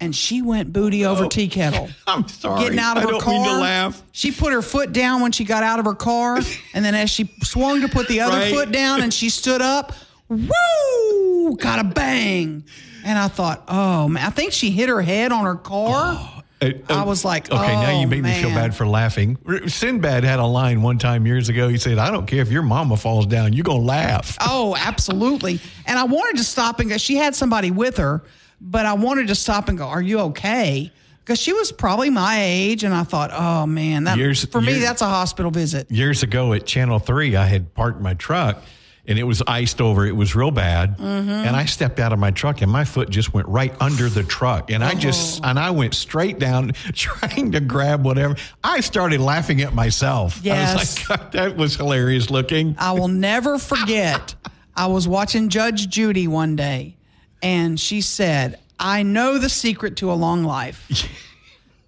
and 0.00 0.14
she 0.16 0.40
went 0.42 0.72
booty 0.72 1.04
over 1.04 1.26
tea 1.28 1.48
kettle. 1.48 1.88
I'm 2.06 2.26
sorry. 2.28 2.62
Getting 2.64 2.78
out 2.78 2.96
of 2.96 3.04
I 3.06 3.12
her 3.12 3.20
car. 3.20 3.32
mean 3.34 3.44
to 3.44 3.58
laugh. 3.60 4.02
She 4.12 4.32
put 4.32 4.52
her 4.52 4.62
foot 4.62 4.92
down 4.92 5.20
when 5.20 5.32
she 5.32 5.44
got 5.44 5.62
out 5.62 5.78
of 5.78 5.84
her 5.84 5.94
car, 5.94 6.38
and 6.74 6.84
then 6.84 6.94
as 6.94 7.10
she 7.10 7.30
swung 7.42 7.82
to 7.82 7.88
put 7.88 8.08
the 8.08 8.20
other 8.20 8.36
Right. 8.38 8.52
foot 8.54 8.72
down, 8.72 9.02
and 9.02 9.12
she 9.12 9.28
stood 9.28 9.60
up, 9.62 9.92
woo, 10.28 11.56
got 11.56 11.78
a 11.78 11.84
bang. 11.84 12.64
And 13.04 13.16
I 13.18 13.28
thought, 13.28 13.62
oh 13.68 14.08
man, 14.08 14.26
I 14.26 14.30
think 14.30 14.52
she 14.52 14.70
hit 14.70 14.88
her 14.88 15.00
head 15.00 15.30
on 15.32 15.44
her 15.44 15.54
car. 15.54 16.35
Uh, 16.60 16.70
I 16.88 17.02
uh, 17.02 17.04
was 17.04 17.24
like, 17.24 17.50
okay, 17.52 17.74
now 17.74 17.90
oh, 17.90 18.00
you 18.00 18.06
make 18.06 18.22
me 18.22 18.32
feel 18.40 18.50
bad 18.50 18.74
for 18.74 18.86
laughing. 18.86 19.36
Sinbad 19.66 20.24
had 20.24 20.38
a 20.38 20.46
line 20.46 20.80
one 20.80 20.96
time 20.96 21.26
years 21.26 21.50
ago. 21.50 21.68
He 21.68 21.76
said, 21.76 21.98
"I 21.98 22.10
don't 22.10 22.26
care 22.26 22.40
if 22.40 22.50
your 22.50 22.62
mama 22.62 22.96
falls 22.96 23.26
down, 23.26 23.52
you're 23.52 23.62
gonna 23.62 23.80
laugh." 23.80 24.38
Oh, 24.40 24.74
absolutely. 24.78 25.60
And 25.84 25.98
I 25.98 26.04
wanted 26.04 26.38
to 26.38 26.44
stop 26.44 26.80
and 26.80 26.88
go. 26.88 26.96
She 26.96 27.16
had 27.16 27.34
somebody 27.34 27.70
with 27.70 27.98
her, 27.98 28.22
but 28.60 28.86
I 28.86 28.94
wanted 28.94 29.28
to 29.28 29.34
stop 29.34 29.68
and 29.68 29.78
go, 29.78 29.84
Are 29.84 30.02
you 30.02 30.20
okay? 30.20 30.90
Because 31.20 31.40
she 31.40 31.52
was 31.52 31.72
probably 31.72 32.10
my 32.10 32.40
age. 32.40 32.84
And 32.84 32.94
I 32.94 33.02
thought, 33.02 33.30
Oh, 33.32 33.66
man, 33.66 34.04
that, 34.04 34.16
Years- 34.16 34.44
for 34.44 34.60
me, 34.60 34.78
that's 34.78 35.02
a 35.02 35.06
hospital 35.06 35.50
visit. 35.50 35.90
Years 35.90 36.22
ago 36.22 36.52
at 36.52 36.66
Channel 36.66 36.98
Three, 36.98 37.36
I 37.36 37.46
had 37.46 37.74
parked 37.74 38.00
my 38.00 38.14
truck, 38.14 38.62
and 39.08 39.18
it 39.18 39.22
was 39.24 39.42
iced 39.46 39.80
over. 39.80 40.04
It 40.04 40.16
was 40.16 40.34
real 40.34 40.50
bad. 40.50 40.98
Mm-hmm. 40.98 41.30
And 41.30 41.54
I 41.56 41.64
stepped 41.64 42.00
out 42.00 42.12
of 42.12 42.18
my 42.18 42.30
truck, 42.30 42.62
and 42.62 42.70
my 42.70 42.84
foot 42.84 43.08
just 43.10 43.32
went 43.32 43.46
right 43.48 43.74
under 43.80 44.08
the 44.08 44.22
truck, 44.22 44.70
and 44.70 44.82
I 44.84 44.92
oh. 44.92 44.98
just 44.98 45.44
and 45.44 45.58
I 45.58 45.70
went 45.70 45.94
straight 45.94 46.38
down, 46.38 46.72
trying 46.92 47.52
to 47.52 47.60
grab 47.60 48.04
whatever. 48.04 48.36
I 48.64 48.80
started 48.80 49.20
laughing 49.20 49.60
at 49.62 49.74
myself. 49.74 50.38
I 50.38 50.40
Yes. 50.44 50.78
was 50.78 51.10
like, 51.10 51.30
that 51.32 51.56
was 51.56 51.76
hilarious 51.76 52.30
looking. 52.30 52.74
I 52.78 52.92
will 52.92 53.08
never 53.08 53.58
forget. 53.72 54.34
I 54.74 54.86
was 54.86 55.08
watching 55.08 55.48
Judge 55.48 55.88
Judy 55.88 56.28
one 56.28 56.56
day, 56.56 56.96
and 57.42 57.78
she 57.78 58.00
said, 58.00 58.58
"I 58.78 59.02
know 59.02 59.38
the 59.38 59.48
secret 59.48 59.96
to 59.98 60.10
a 60.10 60.14
long 60.14 60.44
life." 60.44 60.88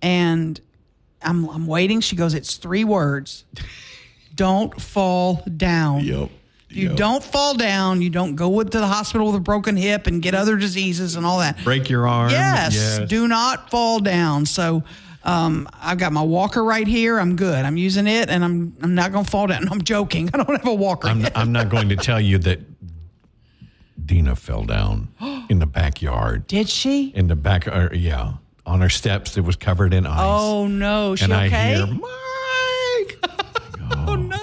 and 0.01 0.61
I'm 1.23 1.49
I'm 1.51 1.67
waiting. 1.67 2.01
She 2.01 2.17
goes, 2.17 2.35
"It's 2.35 2.57
three 2.57 2.85
words. 2.85 3.45
Don't 4.35 4.81
fall 4.81 5.43
down." 5.57 6.05
Yep. 6.05 6.31
You 6.71 6.95
don't 6.95 7.25
fall 7.25 7.55
down. 7.55 8.03
You 8.03 8.11
don't 8.11 8.37
go 8.37 8.63
to 8.63 8.79
the 8.79 8.87
hospital 8.87 9.29
with 9.29 9.37
a 9.37 9.41
broken 9.41 9.77
hip 9.77 10.07
and 10.07 10.21
get 10.21 10.35
other 10.35 10.57
diseases 10.57 11.17
and 11.17 11.25
all 11.25 11.39
that. 11.39 11.63
break 11.65 11.89
your 11.89 12.07
arm. 12.07 12.31
Yes, 12.31 12.99
do 13.09 13.27
not 13.27 13.71
fall 13.71 14.01
down. 14.01 14.45
So 14.47 14.85
um, 15.25 15.69
I've 15.81 15.99
got 15.99 16.13
my 16.13 16.23
walker 16.23 16.63
right 16.63 16.87
here. 16.87 17.19
I'm 17.19 17.37
good. 17.37 17.65
I'm 17.65 17.77
using 17.77 18.07
it, 18.07 18.29
and 18.29 18.45
I'm 18.45 18.77
I'm 18.83 18.95
not 18.95 19.13
going 19.13 19.25
to 19.25 19.31
fall 19.31 19.47
down. 19.47 19.69
I'm 19.71 19.83
joking. 19.83 20.31
I 20.33 20.43
don't 20.43 20.57
have 20.57 20.67
a 20.67 20.75
walker. 20.75 21.09
I'm. 21.09 21.27
I'm 21.35 21.53
not 21.53 21.69
going 21.71 21.89
to 21.89 21.97
tell 21.97 22.21
you 22.21 22.39
that 22.39 22.61
Dina 24.05 24.37
fell 24.37 24.65
down 24.65 25.09
in 25.49 25.59
the 25.59 25.67
backyard. 25.67 26.47
Did 26.47 26.69
she? 26.69 27.09
In 27.09 27.29
the 27.29 27.37
back, 27.37 27.67
uh, 27.67 27.89
yeah, 27.93 28.35
on 28.67 28.81
her 28.81 28.89
steps. 28.89 29.37
It 29.37 29.43
was 29.43 29.57
covered 29.57 29.93
in 29.95 30.07
ice. 30.07 30.19
Oh 30.21 30.67
no, 30.67 31.17
she 31.17 31.25
and 31.25 31.35
I 31.35 31.47
okay? 31.47 31.75
hear 31.75 31.87
oh, 31.89 31.93
no! 31.93 32.28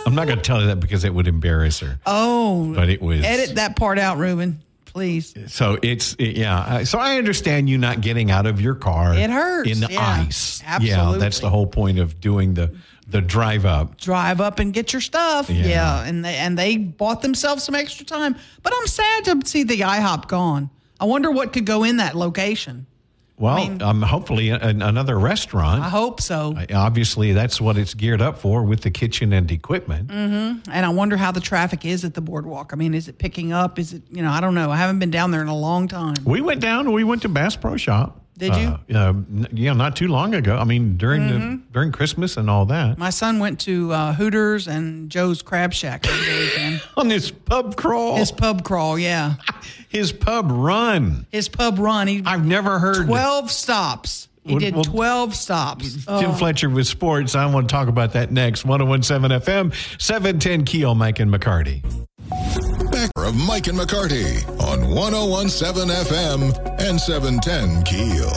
I'm 0.05 0.15
not 0.15 0.27
going 0.27 0.37
to 0.37 0.43
tell 0.43 0.59
her 0.59 0.67
that 0.67 0.79
because 0.79 1.03
it 1.03 1.13
would 1.13 1.27
embarrass 1.27 1.79
her. 1.79 1.99
oh, 2.05 2.73
But 2.75 2.89
it 2.89 3.01
was 3.01 3.23
edit 3.23 3.55
that 3.55 3.75
part 3.75 3.97
out, 3.99 4.17
Ruben, 4.17 4.61
please. 4.85 5.33
So 5.47 5.77
it's 5.81 6.13
it- 6.19 6.37
yeah. 6.37 6.83
So 6.83 6.99
I 6.99 7.17
understand 7.17 7.69
you 7.69 7.77
not 7.77 8.01
getting 8.01 8.31
out 8.31 8.45
of 8.45 8.61
your 8.61 8.75
car. 8.75 9.13
It 9.13 9.29
hurts, 9.29 9.69
in 9.69 9.79
the 9.79 9.87
yeah. 9.91 10.25
ice. 10.27 10.61
Yeah, 10.81 11.15
that's 11.17 11.39
the 11.39 11.49
whole 11.49 11.67
point 11.67 11.99
of 11.99 12.19
doing 12.21 12.53
the 12.53 12.75
the 13.07 13.21
drive 13.21 13.65
up. 13.65 13.97
Drive 13.99 14.41
up 14.41 14.57
and 14.59 14.73
get 14.73 14.91
your 14.91 15.01
stuff. 15.01 15.49
Yeah. 15.49 15.65
Yeah, 15.65 16.03
and 16.05 16.25
they 16.25 16.35
and 16.37 16.57
they 16.57 16.77
bought 16.77 17.21
themselves 17.21 17.63
some 17.63 17.75
extra 17.75 18.05
time. 18.05 18.35
But 18.63 18.73
I'm 18.75 18.87
sad 18.87 19.25
to 19.25 19.41
see 19.45 19.63
the 19.63 19.81
IHOP 19.81 20.27
gone. 20.27 20.69
I 20.99 21.05
wonder 21.05 21.29
what 21.29 21.53
could 21.53 21.65
go 21.65 21.83
in 21.83 21.97
that 21.97 22.15
location. 22.15 22.87
Well, 23.37 23.57
mean- 23.57 23.81
um, 23.81 24.01
hopefully 24.01 24.49
an, 24.49 24.81
another 24.81 25.19
restaurant. 25.19 25.83
I 25.83 25.89
hope 25.89 26.21
so. 26.21 26.55
Obviously, 26.73 27.33
that's 27.33 27.59
what 27.59 27.77
it's 27.77 27.93
geared 27.93 28.21
up 28.21 28.37
for 28.39 28.63
with 28.63 28.81
the 28.81 28.91
kitchen 28.91 29.33
and 29.33 29.51
equipment. 29.51 30.09
And 30.11 30.61
I 30.85 30.89
wonder 30.89 31.17
how 31.17 31.31
the 31.31 31.41
traffic 31.41 31.83
is 31.85 32.05
at 32.05 32.13
the 32.13 32.21
boardwalk. 32.21 32.71
I 32.71 32.77
mean, 32.77 32.93
is 32.93 33.07
it 33.09 33.17
picking 33.17 33.51
up? 33.51 33.77
Is 33.77 33.91
it, 33.93 34.03
you 34.09 34.21
know, 34.21 34.31
I 34.31 34.39
don't 34.39 34.55
know. 34.55 34.71
I 34.71 34.77
haven't 34.77 34.99
been 34.99 35.11
down 35.11 35.31
there 35.31 35.41
in 35.41 35.47
a 35.49 35.55
long 35.57 35.87
time. 35.89 36.15
We 36.23 36.39
went 36.41 36.61
down. 36.61 36.91
We 36.93 37.03
went 37.03 37.23
to 37.23 37.29
Bass 37.29 37.55
Pro 37.57 37.75
Shop. 37.75 38.21
Did 38.37 38.53
you? 38.57 38.67
Uh, 38.93 38.97
uh, 38.97 39.07
n- 39.09 39.47
yeah, 39.53 39.71
not 39.71 39.95
too 39.95 40.09
long 40.09 40.35
ago. 40.35 40.57
I 40.57 40.65
mean, 40.65 40.97
during 40.97 41.21
Mm-hmm. 41.21 41.49
the 41.51 41.61
during 41.71 41.91
Christmas 41.93 42.35
and 42.35 42.49
all 42.49 42.65
that. 42.65 42.97
My 42.97 43.09
son 43.09 43.39
went 43.39 43.61
to 43.61 43.93
uh, 43.93 44.13
Hooters 44.13 44.67
and 44.67 45.09
Joe's 45.09 45.41
Crab 45.41 45.71
Shack. 45.71 46.05
On 46.97 47.07
this 47.07 47.29
pub 47.31 47.75
crawl, 47.75 48.15
His 48.17 48.29
his, 48.29 48.37
pub 48.39 48.63
crawl, 48.63 48.97
yeah. 48.97 49.35
His 49.89 50.11
pub 50.11 50.47
run. 50.49 51.25
His 51.31 51.47
pub 51.49 51.79
run. 51.79 52.07
He 52.07 52.21
I've 52.25 52.45
never 52.45 52.79
heard 52.79 53.05
12 53.07 53.51
stops. 53.51 54.27
He 54.43 54.53
Well- 54.53 54.59
did 54.59 54.75
well- 54.75 54.83
12 54.83 55.35
stops. 55.35 56.05
Tim 56.05 56.31
oh. 56.31 56.33
Fletcher 56.33 56.69
with 56.69 56.87
sports. 56.87 57.33
I 57.35 57.45
want 57.47 57.67
to 57.69 57.73
talk 57.73 57.87
about 57.87 58.13
that 58.13 58.31
next. 58.31 58.63
1017 58.65 59.39
FM, 59.41 59.73
710 60.01 60.65
Keel, 60.65 60.95
Mike 60.95 61.19
and 61.19 61.31
McCarty. 61.33 61.81
Back 62.91 63.11
of 63.17 63.35
Mike 63.35 63.67
and 63.67 63.77
McCarty 63.77 64.43
on 64.61 64.89
1017 64.89 65.89
FM 65.89 66.79
and 66.79 66.99
710 66.99 67.83
Keel. 67.83 68.31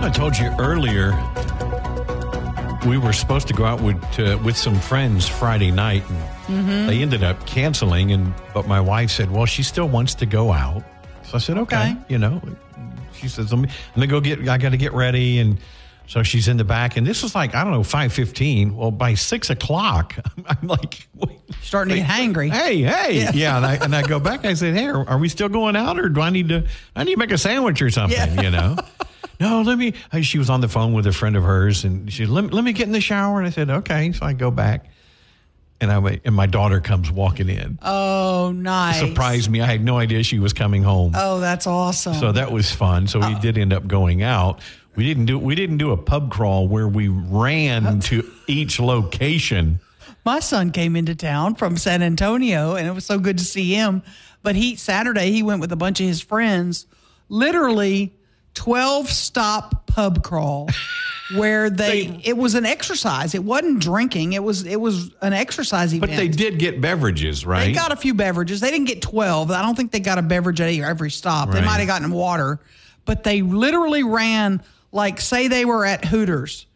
I 0.00 0.10
told 0.10 0.38
you 0.38 0.46
earlier 0.58 1.10
we 2.86 2.98
were 2.98 3.12
supposed 3.12 3.48
to 3.48 3.54
go 3.54 3.64
out 3.64 3.80
with 3.80 3.96
uh, 4.18 4.38
with 4.44 4.56
some 4.56 4.78
friends 4.78 5.26
Friday 5.28 5.70
night, 5.70 6.04
and 6.48 6.88
they 6.88 7.02
ended 7.02 7.24
up 7.24 7.44
canceling. 7.46 8.12
And 8.12 8.32
but 8.54 8.66
my 8.66 8.80
wife 8.80 9.10
said, 9.10 9.30
"Well, 9.30 9.46
she 9.46 9.62
still 9.62 9.88
wants 9.88 10.14
to 10.16 10.26
go 10.26 10.52
out." 10.52 10.82
So 11.24 11.34
I 11.34 11.38
said, 11.38 11.58
"Okay." 11.58 11.76
Okay. 11.92 11.96
You 12.08 12.18
know, 12.18 12.40
she 13.12 13.28
says, 13.28 13.52
"Let 13.52 13.60
me 13.60 13.68
let 13.96 13.96
me 13.96 14.06
go 14.06 14.20
get. 14.20 14.48
I 14.48 14.58
got 14.58 14.70
to 14.70 14.76
get 14.76 14.92
ready." 14.92 15.38
And 15.40 15.58
so 16.06 16.22
she's 16.22 16.48
in 16.48 16.56
the 16.56 16.64
back, 16.64 16.96
and 16.96 17.06
this 17.06 17.22
was 17.22 17.34
like 17.34 17.54
I 17.54 17.64
don't 17.64 17.72
know 17.72 17.82
five 17.82 18.12
fifteen. 18.12 18.76
Well, 18.76 18.90
by 18.90 19.14
six 19.14 19.50
o'clock, 19.50 20.14
I'm 20.46 20.68
like, 20.68 21.08
Wait, 21.14 21.38
Starting 21.62 21.96
to 21.96 22.00
get 22.00 22.08
hangry. 22.08 22.50
Hey, 22.50 22.82
hey, 22.82 23.30
yeah. 23.34 23.56
and 23.56 23.66
I 23.66 23.74
and 23.74 23.94
I 23.94 24.02
go 24.02 24.20
back. 24.20 24.44
I 24.44 24.54
said, 24.54 24.74
"Hey, 24.74 24.86
are, 24.86 25.06
are 25.08 25.18
we 25.18 25.28
still 25.28 25.48
going 25.48 25.76
out, 25.76 25.98
or 25.98 26.08
do 26.08 26.20
I 26.20 26.30
need 26.30 26.48
to? 26.50 26.66
I 26.94 27.04
need 27.04 27.14
to 27.14 27.18
make 27.18 27.32
a 27.32 27.38
sandwich 27.38 27.82
or 27.82 27.90
something?" 27.90 28.16
Yeah. 28.16 28.40
You 28.40 28.50
know. 28.50 28.76
no, 29.40 29.62
let 29.62 29.78
me. 29.78 29.94
uh, 30.12 30.20
She 30.20 30.38
was 30.38 30.50
on 30.50 30.60
the 30.60 30.68
phone 30.68 30.92
with 30.92 31.06
a 31.06 31.12
friend 31.12 31.36
of 31.36 31.44
hers, 31.44 31.84
and 31.84 32.12
she 32.12 32.26
let 32.26 32.44
me, 32.44 32.50
let 32.50 32.64
me 32.64 32.72
get 32.72 32.86
in 32.86 32.92
the 32.92 33.00
shower. 33.00 33.38
And 33.38 33.46
I 33.46 33.50
said, 33.50 33.70
"Okay." 33.70 34.12
So 34.12 34.26
I 34.26 34.32
go 34.32 34.50
back, 34.50 34.86
and 35.80 35.90
I 35.92 36.20
and 36.24 36.34
my 36.34 36.46
daughter 36.46 36.80
comes 36.80 37.10
walking 37.10 37.48
in. 37.48 37.78
Oh, 37.82 38.52
nice. 38.54 38.98
Surprised 38.98 39.50
me. 39.50 39.60
I 39.60 39.66
had 39.66 39.84
no 39.84 39.96
idea 39.98 40.22
she 40.22 40.38
was 40.38 40.52
coming 40.52 40.82
home. 40.82 41.12
Oh, 41.14 41.38
that's 41.40 41.66
awesome. 41.66 42.14
So 42.14 42.32
that 42.32 42.50
was 42.52 42.70
fun. 42.72 43.06
So 43.06 43.20
we 43.20 43.34
did 43.40 43.58
end 43.58 43.72
up 43.72 43.86
going 43.86 44.22
out. 44.22 44.60
We 44.96 45.04
didn't 45.04 45.26
do 45.26 45.38
we 45.38 45.54
didn't 45.54 45.78
do 45.78 45.92
a 45.92 45.96
pub 45.96 46.30
crawl 46.32 46.66
where 46.66 46.88
we 46.88 47.06
ran 47.06 48.00
to 48.00 48.28
each 48.48 48.80
location. 48.80 49.78
My 50.24 50.40
son 50.40 50.72
came 50.72 50.96
into 50.96 51.14
town 51.14 51.54
from 51.54 51.76
San 51.76 52.02
Antonio, 52.02 52.74
and 52.74 52.88
it 52.88 52.90
was 52.92 53.06
so 53.06 53.18
good 53.20 53.38
to 53.38 53.44
see 53.44 53.72
him. 53.72 54.02
But 54.42 54.56
he 54.56 54.74
Saturday 54.74 55.30
he 55.30 55.44
went 55.44 55.60
with 55.60 55.70
a 55.70 55.76
bunch 55.76 56.00
of 56.00 56.06
his 56.06 56.20
friends, 56.20 56.86
literally 57.28 58.12
twelve 58.58 59.08
stop 59.08 59.86
pub 59.86 60.22
crawl, 60.24 60.68
where 61.36 61.70
they, 61.70 62.06
They- 62.08 62.20
it 62.24 62.36
was 62.36 62.54
an 62.56 62.66
exercise. 62.66 63.34
It 63.34 63.44
wasn't 63.44 63.78
drinking. 63.80 64.32
It 64.32 64.42
was 64.42 64.66
it 64.66 64.80
was 64.80 65.10
an 65.22 65.32
exercise 65.32 65.94
event. 65.94 66.10
But 66.12 66.16
they 66.16 66.26
did 66.28 66.58
get 66.58 66.80
beverages, 66.80 67.46
right? 67.46 67.66
They 67.66 67.72
got 67.72 67.92
a 67.92 67.96
few 67.96 68.14
beverages. 68.14 68.60
They 68.60 68.70
didn't 68.70 68.86
get 68.88 69.00
12. 69.00 69.50
I 69.52 69.62
don't 69.62 69.76
think 69.76 69.92
they 69.92 70.00
got 70.00 70.18
a 70.18 70.22
beverage 70.22 70.60
at 70.60 70.70
every 70.74 71.10
stop. 71.10 71.50
They 71.52 71.60
might 71.60 71.78
have 71.78 71.86
gotten 71.86 72.10
water, 72.10 72.58
but 73.04 73.22
they 73.24 73.42
literally 73.42 74.02
ran 74.02 74.62
like 74.90 75.20
say 75.20 75.46
they 75.48 75.64
were 75.64 75.84
at 75.86 76.04
Hooters. 76.04 76.66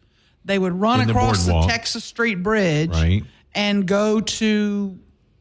They 0.45 0.57
would 0.59 0.73
run 0.73 1.01
In 1.01 1.09
across 1.09 1.45
the, 1.45 1.51
boardwalk. 1.51 1.71
Texas 1.71 2.03
Street 2.03 2.43
Bridge 2.43 2.91
Right. 2.91 3.23
and 3.55 3.85
go 3.85 4.19
to 4.21 4.97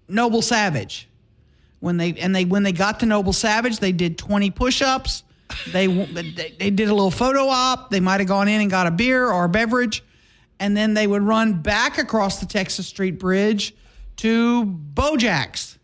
Noble 0.08 0.42
Savage. 0.42 1.08
When 1.80 1.96
they 1.96 2.12
and 2.14 2.34
they 2.34 2.44
when 2.44 2.62
they 2.62 2.70
got 2.72 3.00
to 3.00 3.06
Noble 3.06 3.32
Savage, 3.32 3.78
they 3.78 3.90
did 3.92 4.16
20 4.18 4.50
push-ups. 4.52 5.24
They 5.72 5.86
they, 5.86 6.54
they 6.58 6.70
did 6.70 6.88
a 6.88 6.94
little 6.94 7.10
photo 7.10 7.48
op. 7.48 7.90
They 7.90 8.00
might 8.00 8.20
have 8.20 8.28
gone 8.28 8.48
in 8.48 8.60
and 8.60 8.70
got 8.70 8.86
a 8.86 8.90
beer 8.90 9.30
or 9.30 9.44
a 9.44 9.48
beverage, 9.48 10.02
and 10.58 10.76
then 10.76 10.94
they 10.94 11.06
would 11.06 11.22
run 11.22 11.62
back 11.62 11.98
across 11.98 12.40
the 12.40 12.46
Texas 12.46 12.86
Street 12.86 13.18
Bridge 13.18 13.74
to 14.16 14.64
Bojack's. 14.64 15.78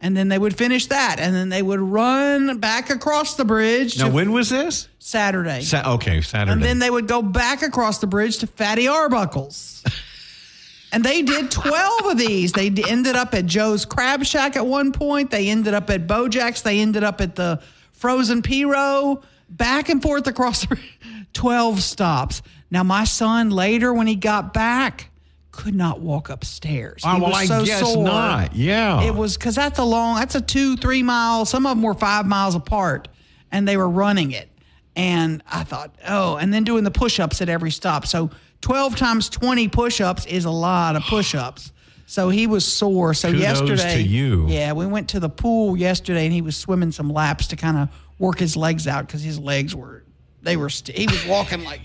And 0.00 0.16
then 0.16 0.26
they 0.26 0.38
would 0.38 0.56
finish 0.58 0.86
that, 0.86 1.20
and 1.20 1.32
then 1.32 1.48
they 1.48 1.62
would 1.62 1.78
run 1.78 2.58
back 2.58 2.90
across 2.90 3.36
the 3.36 3.44
bridge 3.44 4.00
now, 4.00 4.10
when 4.10 4.32
was 4.32 4.50
this? 4.50 4.88
Saturday. 4.98 5.62
Sa- 5.62 5.94
okay, 5.94 6.20
Saturday. 6.20 6.52
And 6.52 6.62
then 6.62 6.80
they 6.80 6.90
would 6.90 7.06
go 7.06 7.22
back 7.22 7.62
across 7.62 8.00
the 8.00 8.08
bridge 8.08 8.38
to 8.38 8.48
Fatty 8.48 8.86
Arbuckles. 8.86 9.84
and 10.92 11.04
they 11.04 11.22
did 11.22 11.52
12 11.52 12.06
of 12.06 12.18
these. 12.18 12.50
They 12.50 12.66
ended 12.88 13.14
up 13.14 13.32
at 13.32 13.46
Joe's 13.46 13.84
Crab 13.84 14.24
Shack 14.24 14.56
at 14.56 14.66
one 14.66 14.90
point. 14.90 15.30
They 15.30 15.48
ended 15.48 15.72
up 15.72 15.88
at 15.88 16.08
Bojack's. 16.08 16.62
They 16.62 16.80
ended 16.80 17.04
up 17.04 17.20
at 17.20 17.36
the 17.36 17.62
Frozen 18.02 18.42
Pirogue, 18.42 19.22
back 19.48 19.88
and 19.88 20.02
forth 20.02 20.26
across 20.26 20.66
12 21.34 21.80
stops. 21.80 22.42
Now, 22.68 22.82
my 22.82 23.04
son 23.04 23.50
later, 23.50 23.94
when 23.94 24.08
he 24.08 24.16
got 24.16 24.52
back, 24.52 25.08
could 25.52 25.76
not 25.76 26.00
walk 26.00 26.28
upstairs. 26.28 27.02
Oh, 27.04 27.14
He 27.14 27.20
well, 27.20 27.32
I 27.32 27.44
so 27.44 27.64
guess 27.64 27.78
sore. 27.92 28.02
not. 28.02 28.56
Yeah. 28.56 29.02
It 29.04 29.14
was 29.14 29.36
because 29.36 29.54
that's 29.54 29.78
a 29.78 29.84
long, 29.84 30.16
that's 30.16 30.34
a 30.34 30.40
two, 30.40 30.76
three 30.76 31.04
mile. 31.04 31.44
Some 31.44 31.64
of 31.64 31.76
them 31.76 31.82
were 31.84 31.94
five 31.94 32.26
miles 32.26 32.56
apart, 32.56 33.06
and 33.52 33.68
they 33.68 33.76
were 33.76 33.88
running 33.88 34.32
it. 34.32 34.48
And 34.96 35.40
I 35.48 35.62
thought, 35.62 35.94
oh, 36.08 36.34
and 36.34 36.52
then 36.52 36.64
doing 36.64 36.82
the 36.82 36.90
push 36.90 37.20
ups 37.20 37.40
at 37.40 37.48
every 37.48 37.70
stop. 37.70 38.04
So 38.04 38.30
12 38.62 38.96
times 38.96 39.28
20 39.28 39.68
push 39.68 40.00
ups 40.00 40.26
is 40.26 40.44
a 40.44 40.50
lot 40.50 40.96
of 40.96 41.04
push 41.04 41.36
ups. 41.36 41.70
So 42.06 42.28
he 42.28 42.46
was 42.46 42.70
sore. 42.70 43.14
So 43.14 43.28
Kudos 43.28 43.42
yesterday, 43.42 43.94
to 43.94 44.02
you. 44.02 44.46
yeah, 44.48 44.72
we 44.72 44.86
went 44.86 45.08
to 45.10 45.20
the 45.20 45.28
pool 45.30 45.76
yesterday, 45.76 46.24
and 46.24 46.32
he 46.32 46.42
was 46.42 46.56
swimming 46.56 46.92
some 46.92 47.10
laps 47.10 47.46
to 47.48 47.56
kind 47.56 47.78
of 47.78 47.88
work 48.18 48.38
his 48.38 48.56
legs 48.56 48.86
out 48.86 49.06
because 49.06 49.22
his 49.22 49.38
legs 49.38 49.74
were, 49.74 50.04
they 50.42 50.56
were, 50.56 50.68
st- 50.68 50.96
he 50.96 51.06
was 51.06 51.24
walking 51.26 51.64
like, 51.64 51.80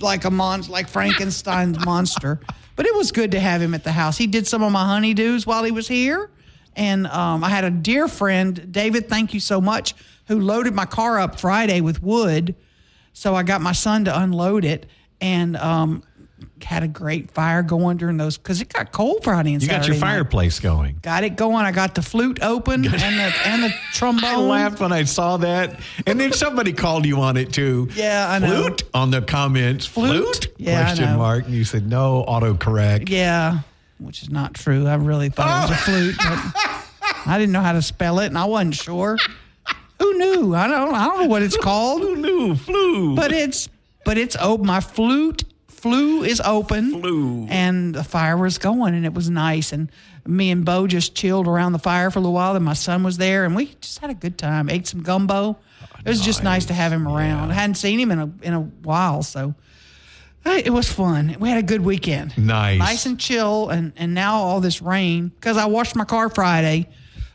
like 0.00 0.24
a 0.24 0.30
monster, 0.30 0.72
like 0.72 0.88
Frankenstein's 0.88 1.84
monster. 1.84 2.40
But 2.74 2.86
it 2.86 2.94
was 2.94 3.12
good 3.12 3.30
to 3.30 3.40
have 3.40 3.62
him 3.62 3.72
at 3.74 3.84
the 3.84 3.92
house. 3.92 4.18
He 4.18 4.26
did 4.26 4.46
some 4.46 4.62
of 4.62 4.70
my 4.70 4.84
honeydews 4.84 5.46
while 5.46 5.64
he 5.64 5.70
was 5.70 5.88
here. 5.88 6.30
And 6.74 7.06
um, 7.06 7.42
I 7.42 7.48
had 7.48 7.64
a 7.64 7.70
dear 7.70 8.06
friend, 8.06 8.70
David, 8.70 9.08
thank 9.08 9.32
you 9.32 9.40
so 9.40 9.62
much, 9.62 9.94
who 10.28 10.38
loaded 10.40 10.74
my 10.74 10.84
car 10.84 11.18
up 11.18 11.40
Friday 11.40 11.80
with 11.80 12.02
wood. 12.02 12.54
So 13.14 13.34
I 13.34 13.44
got 13.44 13.62
my 13.62 13.72
son 13.72 14.04
to 14.04 14.20
unload 14.20 14.66
it. 14.66 14.84
And 15.22 15.56
um, 15.56 16.02
had 16.62 16.82
a 16.82 16.88
great 16.88 17.30
fire 17.30 17.62
going 17.62 17.96
during 17.96 18.16
those 18.16 18.38
because 18.38 18.60
it 18.60 18.72
got 18.72 18.90
cold 18.92 19.22
Friday 19.22 19.52
and 19.54 19.62
You 19.62 19.68
got 19.68 19.82
Saturday. 19.82 19.98
your 19.98 20.00
night. 20.00 20.12
fireplace 20.12 20.58
going. 20.60 20.98
Got 21.02 21.24
it 21.24 21.36
going. 21.36 21.66
I 21.66 21.72
got 21.72 21.94
the 21.94 22.02
flute 22.02 22.38
open 22.42 22.84
and 22.84 22.92
the 22.94 23.32
and 23.46 23.62
the 23.62 23.74
trombone. 23.92 24.24
I 24.24 24.36
laughed 24.36 24.80
when 24.80 24.92
I 24.92 25.04
saw 25.04 25.36
that, 25.38 25.80
and 26.06 26.18
then 26.18 26.32
somebody 26.32 26.72
called 26.72 27.04
you 27.04 27.20
on 27.20 27.36
it 27.36 27.52
too. 27.52 27.88
Yeah, 27.94 28.26
I 28.30 28.38
know. 28.38 28.62
Flute 28.62 28.82
on 28.94 29.10
the 29.10 29.22
comments. 29.22 29.86
Flute? 29.86 30.24
Flute? 30.24 30.54
Yeah, 30.56 30.84
Question 30.84 31.16
mark. 31.16 31.44
And 31.44 31.54
you 31.54 31.64
said 31.64 31.86
no. 31.88 32.24
Autocorrect. 32.26 33.08
Yeah, 33.10 33.60
which 33.98 34.22
is 34.22 34.30
not 34.30 34.54
true. 34.54 34.86
I 34.86 34.94
really 34.94 35.28
thought 35.28 35.68
it 35.68 35.70
was 35.70 35.78
a 35.78 35.82
oh. 35.82 35.84
flute, 35.84 36.16
but 36.18 37.22
I 37.26 37.38
didn't 37.38 37.52
know 37.52 37.62
how 37.62 37.72
to 37.72 37.82
spell 37.82 38.20
it, 38.20 38.26
and 38.26 38.38
I 38.38 38.46
wasn't 38.46 38.74
sure. 38.74 39.18
Who 39.98 40.18
knew? 40.18 40.54
I 40.54 40.68
don't. 40.68 40.94
I 40.94 41.06
don't 41.06 41.20
know 41.22 41.26
what 41.26 41.42
it's 41.42 41.56
called, 41.56 42.02
Who 42.02 42.16
knew? 42.16 42.54
Flew. 42.54 43.14
but 43.16 43.32
it's 43.32 43.68
but 44.04 44.16
it's 44.18 44.36
open. 44.40 44.66
My 44.66 44.80
flute 44.80 45.44
flue 45.88 46.22
is 46.24 46.40
open, 46.44 47.00
Flue. 47.00 47.46
and 47.48 47.94
the 47.94 48.04
fire 48.04 48.36
was 48.36 48.58
going, 48.58 48.94
and 48.94 49.04
it 49.04 49.14
was 49.14 49.28
nice. 49.30 49.72
And 49.72 49.90
me 50.26 50.50
and 50.50 50.64
Bo 50.64 50.86
just 50.86 51.14
chilled 51.14 51.46
around 51.46 51.72
the 51.72 51.78
fire 51.78 52.10
for 52.10 52.18
a 52.18 52.22
little 52.22 52.34
while. 52.34 52.56
And 52.56 52.64
my 52.64 52.74
son 52.74 53.02
was 53.02 53.16
there, 53.16 53.44
and 53.44 53.54
we 53.56 53.74
just 53.80 53.98
had 54.00 54.10
a 54.10 54.14
good 54.14 54.36
time. 54.38 54.68
Ate 54.68 54.86
some 54.86 55.02
gumbo. 55.02 55.58
It 56.04 56.08
was 56.08 56.20
just 56.20 56.42
nice 56.44 56.66
to 56.66 56.74
have 56.74 56.92
him 56.92 57.06
around. 57.08 57.50
I 57.50 57.54
hadn't 57.54 57.76
seen 57.76 57.98
him 57.98 58.10
in 58.10 58.18
a 58.18 58.30
in 58.42 58.52
a 58.54 58.60
while, 58.60 59.22
so. 59.22 59.54
uh, 60.44 60.60
It 60.64 60.70
was 60.70 60.90
fun. 60.92 61.36
We 61.40 61.48
had 61.48 61.58
a 61.58 61.62
good 61.66 61.80
weekend. 61.80 62.36
Nice. 62.38 62.78
nice 62.78 63.06
and 63.06 63.18
chill, 63.18 63.70
and 63.70 63.92
and 63.96 64.14
now 64.14 64.36
all 64.40 64.60
this 64.60 64.80
rain 64.82 65.28
because 65.28 65.56
I 65.56 65.66
washed 65.66 65.96
my 65.96 66.04
car 66.04 66.28
Friday. 66.30 66.88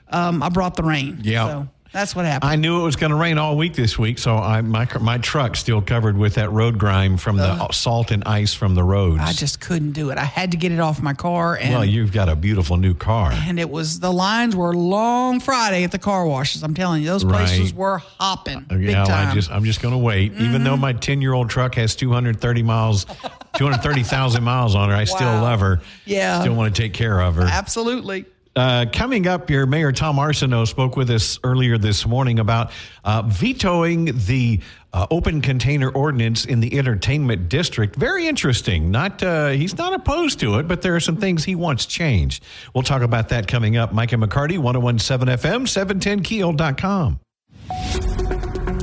Um, 0.09 0.43
I 0.43 0.49
brought 0.49 0.75
the 0.75 0.83
rain. 0.83 1.19
Yeah. 1.23 1.47
so 1.47 1.67
that's 1.93 2.15
what 2.15 2.25
happened. 2.25 2.49
I 2.51 2.55
knew 2.55 2.79
it 2.79 2.83
was 2.83 2.95
going 2.95 3.09
to 3.11 3.15
rain 3.15 3.37
all 3.37 3.57
week 3.57 3.73
this 3.73 3.99
week, 3.99 4.17
so 4.19 4.37
I 4.37 4.61
my 4.61 4.87
my 4.99 5.17
truck's 5.17 5.59
still 5.59 5.81
covered 5.81 6.17
with 6.17 6.35
that 6.35 6.49
road 6.51 6.77
grime 6.77 7.17
from 7.17 7.37
the 7.37 7.67
salt 7.71 8.11
and 8.11 8.23
ice 8.25 8.53
from 8.53 8.75
the 8.75 8.83
roads. 8.83 9.21
I 9.21 9.33
just 9.33 9.59
couldn't 9.59 9.91
do 9.91 10.09
it. 10.09 10.17
I 10.17 10.23
had 10.23 10.51
to 10.51 10.57
get 10.57 10.71
it 10.71 10.79
off 10.79 11.01
my 11.01 11.13
car, 11.13 11.57
and 11.57 11.73
well, 11.73 11.85
you've 11.85 12.11
got 12.13 12.29
a 12.29 12.35
beautiful 12.35 12.77
new 12.77 12.93
car. 12.93 13.31
and 13.33 13.59
it 13.59 13.69
was 13.69 13.99
the 13.99 14.11
lines 14.11 14.55
were 14.55 14.73
long 14.73 15.39
Friday 15.39 15.83
at 15.83 15.91
the 15.91 15.99
car 15.99 16.25
washes. 16.25 16.63
I'm 16.63 16.73
telling 16.73 17.01
you, 17.01 17.07
those 17.09 17.23
places 17.23 17.71
Right. 17.71 17.75
were 17.75 17.97
hopping 17.97 18.61
big 18.61 18.81
Yeah, 18.83 18.99
well, 18.99 19.05
time. 19.07 19.21
Mm-hmm. 19.23 19.31
I 19.31 19.35
just 19.35 19.51
I'm 19.51 19.63
just 19.65 19.81
going 19.81 19.93
to 19.93 19.97
wait. 19.97 20.33
Even 20.33 20.63
though 20.63 20.77
my 20.77 20.93
10 20.93 21.21
year 21.21 21.33
old 21.33 21.49
truck 21.49 21.75
has 21.75 21.95
230 21.95 22.63
miles, 22.63 23.05
230,000 23.57 24.43
miles 24.43 24.75
on 24.75 24.89
her, 24.89 24.95
I 24.95 25.03
still 25.03 25.27
love 25.41 25.59
her. 25.59 25.81
Yeah. 26.05 26.41
still 26.41 26.53
want 26.55 26.73
to 26.75 26.81
take 26.81 26.93
care 26.93 27.21
of 27.21 27.35
her. 27.35 27.43
Absolutely. 27.43 28.25
Uh, 28.55 28.85
coming 28.91 29.27
up, 29.27 29.49
your 29.49 29.65
Mayor 29.65 29.91
Tom 29.91 30.17
Arceneaux 30.17 30.67
spoke 30.67 30.97
with 30.97 31.09
us 31.09 31.39
earlier 31.43 31.77
this 31.77 32.05
morning 32.05 32.39
about 32.39 32.71
uh, 33.05 33.21
vetoing 33.25 34.05
the 34.25 34.59
uh, 34.93 35.07
open 35.09 35.41
container 35.41 35.89
ordinance 35.89 36.43
in 36.43 36.59
the 36.59 36.77
entertainment 36.77 37.47
district. 37.47 37.95
Very 37.95 38.27
interesting. 38.27 38.91
Not 38.91 39.23
uh, 39.23 39.49
he's 39.49 39.77
not 39.77 39.93
opposed 39.93 40.41
to 40.41 40.59
it, 40.59 40.67
but 40.67 40.81
there 40.81 40.95
are 40.95 40.99
some 40.99 41.15
things 41.15 41.45
he 41.45 41.55
wants 41.55 41.85
changed. 41.85 42.43
We'll 42.75 42.83
talk 42.83 43.01
about 43.01 43.29
that 43.29 43.47
coming 43.47 43.77
up. 43.77 43.93
Mike 43.93 44.11
and 44.11 44.21
McCarty, 44.21 44.57
1017 44.57 45.37
FM, 45.37 46.21
710keel.com. 46.21 47.19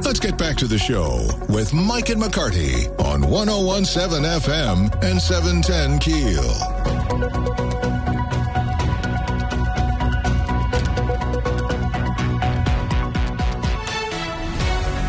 Let's 0.02 0.20
get 0.20 0.38
back 0.38 0.56
to 0.56 0.66
the 0.66 0.78
show 0.78 1.28
with 1.52 1.74
Mike 1.74 2.08
and 2.08 2.22
McCarty 2.22 2.88
on 3.04 3.28
1017 3.28 4.22
FM 4.22 5.04
and 5.04 5.20
710 5.20 5.98
Keel. 5.98 7.87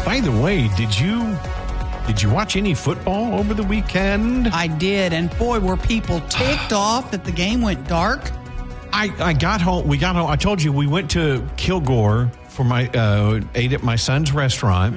By 0.09 0.21
the 0.21 0.31
way, 0.31 0.67
did 0.69 0.99
you 0.99 1.37
did 2.07 2.19
you 2.19 2.31
watch 2.31 2.55
any 2.55 2.73
football 2.73 3.39
over 3.39 3.53
the 3.53 3.61
weekend? 3.61 4.47
I 4.47 4.65
did, 4.65 5.13
and 5.13 5.29
boy, 5.37 5.59
were 5.59 5.77
people 5.77 6.19
ticked 6.21 6.73
off 6.87 7.11
that 7.11 7.23
the 7.23 7.31
game 7.31 7.61
went 7.61 7.87
dark. 7.87 8.31
I, 8.91 9.13
I 9.19 9.33
got 9.33 9.61
home. 9.61 9.87
We 9.87 9.99
got 9.99 10.15
home. 10.15 10.27
I 10.27 10.35
told 10.35 10.63
you 10.63 10.73
we 10.73 10.87
went 10.87 11.11
to 11.11 11.47
Kilgore 11.57 12.25
for 12.47 12.63
my 12.63 12.87
uh, 12.87 13.41
ate 13.53 13.71
at 13.71 13.83
my 13.83 13.95
son's 13.95 14.31
restaurant, 14.31 14.95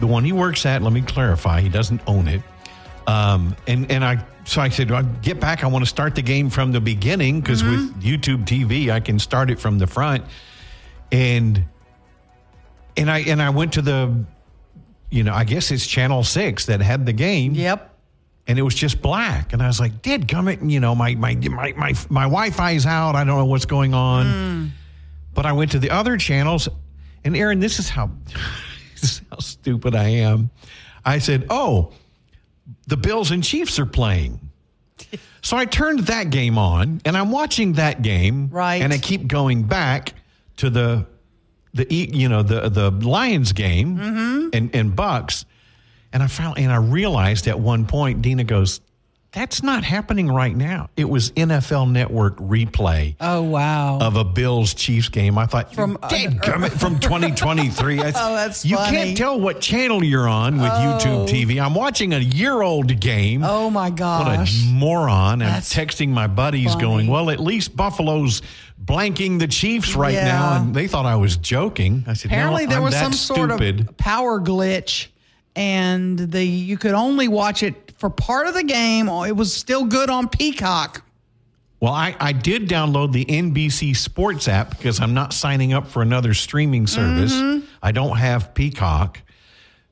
the 0.00 0.06
one 0.06 0.24
he 0.24 0.32
works 0.32 0.64
at. 0.64 0.80
Let 0.80 0.94
me 0.94 1.02
clarify, 1.02 1.60
he 1.60 1.68
doesn't 1.68 2.00
own 2.06 2.28
it. 2.28 2.40
Um, 3.06 3.54
and 3.66 3.92
and 3.92 4.02
I 4.02 4.24
so 4.46 4.62
I 4.62 4.70
said, 4.70 4.90
well, 4.90 5.02
get 5.20 5.38
back. 5.38 5.64
I 5.64 5.66
want 5.66 5.82
to 5.82 5.88
start 5.88 6.14
the 6.14 6.22
game 6.22 6.48
from 6.48 6.72
the 6.72 6.80
beginning 6.80 7.42
because 7.42 7.62
with 7.62 8.02
YouTube 8.02 8.46
TV, 8.46 8.90
I 8.90 9.00
can 9.00 9.18
start 9.18 9.50
it 9.50 9.60
from 9.60 9.76
the 9.76 9.86
front. 9.86 10.24
And 11.12 11.66
and 12.98 13.10
I 13.10 13.20
and 13.20 13.40
I 13.40 13.50
went 13.50 13.72
to 13.74 13.82
the, 13.82 14.24
you 15.10 15.22
know, 15.22 15.32
I 15.32 15.44
guess 15.44 15.70
it's 15.70 15.86
Channel 15.86 16.22
Six 16.24 16.66
that 16.66 16.80
had 16.80 17.06
the 17.06 17.12
game 17.12 17.54
Yep. 17.54 17.94
and 18.46 18.58
it 18.58 18.62
was 18.62 18.74
just 18.74 19.00
black. 19.00 19.52
And 19.52 19.62
I 19.62 19.66
was 19.66 19.80
like, 19.80 20.02
"Did 20.02 20.26
gummit, 20.28 20.68
you 20.70 20.80
know, 20.80 20.94
my 20.94 21.14
my 21.14 21.34
my 21.34 21.72
my 21.76 21.94
my 22.10 22.22
Wi-Fi's 22.24 22.84
out. 22.86 23.14
I 23.14 23.24
don't 23.24 23.38
know 23.38 23.44
what's 23.46 23.66
going 23.66 23.94
on." 23.94 24.26
Hmm. 24.26 24.66
But 25.34 25.46
I 25.46 25.52
went 25.52 25.70
to 25.72 25.78
the 25.78 25.90
other 25.90 26.16
channels, 26.16 26.68
and 27.24 27.36
Aaron, 27.36 27.60
this 27.60 27.78
is 27.78 27.88
how 27.88 28.10
this 28.94 29.04
is 29.04 29.22
how 29.30 29.38
stupid 29.38 29.94
I 29.94 30.08
am. 30.08 30.50
I 31.04 31.18
said, 31.20 31.46
"Oh, 31.48 31.92
the 32.86 32.96
Bills 32.96 33.30
and 33.30 33.42
Chiefs 33.44 33.78
are 33.78 33.86
playing." 33.86 34.40
So 35.40 35.56
I 35.56 35.64
turned 35.66 36.00
that 36.00 36.30
game 36.30 36.58
on, 36.58 37.00
and 37.04 37.16
I'm 37.16 37.30
watching 37.30 37.74
that 37.74 38.02
game, 38.02 38.48
Right. 38.50 38.82
And 38.82 38.92
I 38.92 38.98
keep 38.98 39.28
going 39.28 39.62
back 39.62 40.12
to 40.56 40.68
the 40.68 41.06
the 41.74 41.86
you 41.90 42.28
know 42.28 42.42
the 42.42 42.68
the 42.68 42.90
Lions 42.90 43.52
game 43.52 43.96
mm-hmm. 43.96 44.48
and 44.52 44.74
and 44.74 44.96
Bucks, 44.96 45.44
and 46.12 46.22
I 46.22 46.26
found 46.26 46.58
and 46.58 46.72
I 46.72 46.76
realized 46.76 47.48
at 47.48 47.58
one 47.58 47.86
point, 47.86 48.22
Dina 48.22 48.44
goes, 48.44 48.80
"That's 49.32 49.62
not 49.62 49.84
happening 49.84 50.30
right 50.30 50.56
now." 50.56 50.88
It 50.96 51.08
was 51.08 51.30
NFL 51.32 51.90
Network 51.90 52.36
replay 52.38 53.16
Oh 53.20 53.42
wow. 53.42 53.98
of 54.00 54.16
a 54.16 54.24
Bills 54.24 54.74
Chiefs 54.74 55.08
game. 55.08 55.36
I 55.38 55.46
thought 55.46 55.74
From- 55.74 55.98
uh, 56.02 56.08
from 56.42 56.62
from 56.70 56.98
2023. 56.98 58.00
I- 58.00 58.12
Oh, 58.16 58.34
that's 58.34 58.64
you 58.64 58.76
funny. 58.76 58.96
can't 58.96 59.16
tell 59.16 59.38
what 59.40 59.60
channel 59.60 60.02
you're 60.02 60.28
on 60.28 60.56
with 60.60 60.70
oh. 60.72 60.98
YouTube 61.00 61.28
TV. 61.28 61.62
I'm 61.62 61.74
watching 61.74 62.14
a 62.14 62.18
year 62.18 62.62
old 62.62 62.98
game. 63.00 63.42
oh 63.44 63.70
my 63.70 63.90
God. 63.90 64.38
What 64.38 64.48
a 64.48 64.66
moron. 64.72 65.42
I'm 65.42 65.60
texting 65.60 66.08
my 66.08 66.26
buddies 66.26 66.68
funny. 66.72 66.80
going, 66.82 67.06
well, 67.08 67.30
at 67.30 67.40
least 67.40 67.76
Buffalo's 67.76 68.42
blanking 68.82 69.38
the 69.38 69.46
Chiefs 69.48 69.94
right 69.94 70.14
Yeah. 70.14 70.24
now. 70.24 70.56
And 70.62 70.74
they 70.74 70.86
thought 70.88 71.04
I 71.06 71.16
was 71.16 71.36
joking. 71.36 72.04
I 72.06 72.14
said, 72.14 72.30
Apparently, 72.30 72.64
no, 72.64 72.70
there 72.70 72.78
I'm 72.78 72.84
was 72.84 72.96
some 72.96 73.12
sort 73.12 73.50
of 73.50 73.96
power 73.98 74.40
glitch, 74.40 75.08
and 75.56 76.18
the 76.18 76.44
you 76.44 76.78
could 76.78 76.94
only 76.94 77.28
watch 77.28 77.62
it 77.62 77.87
for 77.98 78.08
part 78.08 78.46
of 78.46 78.54
the 78.54 78.64
game. 78.64 79.08
It 79.08 79.36
was 79.36 79.52
still 79.52 79.84
good 79.84 80.08
on 80.08 80.28
Peacock. 80.28 81.04
Well, 81.80 81.92
I, 81.92 82.16
I 82.18 82.32
did 82.32 82.68
download 82.68 83.12
the 83.12 83.24
NBC 83.24 83.96
Sports 83.96 84.48
app 84.48 84.70
because 84.70 85.00
I'm 85.00 85.14
not 85.14 85.32
signing 85.32 85.72
up 85.72 85.86
for 85.86 86.02
another 86.02 86.34
streaming 86.34 86.88
service. 86.88 87.32
Mm-hmm. 87.32 87.66
I 87.80 87.92
don't 87.92 88.16
have 88.16 88.52
Peacock, 88.52 89.20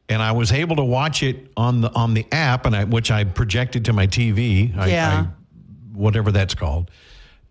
and 0.09 0.21
I 0.21 0.33
was 0.33 0.51
able 0.51 0.77
to 0.77 0.85
watch 0.85 1.23
it 1.23 1.53
on 1.57 1.83
the 1.83 1.93
on 1.93 2.15
the 2.15 2.27
app, 2.33 2.67
and 2.67 2.75
I, 2.75 2.85
which 2.85 3.13
I 3.13 3.23
projected 3.23 3.85
to 3.85 3.93
my 3.93 4.09
TV. 4.09 4.77
I, 4.77 4.89
Yeah. 4.89 5.27
I, 5.29 5.97
whatever 5.97 6.33
that's 6.33 6.55
called, 6.55 6.91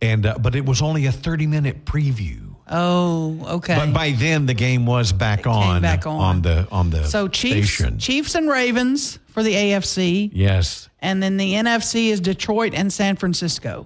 and 0.01 0.25
uh, 0.25 0.37
but 0.37 0.53
it 0.53 0.65
was 0.65 0.81
only 0.81 1.05
a 1.05 1.13
30 1.13 1.47
minute 1.47 1.85
preview. 1.85 2.54
Oh, 2.67 3.39
okay. 3.57 3.75
But 3.75 3.93
by 3.93 4.11
then, 4.11 4.45
the 4.47 4.53
game 4.53 4.85
was 4.85 5.13
back 5.13 5.45
on, 5.45 5.81
back 5.81 6.07
on. 6.07 6.19
on 6.19 6.41
the 6.41 6.67
on 6.71 6.89
the 6.89 7.03
so 7.05 7.27
Chiefs, 7.27 7.71
station. 7.73 7.99
Chiefs 7.99 8.33
and 8.35 8.49
Ravens 8.49 9.19
for 9.27 9.43
the 9.43 9.53
AFC, 9.53 10.31
Yes. 10.33 10.89
and 11.01 11.21
then 11.21 11.37
the 11.37 11.53
NFC 11.53 12.07
is 12.07 12.19
Detroit 12.19 12.73
and 12.73 12.91
San 12.91 13.15
Francisco. 13.17 13.85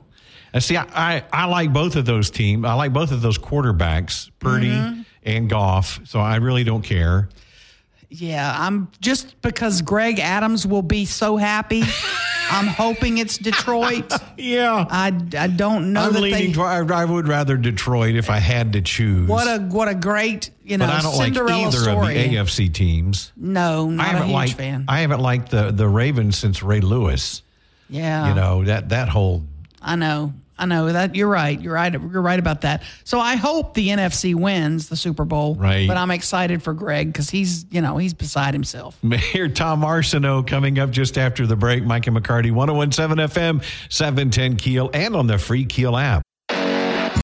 And 0.53 0.63
see, 0.63 0.77
I, 0.77 0.85
I, 0.93 1.23
I 1.33 1.45
like 1.45 1.73
both 1.73 1.95
of 1.95 2.05
those 2.05 2.29
teams. 2.31 2.65
I 2.65 2.73
like 2.73 2.93
both 2.93 3.11
of 3.11 3.21
those 3.21 3.37
quarterbacks, 3.37 4.29
Purdy 4.39 4.69
Mm-hmm. 4.69 5.01
and 5.23 5.49
Goff. 5.49 5.99
So 6.05 6.19
I 6.19 6.37
really 6.37 6.63
don't 6.63 6.81
care. 6.81 7.29
Yeah, 8.09 8.55
I'm 8.57 8.89
just 9.01 9.39
because 9.41 9.81
Greg 9.81 10.19
Adams 10.19 10.65
will 10.65 10.81
be 10.81 11.05
so 11.05 11.37
happy. 11.37 11.83
I'm 12.51 12.65
hoping 12.65 13.19
it's 13.19 13.37
Detroit. 13.37 14.11
Yeah. 14.35 14.85
I, 14.89 15.07
I 15.37 15.47
don't 15.47 15.93
know 15.93 16.01
I'm 16.01 16.13
leaning 16.13 16.53
they. 16.53 16.61
I 16.61 17.05
would 17.05 17.27
rather 17.27 17.57
Detroit 17.57 18.15
if 18.15 18.29
I 18.29 18.39
had 18.39 18.73
to 18.73 18.81
choose. 18.81 19.27
what 19.27 19.45
a 19.47 19.61
what 19.65 19.87
a 19.87 19.93
great 19.93 20.49
you 20.63 20.77
know 20.77 20.87
but 20.87 20.95
I 20.95 21.01
don't 21.01 21.17
like 21.17 21.35
either 21.35 21.77
story. 21.77 22.17
of 22.17 22.31
the 22.31 22.35
AFC 22.37 22.73
teams. 22.73 23.31
No, 23.37 23.87
I 23.89 23.93
not 23.93 24.05
a 24.05 24.09
haven't 24.09 24.27
huge 24.27 24.33
liked 24.33 24.53
fan. 24.53 24.85
I 24.87 25.01
haven't 25.01 25.19
liked 25.19 25.51
the 25.51 25.71
the 25.71 25.87
Ravens 25.87 26.37
since 26.37 26.63
Ray 26.63 26.81
Lewis. 26.81 27.43
yeah, 27.89 28.29
You 28.29 28.33
know 28.35 28.63
that 28.63 28.89
that 28.89 29.09
whole 29.09 29.43
I 29.81 29.95
know. 29.95 30.33
I 30.59 30.65
know 30.65 30.91
that 30.91 31.15
you're 31.15 31.27
right. 31.27 31.59
You're 31.59 31.73
right. 31.73 31.91
You're 31.93 32.21
right 32.21 32.39
about 32.39 32.61
that. 32.61 32.83
So 33.05 33.19
I 33.19 33.35
hope 33.35 33.73
the 33.73 33.89
NFC 33.89 34.35
wins 34.35 34.89
the 34.89 34.95
Super 34.95 35.25
Bowl. 35.25 35.55
Right. 35.55 35.87
But 35.87 35.97
I'm 35.97 36.11
excited 36.11 36.61
for 36.61 36.73
Greg 36.73 37.07
because 37.07 37.29
he's, 37.29 37.65
you 37.71 37.81
know, 37.81 37.97
he's 37.97 38.13
beside 38.13 38.53
himself. 38.53 38.97
Mayor 39.03 39.47
Tom 39.47 39.81
Arceneaux 39.81 40.45
coming 40.45 40.77
up 40.79 40.91
just 40.91 41.17
after 41.17 41.47
the 41.47 41.55
break. 41.55 41.83
Mike 41.83 42.07
and 42.07 42.15
McCarty, 42.17 42.51
1017 42.51 43.27
FM, 43.27 43.63
710 43.89 44.57
Keel, 44.57 44.89
and 44.93 45.15
on 45.15 45.27
the 45.27 45.37
free 45.37 45.65
Keel 45.65 45.95
app. 45.95 46.21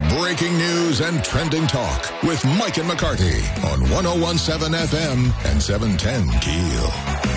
Breaking 0.09 0.57
news 0.57 1.01
and 1.01 1.23
trending 1.23 1.67
talk 1.67 2.23
with 2.23 2.43
Mike 2.57 2.77
and 2.77 2.89
McCarty 2.89 3.41
on 3.65 3.81
1017 3.89 4.71
FM 4.71 5.51
and 5.51 5.61
710 5.61 6.39
Keel. 6.39 7.34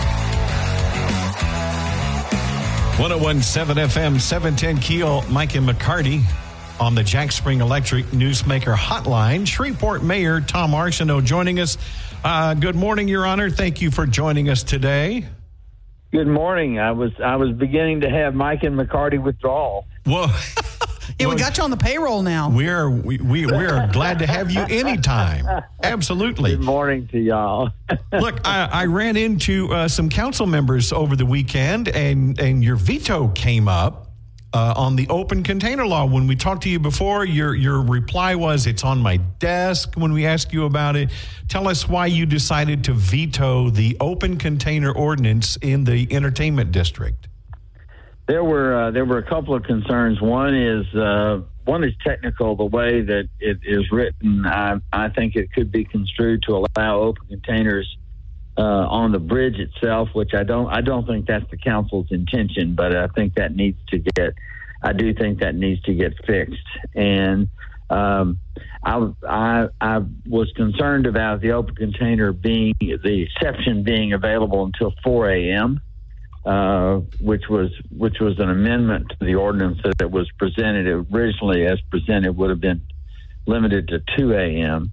1017 2.99 3.77
FM, 3.77 4.21
710 4.21 4.79
Keel, 4.79 5.23
Mike 5.31 5.55
and 5.55 5.69
McCarty 5.69 6.21
on 6.81 6.97
the 6.97 7.03
Jack 7.05 7.31
Spring 7.31 7.61
Electric 7.61 8.07
Newsmaker 8.07 8.75
Hotline. 8.75 9.47
Shreveport 9.47 10.03
Mayor 10.03 10.41
Tom 10.41 10.73
Arceneaux 10.73 11.25
joining 11.25 11.61
us. 11.61 11.79
Uh, 12.25 12.55
good 12.55 12.75
morning, 12.75 13.07
Your 13.07 13.25
Honor. 13.25 13.51
Thank 13.51 13.81
you 13.81 13.93
for 13.93 14.05
joining 14.05 14.49
us 14.51 14.65
today. 14.65 15.25
Good 16.11 16.27
morning. 16.27 16.81
I 16.81 16.91
was 16.91 17.13
I 17.23 17.37
was 17.37 17.53
beginning 17.53 18.01
to 18.01 18.11
have 18.11 18.35
Mike 18.35 18.65
and 18.65 18.77
McCarty 18.77 19.23
withdrawal. 19.23 19.87
Well, 20.05 20.37
Yeah, 21.19 21.29
we 21.29 21.37
got 21.37 21.57
you 21.57 21.65
on 21.65 21.71
the 21.71 21.77
payroll 21.77 22.23
now. 22.23 22.51
we 22.51 22.69
are 22.69 22.91
we, 22.91 23.19
we, 23.19 23.47
we 23.47 23.67
are 23.67 23.89
glad 23.93 24.19
to 24.21 24.27
have 24.27 24.51
you 24.51 24.61
anytime. 24.63 25.65
Absolutely. 25.83 26.57
Good 26.57 26.65
morning 26.65 27.09
to 27.09 27.19
y'all. 27.19 27.71
Look, 28.13 28.47
I, 28.47 28.69
I 28.71 28.85
ran 28.87 29.17
into 29.17 29.73
uh, 29.73 29.89
some 29.89 30.09
council 30.09 30.47
members 30.47 30.93
over 30.93 31.17
the 31.17 31.27
weekend, 31.27 31.89
and 31.89 32.39
and 32.39 32.63
your 32.63 32.77
veto 32.77 33.29
came 33.29 33.69
up 33.69 34.09
uh, 34.53 34.75
on 34.77 34.97
the 34.97 35.07
open 35.09 35.43
container 35.43 35.87
law. 35.87 36.07
When 36.07 36.27
we 36.27 36.37
talked 36.37 36.63
to 36.63 36.69
you 36.69 36.79
before, 36.79 37.25
your 37.25 37.55
your 37.55 37.83
reply 37.83 38.35
was, 38.35 38.67
"It's 38.67 38.85
on 38.85 38.99
my 39.01 39.17
desk." 39.17 39.95
When 39.95 40.13
we 40.13 40.27
asked 40.27 40.53
you 40.53 40.65
about 40.65 40.97
it, 40.97 41.11
tell 41.49 41.69
us 41.69 41.89
why 41.89 42.07
you 42.07 42.27
decided 42.27 42.85
to 42.85 42.93
veto 42.93 43.71
the 43.71 43.97
open 44.01 44.37
container 44.37 44.93
ordinance 44.93 45.57
in 45.57 45.85
the 45.85 46.13
entertainment 46.13 46.73
district. 46.73 47.29
There 48.29 48.45
were 48.45 48.75
uh, 48.75 48.91
there 48.91 49.07
were 49.07 49.19
a 49.19 49.29
couple 49.29 49.55
of 49.55 49.63
concerns. 49.63 50.21
One 50.21 50.55
is 50.55 50.87
uh, 50.95 51.41
one 51.65 51.83
is 51.83 51.95
technical. 52.07 52.57
The 52.57 52.67
way 52.67 53.01
that 53.01 53.29
it 53.41 53.59
is 53.65 53.91
written, 53.91 54.45
I, 54.47 54.77
I 54.93 55.09
think 55.09 55.35
it 55.35 55.51
could 55.53 55.73
be 55.73 55.85
construed 55.85 56.43
to 56.47 56.67
allow 56.77 57.01
open 57.01 57.27
containers 57.27 57.97
uh, 58.59 58.63
on 58.63 59.13
the 59.13 59.19
bridge 59.19 59.59
itself, 59.59 60.11
which 60.13 60.35
I 60.35 60.45
don't 60.45 60.69
I 60.69 60.83
don't 60.83 61.07
think 61.07 61.27
that's 61.27 61.51
the 61.51 61.57
council's 61.57 62.09
intention, 62.11 62.75
but 62.75 62.95
I 62.95 63.07
think 63.09 63.35
that 63.37 63.57
needs 63.57 63.79
to 63.89 63.99
get 63.99 64.35
I 64.83 64.93
do 64.93 65.15
think 65.15 65.41
that 65.41 65.55
needs 65.55 65.81
to 65.83 65.95
get 65.95 66.13
fixed. 66.27 66.69
And 66.95 67.49
um, 67.89 68.41
I, 68.85 69.11
I 69.27 69.69
I 69.81 70.01
was 70.27 70.53
concerned 70.55 71.07
about 71.07 71.41
the 71.41 71.53
open 71.53 71.77
container 71.77 72.35
being 72.35 72.75
the 72.79 73.23
exception 73.23 73.85
being 73.85 74.13
available 74.13 74.67
until 74.67 74.93
4 75.03 75.31
a.m 75.31 75.81
uh, 76.45 77.01
which 77.21 77.45
was 77.49 77.71
which 77.91 78.21
was 78.21 78.39
an 78.39 78.51
amendment 78.51 79.11
to 79.11 79.25
the 79.25 79.35
ordinance 79.35 79.79
that 79.99 80.11
was 80.11 80.31
presented 80.39 80.87
originally 81.13 81.67
as 81.67 81.81
presented 81.91 82.37
would 82.37 82.51
have 82.51 82.61
been 82.61 82.83
limited 83.47 83.89
to 83.89 84.03
2 84.17 84.33
a.m. 84.33 84.93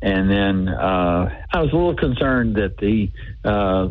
And 0.00 0.30
then 0.30 0.68
uh, 0.68 1.44
I 1.52 1.60
was 1.60 1.72
a 1.72 1.76
little 1.76 1.96
concerned 1.96 2.56
that 2.56 2.76
the 2.78 3.10
uh, 3.44 3.88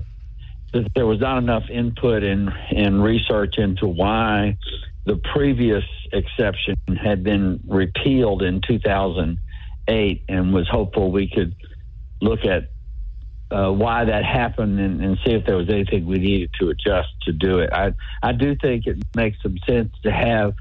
that 0.73 0.93
there 0.95 1.05
was 1.05 1.19
not 1.19 1.37
enough 1.37 1.69
input 1.69 2.23
and 2.23 2.49
and 2.71 3.03
research 3.03 3.57
into 3.57 3.87
why 3.87 4.57
the 5.05 5.17
previous 5.33 5.83
exception 6.11 6.75
had 7.01 7.23
been 7.23 7.61
repealed 7.65 8.41
in 8.41 8.61
2008, 8.67 10.23
and 10.27 10.53
was 10.53 10.67
hopeful 10.67 11.11
we 11.11 11.29
could 11.29 11.55
look 12.21 12.43
at 12.45 12.69
uh, 13.51 13.71
why 13.71 14.05
that 14.05 14.25
happened 14.25 14.79
and, 14.79 15.03
and 15.03 15.17
see 15.25 15.33
if 15.33 15.45
there 15.45 15.55
was 15.55 15.69
anything 15.69 16.05
we 16.05 16.17
needed 16.17 16.49
to 16.59 16.69
adjust 16.69 17.09
to 17.23 17.31
do 17.31 17.59
it. 17.59 17.71
I 17.71 17.93
I 18.21 18.33
do 18.33 18.55
think 18.55 18.87
it 18.87 18.97
makes 19.15 19.41
some 19.41 19.57
sense 19.67 19.93
to 20.03 20.11
have 20.11 20.53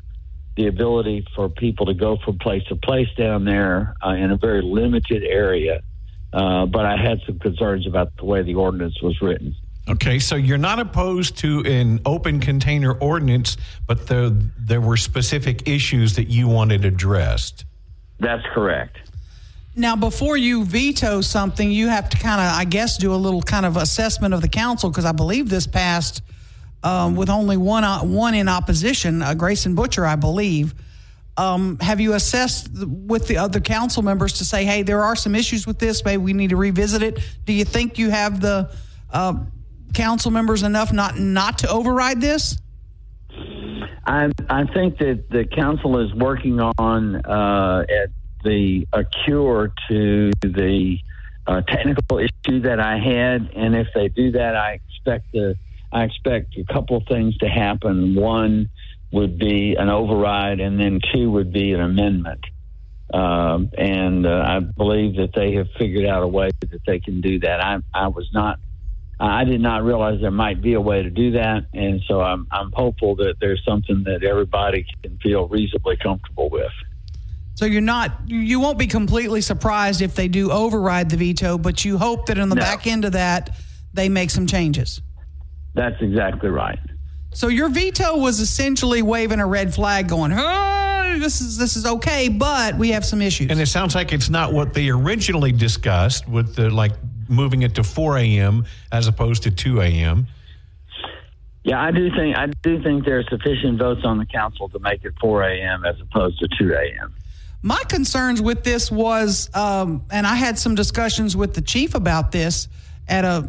the 0.56 0.68
ability 0.68 1.26
for 1.34 1.48
people 1.48 1.86
to 1.86 1.94
go 1.94 2.16
from 2.24 2.38
place 2.38 2.64
to 2.64 2.76
place 2.76 3.08
down 3.16 3.44
there 3.44 3.94
uh, 4.04 4.10
in 4.10 4.30
a 4.30 4.36
very 4.36 4.62
limited 4.62 5.22
area. 5.22 5.82
Uh, 6.32 6.66
but 6.66 6.84
I 6.84 6.96
had 6.96 7.20
some 7.26 7.38
concerns 7.38 7.86
about 7.86 8.16
the 8.16 8.24
way 8.24 8.42
the 8.42 8.54
ordinance 8.54 9.00
was 9.00 9.20
written. 9.20 9.54
Okay, 9.88 10.18
so 10.18 10.34
you're 10.34 10.58
not 10.58 10.80
opposed 10.80 11.36
to 11.38 11.60
an 11.60 12.00
open 12.04 12.40
container 12.40 12.92
ordinance, 12.92 13.56
but 13.86 14.06
there 14.06 14.30
there 14.30 14.80
were 14.80 14.96
specific 14.96 15.68
issues 15.68 16.16
that 16.16 16.28
you 16.28 16.48
wanted 16.48 16.84
addressed. 16.84 17.64
That's 18.18 18.42
correct. 18.52 18.96
Now, 19.78 19.94
before 19.94 20.38
you 20.38 20.64
veto 20.64 21.20
something, 21.20 21.70
you 21.70 21.88
have 21.88 22.08
to 22.08 22.16
kind 22.16 22.40
of, 22.40 22.58
I 22.58 22.64
guess, 22.64 22.96
do 22.96 23.12
a 23.12 23.16
little 23.16 23.42
kind 23.42 23.66
of 23.66 23.76
assessment 23.76 24.32
of 24.32 24.40
the 24.40 24.48
council 24.48 24.88
because 24.88 25.04
I 25.04 25.12
believe 25.12 25.50
this 25.50 25.66
passed 25.66 26.22
um, 26.82 27.14
with 27.14 27.28
only 27.28 27.58
one 27.58 27.84
uh, 27.84 28.00
one 28.00 28.34
in 28.34 28.48
opposition, 28.48 29.20
uh, 29.20 29.34
Grayson 29.34 29.74
Boucher, 29.74 30.06
I 30.06 30.16
believe. 30.16 30.74
Um, 31.36 31.78
have 31.80 32.00
you 32.00 32.14
assessed 32.14 32.70
with 32.72 33.28
the 33.28 33.36
other 33.36 33.60
council 33.60 34.02
members 34.02 34.34
to 34.34 34.46
say, 34.46 34.64
hey, 34.64 34.82
there 34.82 35.02
are 35.02 35.14
some 35.14 35.34
issues 35.34 35.66
with 35.66 35.78
this, 35.78 36.02
maybe 36.02 36.22
we 36.22 36.32
need 36.32 36.50
to 36.50 36.56
revisit 36.56 37.02
it? 37.02 37.18
Do 37.44 37.52
you 37.52 37.66
think 37.66 37.98
you 37.98 38.08
have 38.08 38.40
the 38.40 38.74
uh, 39.10 39.34
council 39.92 40.30
members 40.30 40.62
enough 40.62 40.90
not 40.90 41.18
not 41.18 41.58
to 41.58 41.70
override 41.70 42.22
this? 42.22 42.56
I 44.06 44.30
I 44.48 44.64
think 44.72 44.96
that 44.98 45.28
the 45.28 45.44
council 45.44 45.98
is 45.98 46.14
working 46.14 46.60
on 46.60 47.16
uh, 47.16 47.84
at 47.90 48.10
the 48.46 48.86
a 48.92 49.04
cure 49.04 49.72
to 49.88 50.30
the 50.40 50.98
uh, 51.46 51.60
technical 51.62 52.18
issue 52.18 52.60
that 52.62 52.80
I 52.80 52.98
had, 52.98 53.50
and 53.54 53.76
if 53.76 53.88
they 53.94 54.08
do 54.08 54.32
that, 54.32 54.56
I 54.56 54.80
expect 54.88 55.32
the 55.32 55.56
I 55.92 56.04
expect 56.04 56.56
a 56.56 56.64
couple 56.72 57.02
things 57.08 57.36
to 57.38 57.48
happen. 57.48 58.14
One 58.14 58.70
would 59.12 59.38
be 59.38 59.76
an 59.76 59.88
override, 59.88 60.60
and 60.60 60.78
then 60.78 61.00
two 61.12 61.30
would 61.30 61.52
be 61.52 61.72
an 61.72 61.80
amendment. 61.80 62.44
Um, 63.14 63.70
and 63.78 64.26
uh, 64.26 64.44
I 64.44 64.58
believe 64.60 65.16
that 65.16 65.30
they 65.34 65.54
have 65.54 65.68
figured 65.78 66.06
out 66.06 66.22
a 66.22 66.26
way 66.28 66.50
that 66.60 66.80
they 66.86 66.98
can 66.98 67.20
do 67.20 67.38
that. 67.40 67.64
I 67.64 67.78
I 67.94 68.08
was 68.08 68.28
not. 68.32 68.58
I 69.18 69.44
did 69.44 69.62
not 69.62 69.82
realize 69.82 70.20
there 70.20 70.30
might 70.30 70.60
be 70.60 70.74
a 70.74 70.80
way 70.80 71.02
to 71.02 71.08
do 71.08 71.32
that, 71.32 71.66
and 71.72 72.02
so 72.08 72.20
I'm 72.20 72.48
I'm 72.50 72.72
hopeful 72.72 73.16
that 73.16 73.36
there's 73.40 73.62
something 73.64 74.02
that 74.04 74.24
everybody 74.24 74.84
can 75.02 75.18
feel 75.18 75.48
reasonably 75.48 75.96
comfortable 75.96 76.50
with. 76.50 76.72
So 77.56 77.64
you're 77.64 77.80
not, 77.80 78.12
you 78.26 78.60
won't 78.60 78.78
be 78.78 78.86
completely 78.86 79.40
surprised 79.40 80.02
if 80.02 80.14
they 80.14 80.28
do 80.28 80.50
override 80.50 81.08
the 81.08 81.16
veto, 81.16 81.56
but 81.56 81.84
you 81.86 81.96
hope 81.96 82.26
that 82.26 82.36
in 82.36 82.50
the 82.50 82.54
No. 82.54 82.60
back 82.60 82.86
end 82.86 83.06
of 83.06 83.12
that, 83.12 83.56
they 83.94 84.10
make 84.10 84.28
some 84.28 84.46
changes. 84.46 85.00
That's 85.74 85.96
exactly 86.02 86.50
right. 86.50 86.78
So 87.32 87.48
your 87.48 87.70
veto 87.70 88.18
was 88.18 88.40
essentially 88.40 89.00
waving 89.00 89.40
a 89.40 89.46
red 89.46 89.74
flag, 89.74 90.06
going, 90.08 90.32
"Hey, 90.32 91.16
this 91.18 91.40
is 91.40 91.56
this 91.58 91.76
is 91.76 91.86
okay, 91.86 92.28
but 92.28 92.76
we 92.76 92.90
have 92.90 93.04
some 93.04 93.20
issues." 93.22 93.50
And 93.50 93.58
it 93.60 93.66
sounds 93.66 93.94
like 93.94 94.12
it's 94.12 94.30
not 94.30 94.52
what 94.52 94.72
they 94.74 94.88
originally 94.90 95.52
discussed 95.52 96.28
with 96.28 96.54
the 96.56 96.68
like 96.70 96.92
moving 97.28 97.62
it 97.62 97.74
to 97.74 97.84
4 97.84 98.18
a.m. 98.18 98.64
as 98.92 99.06
opposed 99.06 99.42
to 99.44 99.50
2 99.50 99.80
a.m. 99.82 100.26
Yeah, 101.64 101.82
I 101.82 101.90
do 101.90 102.10
think 102.10 102.36
I 102.36 102.46
do 102.62 102.82
think 102.82 103.04
there 103.04 103.18
are 103.18 103.24
sufficient 103.24 103.78
votes 103.78 104.02
on 104.04 104.18
the 104.18 104.26
council 104.26 104.68
to 104.70 104.78
make 104.78 105.04
it 105.04 105.12
4 105.20 105.42
a.m. 105.42 105.84
as 105.84 105.96
opposed 106.00 106.38
to 106.38 106.48
2 106.58 106.72
a.m. 106.74 107.14
My 107.66 107.82
concerns 107.88 108.40
with 108.40 108.62
this 108.62 108.92
was, 108.92 109.50
um, 109.52 110.04
and 110.12 110.24
I 110.24 110.36
had 110.36 110.56
some 110.56 110.76
discussions 110.76 111.36
with 111.36 111.52
the 111.52 111.60
chief 111.60 111.96
about 111.96 112.30
this 112.30 112.68
at 113.08 113.24
a 113.24 113.42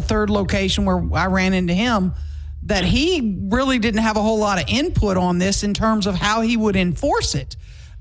third 0.00 0.30
location 0.30 0.84
where 0.84 1.00
I 1.14 1.26
ran 1.26 1.54
into 1.54 1.72
him, 1.72 2.14
that 2.64 2.82
he 2.82 3.38
really 3.48 3.78
didn't 3.78 4.00
have 4.00 4.16
a 4.16 4.20
whole 4.20 4.38
lot 4.38 4.60
of 4.60 4.68
input 4.68 5.16
on 5.16 5.38
this 5.38 5.62
in 5.62 5.74
terms 5.74 6.08
of 6.08 6.16
how 6.16 6.40
he 6.40 6.56
would 6.56 6.74
enforce 6.74 7.36
it. 7.36 7.54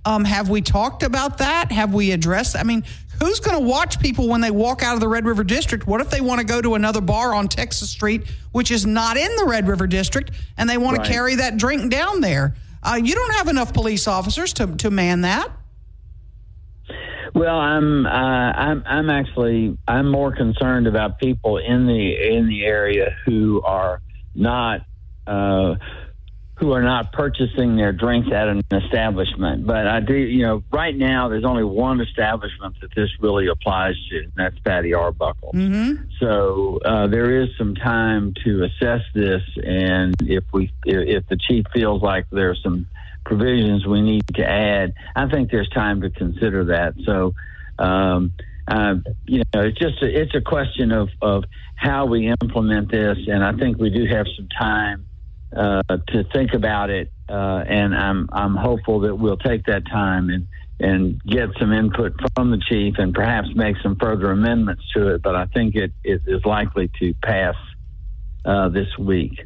Um, 0.03 0.25
have 0.25 0.49
we 0.49 0.61
talked 0.61 1.03
about 1.03 1.37
that? 1.37 1.71
Have 1.71 1.93
we 1.93 2.11
addressed? 2.11 2.57
I 2.57 2.63
mean, 2.63 2.83
who's 3.21 3.39
going 3.39 3.55
to 3.55 3.63
watch 3.63 3.99
people 3.99 4.27
when 4.27 4.41
they 4.41 4.49
walk 4.49 4.81
out 4.81 4.95
of 4.95 4.99
the 4.99 5.07
Red 5.07 5.27
River 5.27 5.43
District? 5.43 5.85
What 5.85 6.01
if 6.01 6.09
they 6.09 6.21
want 6.21 6.39
to 6.39 6.45
go 6.47 6.59
to 6.59 6.73
another 6.73 7.01
bar 7.01 7.35
on 7.35 7.49
Texas 7.49 7.91
Street, 7.91 8.23
which 8.51 8.71
is 8.71 8.83
not 8.87 9.15
in 9.15 9.35
the 9.35 9.45
Red 9.45 9.67
River 9.67 9.85
District, 9.85 10.31
and 10.57 10.67
they 10.67 10.79
want 10.79 10.97
Right. 10.97 11.05
to 11.05 11.11
carry 11.13 11.35
that 11.35 11.57
drink 11.57 11.91
down 11.91 12.21
there? 12.21 12.55
Uh, 12.85 12.95
you 12.95 13.15
don't 13.15 13.33
have 13.33 13.47
enough 13.47 13.73
police 13.73 14.07
officers 14.07 14.53
to, 14.53 14.67
to 14.75 14.91
man 14.91 15.21
that. 15.21 15.51
Well, 17.33 17.57
I'm 17.57 18.05
uh, 18.05 18.09
I'm 18.09 18.83
I'm 18.85 19.09
actually 19.09 19.77
I'm 19.87 20.09
more 20.09 20.33
concerned 20.33 20.87
about 20.87 21.19
people 21.19 21.57
in 21.57 21.85
the 21.85 22.35
in 22.37 22.47
the 22.47 22.63
area 22.63 23.13
who 23.25 23.61
are 23.63 24.01
not 24.35 24.85
uh, 25.27 25.75
who 26.57 26.71
are 26.71 26.81
not 26.81 27.11
purchasing 27.11 27.75
their 27.75 27.91
drinks 27.91 28.29
at 28.31 28.47
an 28.47 28.61
establishment. 28.71 29.67
But 29.67 29.87
I 29.87 29.99
do, 29.99 30.13
you 30.13 30.43
know, 30.43 30.63
right 30.71 30.95
now 30.95 31.27
there's 31.27 31.43
only 31.43 31.65
one 31.65 31.99
establishment 31.99 32.75
that 32.81 32.95
this 32.95 33.09
really 33.19 33.47
applies 33.47 33.95
to, 34.09 34.19
and 34.19 34.31
that's 34.37 34.57
Fatty 34.63 34.93
Arbuckle. 34.93 35.51
So 36.19 36.79
uh, 36.85 37.07
there 37.07 37.41
is 37.41 37.49
some 37.57 37.75
time 37.75 38.33
to 38.45 38.63
assess 38.63 39.01
this, 39.13 39.41
and 39.63 40.15
if 40.21 40.45
we 40.53 40.71
if 40.85 41.27
the 41.27 41.37
chief 41.37 41.65
feels 41.73 42.01
like 42.01 42.25
there's 42.31 42.61
some 42.63 42.87
provisions 43.25 43.85
we 43.85 44.01
need 44.01 44.23
to 44.35 44.49
add, 44.49 44.93
I 45.15 45.27
think 45.27 45.51
there's 45.51 45.69
time 45.69 46.01
to 46.01 46.09
consider 46.09 46.65
that. 46.65 46.93
So, 47.05 47.33
um, 47.79 48.31
uh, 48.65 48.95
you 49.25 49.39
know, 49.53 49.61
it's 49.61 49.77
just 49.77 50.01
a, 50.01 50.21
it's 50.21 50.35
a 50.35 50.41
question 50.41 50.93
of 50.93 51.09
of 51.21 51.43
how 51.75 52.05
we 52.05 52.33
implement 52.41 52.91
this, 52.91 53.17
and 53.27 53.43
I 53.43 53.51
think 53.51 53.77
we 53.77 53.89
do 53.89 54.05
have 54.05 54.25
some 54.37 54.47
time 54.57 55.05
uh, 55.55 55.81
to 56.07 56.23
think 56.33 56.53
about 56.53 56.89
it, 56.89 57.11
uh, 57.29 57.63
and 57.67 57.95
I'm 57.95 58.29
I'm 58.31 58.55
hopeful 58.55 59.01
that 59.01 59.15
we'll 59.15 59.37
take 59.37 59.65
that 59.65 59.85
time 59.87 60.29
and 60.29 60.47
and 60.79 61.21
get 61.23 61.49
some 61.59 61.71
input 61.71 62.13
from 62.35 62.51
the 62.51 62.57
chief 62.57 62.95
and 62.97 63.13
perhaps 63.13 63.47
make 63.55 63.77
some 63.81 63.95
further 63.95 64.31
amendments 64.31 64.83
to 64.93 65.15
it. 65.15 65.21
But 65.21 65.35
I 65.35 65.45
think 65.45 65.75
it, 65.75 65.93
it 66.03 66.21
is 66.27 66.43
likely 66.45 66.91
to 66.99 67.13
pass 67.23 67.55
uh, 68.43 68.69
this 68.69 68.97
week. 68.97 69.45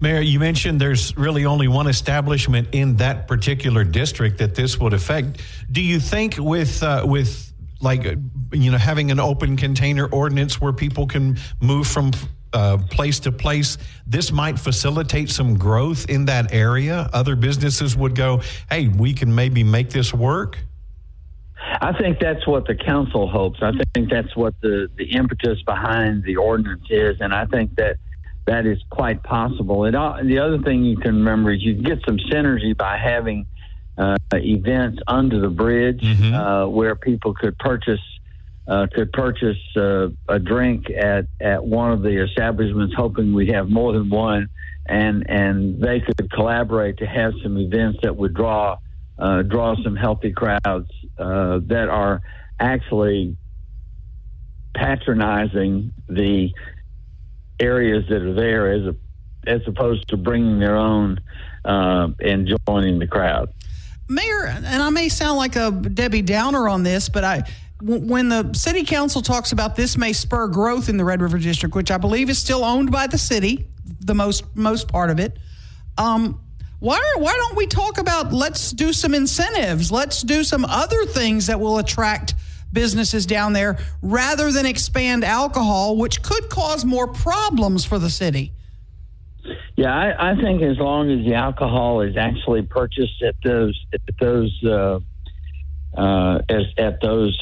Mayor, 0.00 0.20
you 0.20 0.38
mentioned 0.38 0.80
there's 0.80 1.16
really 1.16 1.44
only 1.44 1.66
one 1.66 1.88
establishment 1.88 2.68
in 2.72 2.96
that 2.96 3.26
particular 3.26 3.82
district 3.82 4.38
that 4.38 4.54
this 4.54 4.78
would 4.78 4.92
affect. 4.92 5.40
Do 5.70 5.80
you 5.80 5.98
think 5.98 6.36
with 6.38 6.82
uh, 6.82 7.04
with 7.04 7.52
like 7.80 8.04
you 8.52 8.70
know 8.70 8.78
having 8.78 9.10
an 9.10 9.20
open 9.20 9.56
container 9.56 10.06
ordinance 10.06 10.60
where 10.60 10.72
people 10.72 11.06
can 11.06 11.38
move 11.60 11.86
from 11.86 12.12
uh, 12.52 12.78
place 12.90 13.20
to 13.20 13.32
place, 13.32 13.78
this 14.06 14.32
might 14.32 14.58
facilitate 14.58 15.30
some 15.30 15.58
growth 15.58 16.08
in 16.08 16.24
that 16.26 16.52
area? 16.52 17.08
Other 17.12 17.36
businesses 17.36 17.96
would 17.96 18.14
go, 18.14 18.42
"Hey, 18.70 18.88
we 18.88 19.12
can 19.12 19.34
maybe 19.34 19.64
make 19.64 19.90
this 19.90 20.14
work." 20.14 20.58
I 21.80 21.92
think 21.92 22.18
that's 22.18 22.46
what 22.46 22.66
the 22.66 22.74
council 22.74 23.28
hopes. 23.28 23.60
I 23.62 23.72
think 23.94 24.10
that's 24.10 24.34
what 24.34 24.54
the, 24.60 24.88
the 24.96 25.04
impetus 25.12 25.60
behind 25.62 26.24
the 26.24 26.36
ordinance 26.36 26.86
is, 26.90 27.20
and 27.20 27.34
I 27.34 27.46
think 27.46 27.74
that 27.76 27.96
that 28.46 28.64
is 28.64 28.78
quite 28.90 29.22
possible. 29.22 29.84
And 29.84 29.94
uh, 29.94 30.18
the 30.22 30.38
other 30.38 30.58
thing 30.58 30.84
you 30.84 30.96
can 30.96 31.16
remember 31.16 31.52
is 31.52 31.62
you 31.62 31.74
get 31.74 31.98
some 32.06 32.16
synergy 32.16 32.76
by 32.76 32.96
having 32.96 33.46
uh, 33.98 34.16
events 34.32 35.00
under 35.06 35.40
the 35.40 35.50
bridge 35.50 36.00
mm-hmm. 36.00 36.34
uh, 36.34 36.66
where 36.66 36.96
people 36.96 37.34
could 37.34 37.58
purchase 37.58 38.00
uh, 38.68 38.86
could 38.92 39.10
purchase 39.12 39.56
uh, 39.76 40.08
a 40.28 40.38
drink 40.38 40.90
at, 40.90 41.26
at 41.40 41.64
one 41.64 41.90
of 41.90 42.02
the 42.02 42.22
establishments, 42.22 42.94
hoping 42.94 43.32
we 43.32 43.48
have 43.48 43.70
more 43.70 43.92
than 43.92 44.10
one, 44.10 44.48
and 44.86 45.28
and 45.28 45.80
they 45.80 46.00
could 46.00 46.30
collaborate 46.30 46.98
to 46.98 47.06
have 47.06 47.32
some 47.42 47.56
events 47.58 47.98
that 48.02 48.14
would 48.14 48.34
draw 48.34 48.76
uh, 49.18 49.42
draw 49.42 49.74
some 49.82 49.96
healthy 49.96 50.32
crowds 50.32 50.90
uh, 51.18 51.60
that 51.64 51.88
are 51.88 52.20
actually 52.60 53.36
patronizing 54.74 55.92
the 56.08 56.52
areas 57.60 58.04
that 58.08 58.22
are 58.22 58.34
there 58.34 58.70
as 58.70 58.82
a, 58.86 58.96
as 59.46 59.60
opposed 59.66 60.08
to 60.08 60.16
bringing 60.16 60.58
their 60.58 60.76
own 60.76 61.18
uh, 61.64 62.08
and 62.20 62.50
joining 62.66 62.98
the 62.98 63.06
crowd. 63.06 63.52
Mayor, 64.08 64.46
and 64.46 64.82
I 64.82 64.88
may 64.90 65.08
sound 65.08 65.36
like 65.36 65.56
a 65.56 65.70
Debbie 65.70 66.22
Downer 66.22 66.68
on 66.68 66.82
this, 66.82 67.08
but 67.08 67.24
I 67.24 67.42
when 67.80 68.28
the 68.28 68.52
city 68.54 68.84
council 68.84 69.22
talks 69.22 69.52
about 69.52 69.76
this 69.76 69.96
may 69.96 70.12
spur 70.12 70.48
growth 70.48 70.88
in 70.88 70.96
the 70.96 71.04
Red 71.04 71.22
River 71.22 71.38
District, 71.38 71.74
which 71.74 71.90
I 71.90 71.98
believe 71.98 72.28
is 72.28 72.38
still 72.38 72.64
owned 72.64 72.90
by 72.90 73.06
the 73.06 73.18
city, 73.18 73.68
the 74.00 74.14
most 74.14 74.44
most 74.56 74.88
part 74.88 75.10
of 75.10 75.20
it. 75.20 75.38
Um, 75.96 76.40
why 76.80 77.00
why 77.16 77.32
don't 77.32 77.56
we 77.56 77.66
talk 77.66 77.98
about 77.98 78.32
let's 78.32 78.72
do 78.72 78.92
some 78.92 79.14
incentives, 79.14 79.92
let's 79.92 80.22
do 80.22 80.42
some 80.44 80.64
other 80.64 81.04
things 81.04 81.46
that 81.46 81.60
will 81.60 81.78
attract 81.78 82.34
businesses 82.72 83.26
down 83.26 83.52
there 83.52 83.78
rather 84.02 84.52
than 84.52 84.66
expand 84.66 85.24
alcohol, 85.24 85.96
which 85.96 86.22
could 86.22 86.48
cause 86.50 86.84
more 86.84 87.06
problems 87.06 87.84
for 87.84 87.98
the 87.98 88.10
city. 88.10 88.52
Yeah, 89.76 89.94
I, 89.94 90.32
I 90.32 90.36
think 90.36 90.62
as 90.62 90.78
long 90.78 91.10
as 91.10 91.24
the 91.24 91.34
alcohol 91.34 92.00
is 92.02 92.16
actually 92.16 92.62
purchased 92.62 93.22
at 93.22 93.36
those 93.42 93.80
at 93.92 94.00
those 94.20 94.64
uh, 94.64 94.98
uh, 95.96 96.42
as 96.48 96.64
at 96.76 97.00
those 97.00 97.36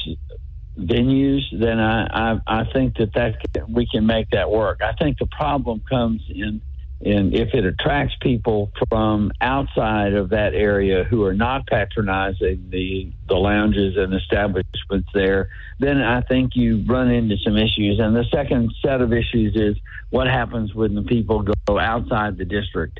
venues, 0.77 1.41
then 1.51 1.79
I, 1.79 2.07
I 2.35 2.61
I 2.61 2.63
think 2.71 2.97
that 2.97 3.13
that 3.13 3.69
we 3.69 3.87
can 3.87 4.05
make 4.05 4.29
that 4.31 4.49
work. 4.49 4.81
I 4.81 4.93
think 4.93 5.17
the 5.17 5.27
problem 5.27 5.81
comes 5.89 6.21
in 6.29 6.61
and 7.05 7.33
if 7.35 7.53
it 7.53 7.63
attracts 7.63 8.15
people 8.21 8.71
from 8.89 9.31
outside 9.39 10.13
of 10.13 10.29
that 10.29 10.55
area 10.55 11.03
who 11.03 11.23
are 11.25 11.33
not 11.33 11.67
patronizing 11.67 12.69
the 12.71 13.11
the 13.27 13.35
lounges 13.35 13.95
and 13.97 14.13
establishments 14.15 15.07
there, 15.13 15.49
then 15.79 16.01
I 16.01 16.21
think 16.21 16.55
you 16.55 16.83
run 16.87 17.11
into 17.11 17.37
some 17.37 17.55
issues. 17.55 17.99
And 17.99 18.15
the 18.15 18.25
second 18.33 18.73
set 18.83 19.01
of 19.01 19.13
issues 19.13 19.55
is 19.55 19.77
what 20.09 20.27
happens 20.27 20.73
when 20.73 20.95
the 20.95 21.03
people 21.03 21.45
go 21.67 21.77
outside 21.77 22.37
the 22.37 22.45
district. 22.45 22.99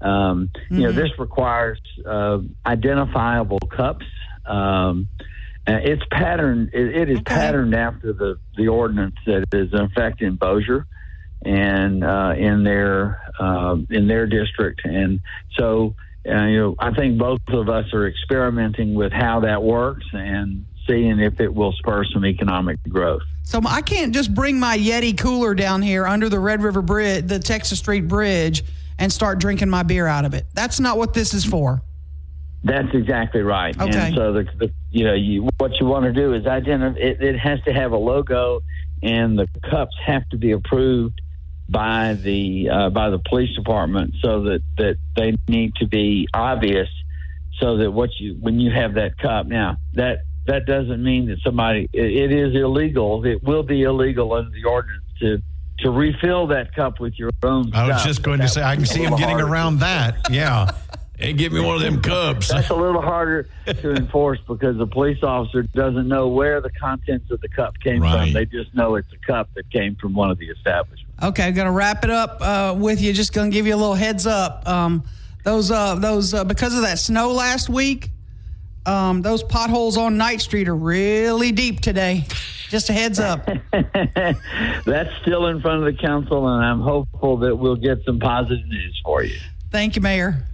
Um, 0.00 0.48
mm-hmm. 0.48 0.74
You 0.76 0.80
know, 0.84 0.88
mm-hmm. 0.88 0.98
this 0.98 1.18
requires 1.18 1.80
uh, 2.06 2.38
identifiable 2.64 3.58
cups. 3.58 4.06
Um, 4.46 5.08
it's 5.66 6.02
patterned. 6.10 6.70
it, 6.72 6.96
it 6.96 7.10
is 7.10 7.18
okay. 7.18 7.34
patterned 7.34 7.74
after 7.74 8.12
the 8.12 8.38
the 8.56 8.68
ordinance 8.68 9.16
that 9.26 9.44
is 9.52 9.72
in 9.72 9.80
effect 9.80 10.22
in 10.22 10.36
Bossier 10.36 10.86
and 11.44 12.04
uh, 12.04 12.34
in 12.36 12.64
their 12.64 13.20
uh, 13.38 13.76
in 13.90 14.08
their 14.08 14.26
district, 14.26 14.82
and 14.84 15.20
so 15.58 15.94
uh, 16.28 16.44
you 16.46 16.58
know 16.58 16.74
I 16.78 16.92
think 16.92 17.18
both 17.18 17.40
of 17.48 17.68
us 17.68 17.92
are 17.92 18.06
experimenting 18.06 18.94
with 18.94 19.12
how 19.12 19.40
that 19.40 19.62
works 19.62 20.06
and 20.12 20.66
seeing 20.86 21.18
if 21.18 21.40
it 21.40 21.52
will 21.52 21.72
spur 21.72 22.04
some 22.04 22.24
economic 22.26 22.78
growth. 22.88 23.22
So 23.42 23.60
I 23.66 23.82
can't 23.82 24.14
just 24.14 24.34
bring 24.34 24.58
my 24.58 24.76
Yeti 24.76 25.16
cooler 25.16 25.54
down 25.54 25.82
here 25.82 26.06
under 26.06 26.28
the 26.28 26.38
Red 26.38 26.62
River 26.62 26.82
Bridge, 26.82 27.26
the 27.26 27.38
Texas 27.38 27.78
Street 27.78 28.06
Bridge, 28.08 28.64
and 28.98 29.12
start 29.12 29.38
drinking 29.38 29.68
my 29.70 29.82
beer 29.82 30.06
out 30.06 30.24
of 30.24 30.34
it. 30.34 30.46
That's 30.54 30.80
not 30.80 30.98
what 30.98 31.14
this 31.14 31.34
is 31.34 31.44
for. 31.44 31.82
That's 32.64 32.88
exactly 32.94 33.42
right. 33.42 33.78
Okay. 33.78 33.98
And 33.98 34.14
so 34.14 34.32
the, 34.32 34.46
the 34.58 34.72
you 34.90 35.04
know 35.04 35.12
you, 35.12 35.48
what 35.58 35.78
you 35.78 35.86
want 35.86 36.06
to 36.06 36.12
do 36.12 36.32
is 36.32 36.46
identify. 36.46 36.98
It, 36.98 37.22
it 37.22 37.38
has 37.38 37.60
to 37.66 37.72
have 37.72 37.92
a 37.92 37.96
logo, 37.96 38.62
and 39.02 39.38
the 39.38 39.46
cups 39.70 39.94
have 40.04 40.26
to 40.30 40.38
be 40.38 40.52
approved 40.52 41.20
by 41.68 42.14
the 42.14 42.68
uh, 42.70 42.90
by 42.90 43.10
the 43.10 43.18
police 43.18 43.54
department 43.54 44.14
so 44.22 44.44
that 44.44 44.62
that 44.78 44.96
they 45.14 45.36
need 45.48 45.74
to 45.76 45.86
be 45.86 46.26
obvious 46.34 46.88
so 47.58 47.78
that 47.78 47.90
what 47.90 48.10
you 48.18 48.36
when 48.40 48.60
you 48.60 48.70
have 48.70 48.94
that 48.94 49.16
cup 49.18 49.46
now 49.46 49.76
that 49.94 50.24
that 50.46 50.66
doesn't 50.66 51.02
mean 51.02 51.26
that 51.26 51.38
somebody 51.42 51.88
it, 51.92 52.04
it 52.04 52.32
is 52.32 52.54
illegal 52.54 53.24
it 53.24 53.42
will 53.42 53.62
be 53.62 53.82
illegal 53.82 54.32
under 54.32 54.50
the 54.50 54.64
ordinance 54.64 55.04
to 55.18 55.40
to 55.78 55.90
refill 55.90 56.46
that 56.46 56.74
cup 56.74 57.00
with 57.00 57.18
your 57.18 57.30
own 57.42 57.72
I 57.74 57.88
was 57.88 58.04
just 58.04 58.22
going 58.22 58.40
to 58.40 58.48
say 58.48 58.62
I 58.62 58.76
can 58.76 58.86
see 58.86 59.02
him 59.02 59.16
getting 59.16 59.40
around 59.40 59.78
that 59.78 60.30
yeah 60.30 60.70
Hey, 61.18 61.32
give 61.32 61.52
me 61.52 61.60
one 61.60 61.76
of 61.76 61.82
them 61.82 62.02
cups. 62.02 62.48
That's 62.48 62.70
a 62.70 62.74
little 62.74 63.00
harder 63.00 63.48
to 63.66 63.92
enforce 63.96 64.40
because 64.48 64.76
the 64.76 64.86
police 64.86 65.22
officer 65.22 65.62
doesn't 65.62 66.08
know 66.08 66.28
where 66.28 66.60
the 66.60 66.70
contents 66.70 67.30
of 67.30 67.40
the 67.40 67.48
cup 67.48 67.78
came 67.78 68.02
right. 68.02 68.24
from. 68.24 68.32
They 68.32 68.46
just 68.46 68.74
know 68.74 68.96
it's 68.96 69.12
a 69.12 69.26
cup 69.26 69.48
that 69.54 69.70
came 69.70 69.94
from 69.94 70.14
one 70.14 70.30
of 70.30 70.38
the 70.38 70.48
establishments. 70.48 71.22
Okay, 71.22 71.44
I'm 71.44 71.54
going 71.54 71.66
to 71.66 71.72
wrap 71.72 72.04
it 72.04 72.10
up 72.10 72.38
uh, 72.40 72.74
with 72.76 73.00
you. 73.00 73.12
Just 73.12 73.32
going 73.32 73.50
to 73.50 73.54
give 73.54 73.66
you 73.66 73.74
a 73.74 73.76
little 73.76 73.94
heads 73.94 74.26
up. 74.26 74.66
Um, 74.68 75.04
those 75.44 75.70
uh, 75.70 75.94
those 75.94 76.34
uh, 76.34 76.42
because 76.42 76.74
of 76.74 76.82
that 76.82 76.98
snow 76.98 77.30
last 77.30 77.68
week, 77.68 78.10
um, 78.84 79.22
those 79.22 79.44
potholes 79.44 79.96
on 79.96 80.16
Knight 80.16 80.40
Street 80.40 80.68
are 80.68 80.74
really 80.74 81.52
deep 81.52 81.80
today. 81.80 82.24
Just 82.70 82.90
a 82.90 82.92
heads 82.92 83.20
up. 83.20 83.48
That's 84.84 85.10
still 85.22 85.46
in 85.46 85.60
front 85.60 85.86
of 85.86 85.94
the 85.94 85.96
council, 86.00 86.48
and 86.48 86.64
I'm 86.64 86.80
hopeful 86.80 87.36
that 87.38 87.54
we'll 87.54 87.76
get 87.76 88.04
some 88.04 88.18
positive 88.18 88.66
news 88.66 89.00
for 89.04 89.22
you. 89.22 89.38
Thank 89.70 89.94
you, 89.94 90.02
Mayor. 90.02 90.44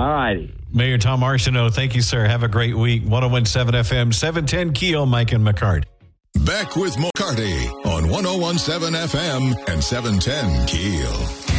All 0.00 0.08
righty. 0.08 0.54
Mayor 0.72 0.96
Tom 0.96 1.20
Arceneaux, 1.20 1.70
thank 1.70 1.94
you, 1.94 2.00
sir. 2.00 2.26
Have 2.26 2.42
a 2.42 2.48
great 2.48 2.74
week. 2.74 3.02
1017 3.02 3.82
FM, 3.82 4.14
710 4.14 4.72
Keel, 4.72 5.04
Mike 5.04 5.32
and 5.32 5.46
McCart. 5.46 5.84
Back 6.46 6.74
with 6.74 6.96
McCarty 6.96 7.68
on 7.84 8.08
1017 8.08 8.94
FM 8.94 9.68
and 9.68 9.84
710 9.84 10.66
Keel. 10.66 11.49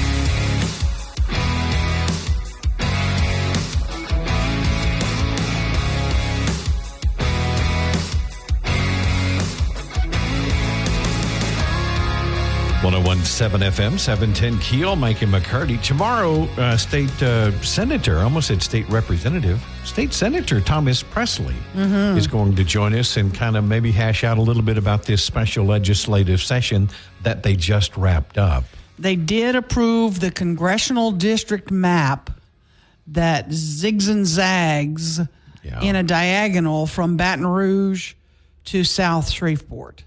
1017 12.83 13.61
FM, 13.71 13.99
710 13.99 14.57
Keel, 14.59 14.95
Mike 14.95 15.21
and 15.21 15.31
McCarty. 15.31 15.79
Tomorrow, 15.83 16.45
uh, 16.57 16.75
state 16.75 17.11
uh, 17.21 17.51
senator, 17.61 18.17
I 18.17 18.23
almost 18.23 18.47
said 18.47 18.63
state 18.63 18.89
representative, 18.89 19.63
state 19.83 20.13
senator 20.13 20.59
Thomas 20.59 21.03
Pressly 21.03 21.53
mm-hmm. 21.75 22.17
is 22.17 22.25
going 22.25 22.55
to 22.55 22.63
join 22.63 22.95
us 22.95 23.17
and 23.17 23.31
kind 23.35 23.55
of 23.55 23.65
maybe 23.65 23.91
hash 23.91 24.23
out 24.23 24.39
a 24.39 24.41
little 24.41 24.63
bit 24.63 24.79
about 24.79 25.05
this 25.05 25.23
special 25.23 25.63
legislative 25.63 26.41
session 26.41 26.89
that 27.21 27.43
they 27.43 27.55
just 27.55 27.95
wrapped 27.97 28.39
up. 28.39 28.63
They 28.97 29.15
did 29.15 29.55
approve 29.55 30.19
the 30.19 30.31
congressional 30.31 31.11
district 31.11 31.69
map 31.69 32.31
that 33.07 33.49
zigs 33.49 34.09
and 34.09 34.25
zags 34.25 35.19
yeah. 35.61 35.81
in 35.81 35.95
a 35.95 36.01
diagonal 36.01 36.87
from 36.87 37.15
Baton 37.15 37.45
Rouge 37.45 38.15
to 38.65 38.83
South 38.83 39.29
Shreveport. 39.29 40.03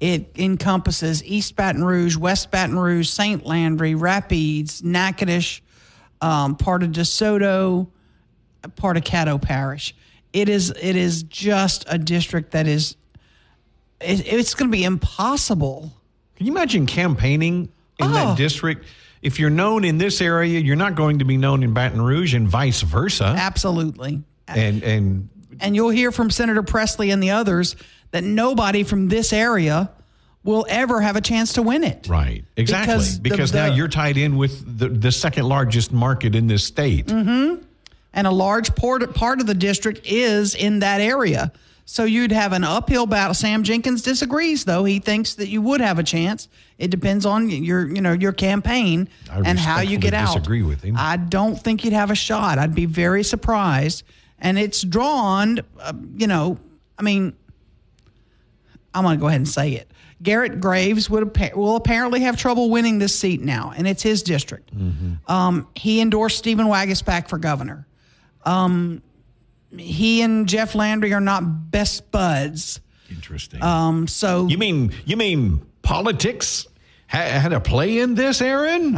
It 0.00 0.32
encompasses 0.36 1.22
East 1.24 1.56
Baton 1.56 1.84
Rouge, 1.84 2.16
West 2.16 2.50
Baton 2.50 2.78
Rouge, 2.78 3.08
St. 3.08 3.44
Landry, 3.44 3.94
Rapides, 3.94 4.82
Natchitoches, 4.82 5.60
um, 6.22 6.56
part 6.56 6.82
of 6.82 6.90
DeSoto, 6.90 7.86
part 8.76 8.96
of 8.96 9.04
Caddo 9.04 9.40
Parish. 9.40 9.94
It 10.32 10.48
is 10.48 10.70
it 10.70 10.96
is 10.96 11.24
just 11.24 11.84
a 11.88 11.98
district 11.98 12.52
that 12.52 12.66
is 12.66 12.96
it, 14.00 14.26
it's 14.26 14.54
going 14.54 14.70
to 14.70 14.76
be 14.76 14.84
impossible. 14.84 15.92
Can 16.36 16.46
you 16.46 16.52
imagine 16.52 16.86
campaigning 16.86 17.68
in 17.98 18.06
oh. 18.06 18.12
that 18.12 18.36
district? 18.38 18.86
If 19.22 19.38
you're 19.38 19.50
known 19.50 19.84
in 19.84 19.98
this 19.98 20.22
area, 20.22 20.60
you're 20.60 20.76
not 20.76 20.94
going 20.94 21.18
to 21.18 21.26
be 21.26 21.36
known 21.36 21.62
in 21.62 21.74
Baton 21.74 22.00
Rouge, 22.00 22.32
and 22.32 22.48
vice 22.48 22.80
versa. 22.80 23.34
Absolutely. 23.36 24.22
And 24.48 24.82
and 24.82 25.28
and 25.60 25.76
you'll 25.76 25.90
hear 25.90 26.10
from 26.10 26.30
Senator 26.30 26.62
Pressly 26.62 27.12
and 27.12 27.22
the 27.22 27.32
others 27.32 27.76
that 28.12 28.24
nobody 28.24 28.82
from 28.82 29.08
this 29.08 29.32
area 29.32 29.90
will 30.42 30.64
ever 30.68 31.00
have 31.00 31.16
a 31.16 31.20
chance 31.20 31.52
to 31.54 31.62
win 31.62 31.84
it. 31.84 32.06
Right. 32.08 32.44
Exactly. 32.56 32.94
Because 32.94 33.18
Because, 33.18 33.52
the- 33.52 33.58
now 33.58 33.68
the- 33.70 33.76
you're 33.76 33.88
tied 33.88 34.16
in 34.16 34.36
with 34.36 34.78
the, 34.78 34.88
the 34.88 35.12
second 35.12 35.46
largest 35.46 35.92
market 35.92 36.34
in 36.34 36.46
this 36.46 36.64
state. 36.64 37.06
Mm-hmm. 37.06 37.62
and 38.12 38.26
a 38.26 38.30
large 38.30 38.74
part, 38.74 39.14
part 39.14 39.40
of 39.40 39.46
the 39.46 39.54
district 39.54 40.00
is 40.04 40.54
in 40.54 40.80
that 40.80 41.00
area. 41.00 41.52
So 41.84 42.04
you'd 42.04 42.32
have 42.32 42.52
an 42.52 42.62
uphill 42.64 43.06
battle. 43.06 43.34
Sam 43.34 43.62
Jenkins 43.64 44.02
disagrees, 44.02 44.64
though. 44.64 44.84
He 44.84 44.98
thinks 45.00 45.34
that 45.34 45.48
you 45.48 45.60
would 45.62 45.80
have 45.80 45.98
a 45.98 46.04
chance. 46.04 46.48
It 46.78 46.88
depends 46.90 47.26
on 47.26 47.50
your, 47.50 47.86
you 47.88 48.00
know, 48.00 48.12
your 48.12 48.32
campaign 48.32 49.08
I 49.30 49.40
and 49.40 49.58
how 49.58 49.80
you 49.80 49.98
get 49.98 50.14
out. 50.14 50.34
disagree 50.34 50.62
with 50.62 50.82
him. 50.82 50.94
I 50.96 51.16
don't 51.16 51.56
think 51.60 51.84
you'd 51.84 51.92
have 51.92 52.10
a 52.12 52.14
shot. 52.14 52.58
I'd 52.58 52.74
be 52.76 52.86
very 52.86 53.24
surprised. 53.24 54.04
And 54.38 54.56
it's 54.58 54.82
drawn, 54.82 55.60
uh, 55.80 55.92
you 56.16 56.28
know, 56.28 56.58
I 56.98 57.02
mean, 57.02 57.34
I'm 58.94 59.04
going 59.04 59.18
to 59.18 59.20
go 59.20 59.28
ahead 59.28 59.40
and 59.40 59.48
say 59.48 59.72
it. 59.72 59.90
Garrett 60.22 60.60
Graves 60.60 61.08
would 61.08 61.36
will 61.54 61.76
apparently 61.76 62.20
have 62.20 62.36
trouble 62.36 62.68
winning 62.70 62.98
this 62.98 63.18
seat 63.18 63.40
now, 63.40 63.72
and 63.74 63.88
it's 63.88 64.02
his 64.02 64.22
district. 64.22 64.70
Um, 65.26 65.66
he 65.74 66.00
endorsed 66.00 66.36
Stephen 66.36 66.66
Waguespack 66.66 67.28
for 67.28 67.38
governor. 67.38 67.86
Um, 68.44 69.02
he 69.76 70.20
and 70.22 70.48
Jeff 70.48 70.74
Landry 70.74 71.14
are 71.14 71.20
not 71.20 71.70
best 71.70 72.10
buds. 72.10 72.80
Interesting. 73.08 73.62
Um, 73.62 74.06
so 74.06 74.46
you 74.46 74.58
mean 74.58 74.92
you 75.06 75.16
mean 75.16 75.64
politics 75.82 76.66
ha- 77.08 77.18
had 77.18 77.52
a 77.52 77.60
play 77.60 77.98
in 77.98 78.14
this, 78.14 78.42
Aaron? 78.42 78.94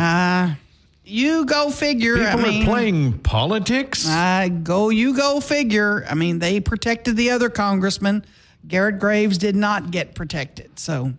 you 1.05 1.45
go 1.47 1.71
figure. 1.71 2.17
People 2.17 2.41
I 2.41 2.43
mean, 2.43 2.63
are 2.63 2.65
playing 2.67 3.19
politics. 3.19 4.09
I 4.09 4.49
go, 4.49 4.89
you 4.91 5.17
go 5.17 5.41
figure. 5.41 6.05
I 6.09 6.15
mean, 6.15 6.39
they 6.39 6.61
protected 6.61 7.17
the 7.17 7.31
other 7.31 7.51
congressman. 7.51 8.25
Garrett 8.67 8.99
Graves 8.99 9.39
did 9.39 9.57
not 9.57 9.91
get 9.91 10.15
protected. 10.15 10.79
So 10.79 11.13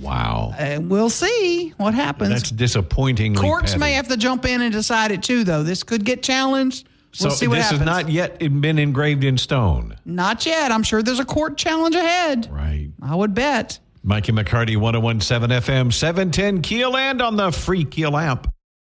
wow. 0.00 0.54
uh, 0.58 0.80
we'll 0.80 1.10
see 1.10 1.72
what 1.76 1.94
happens. 1.94 2.30
That's 2.30 2.50
disappointing. 2.50 3.34
Courts 3.34 3.76
may 3.76 3.92
have 3.92 4.08
to 4.08 4.16
jump 4.16 4.44
in 4.44 4.60
and 4.62 4.72
decide 4.72 5.10
it 5.10 5.22
too, 5.22 5.44
though. 5.44 5.62
This 5.62 5.82
could 5.82 6.04
get 6.04 6.22
challenged. 6.22 6.88
So 7.12 7.26
We'll 7.28 7.36
see 7.36 7.46
what 7.46 7.56
this 7.56 7.64
happens. 7.64 7.80
has 7.80 8.04
not 8.04 8.10
yet 8.10 8.38
been 8.38 8.78
engraved 8.78 9.22
in 9.22 9.36
stone. 9.36 9.96
Not 10.06 10.46
yet. 10.46 10.72
I'm 10.72 10.82
sure 10.82 11.02
there's 11.02 11.20
a 11.20 11.26
court 11.26 11.58
challenge 11.58 11.94
ahead. 11.94 12.48
Right. 12.50 12.88
I 13.02 13.14
would 13.14 13.34
bet. 13.34 13.78
Mikey 14.02 14.32
McCarty, 14.32 14.76
1017 14.76 15.60
FM, 15.60 15.92
710 15.92 16.62
Keel 16.62 16.96
and 16.96 17.20
on 17.22 17.36
the 17.36 17.52
free 17.52 17.84
Keel 17.84 18.16
app. 18.16 18.52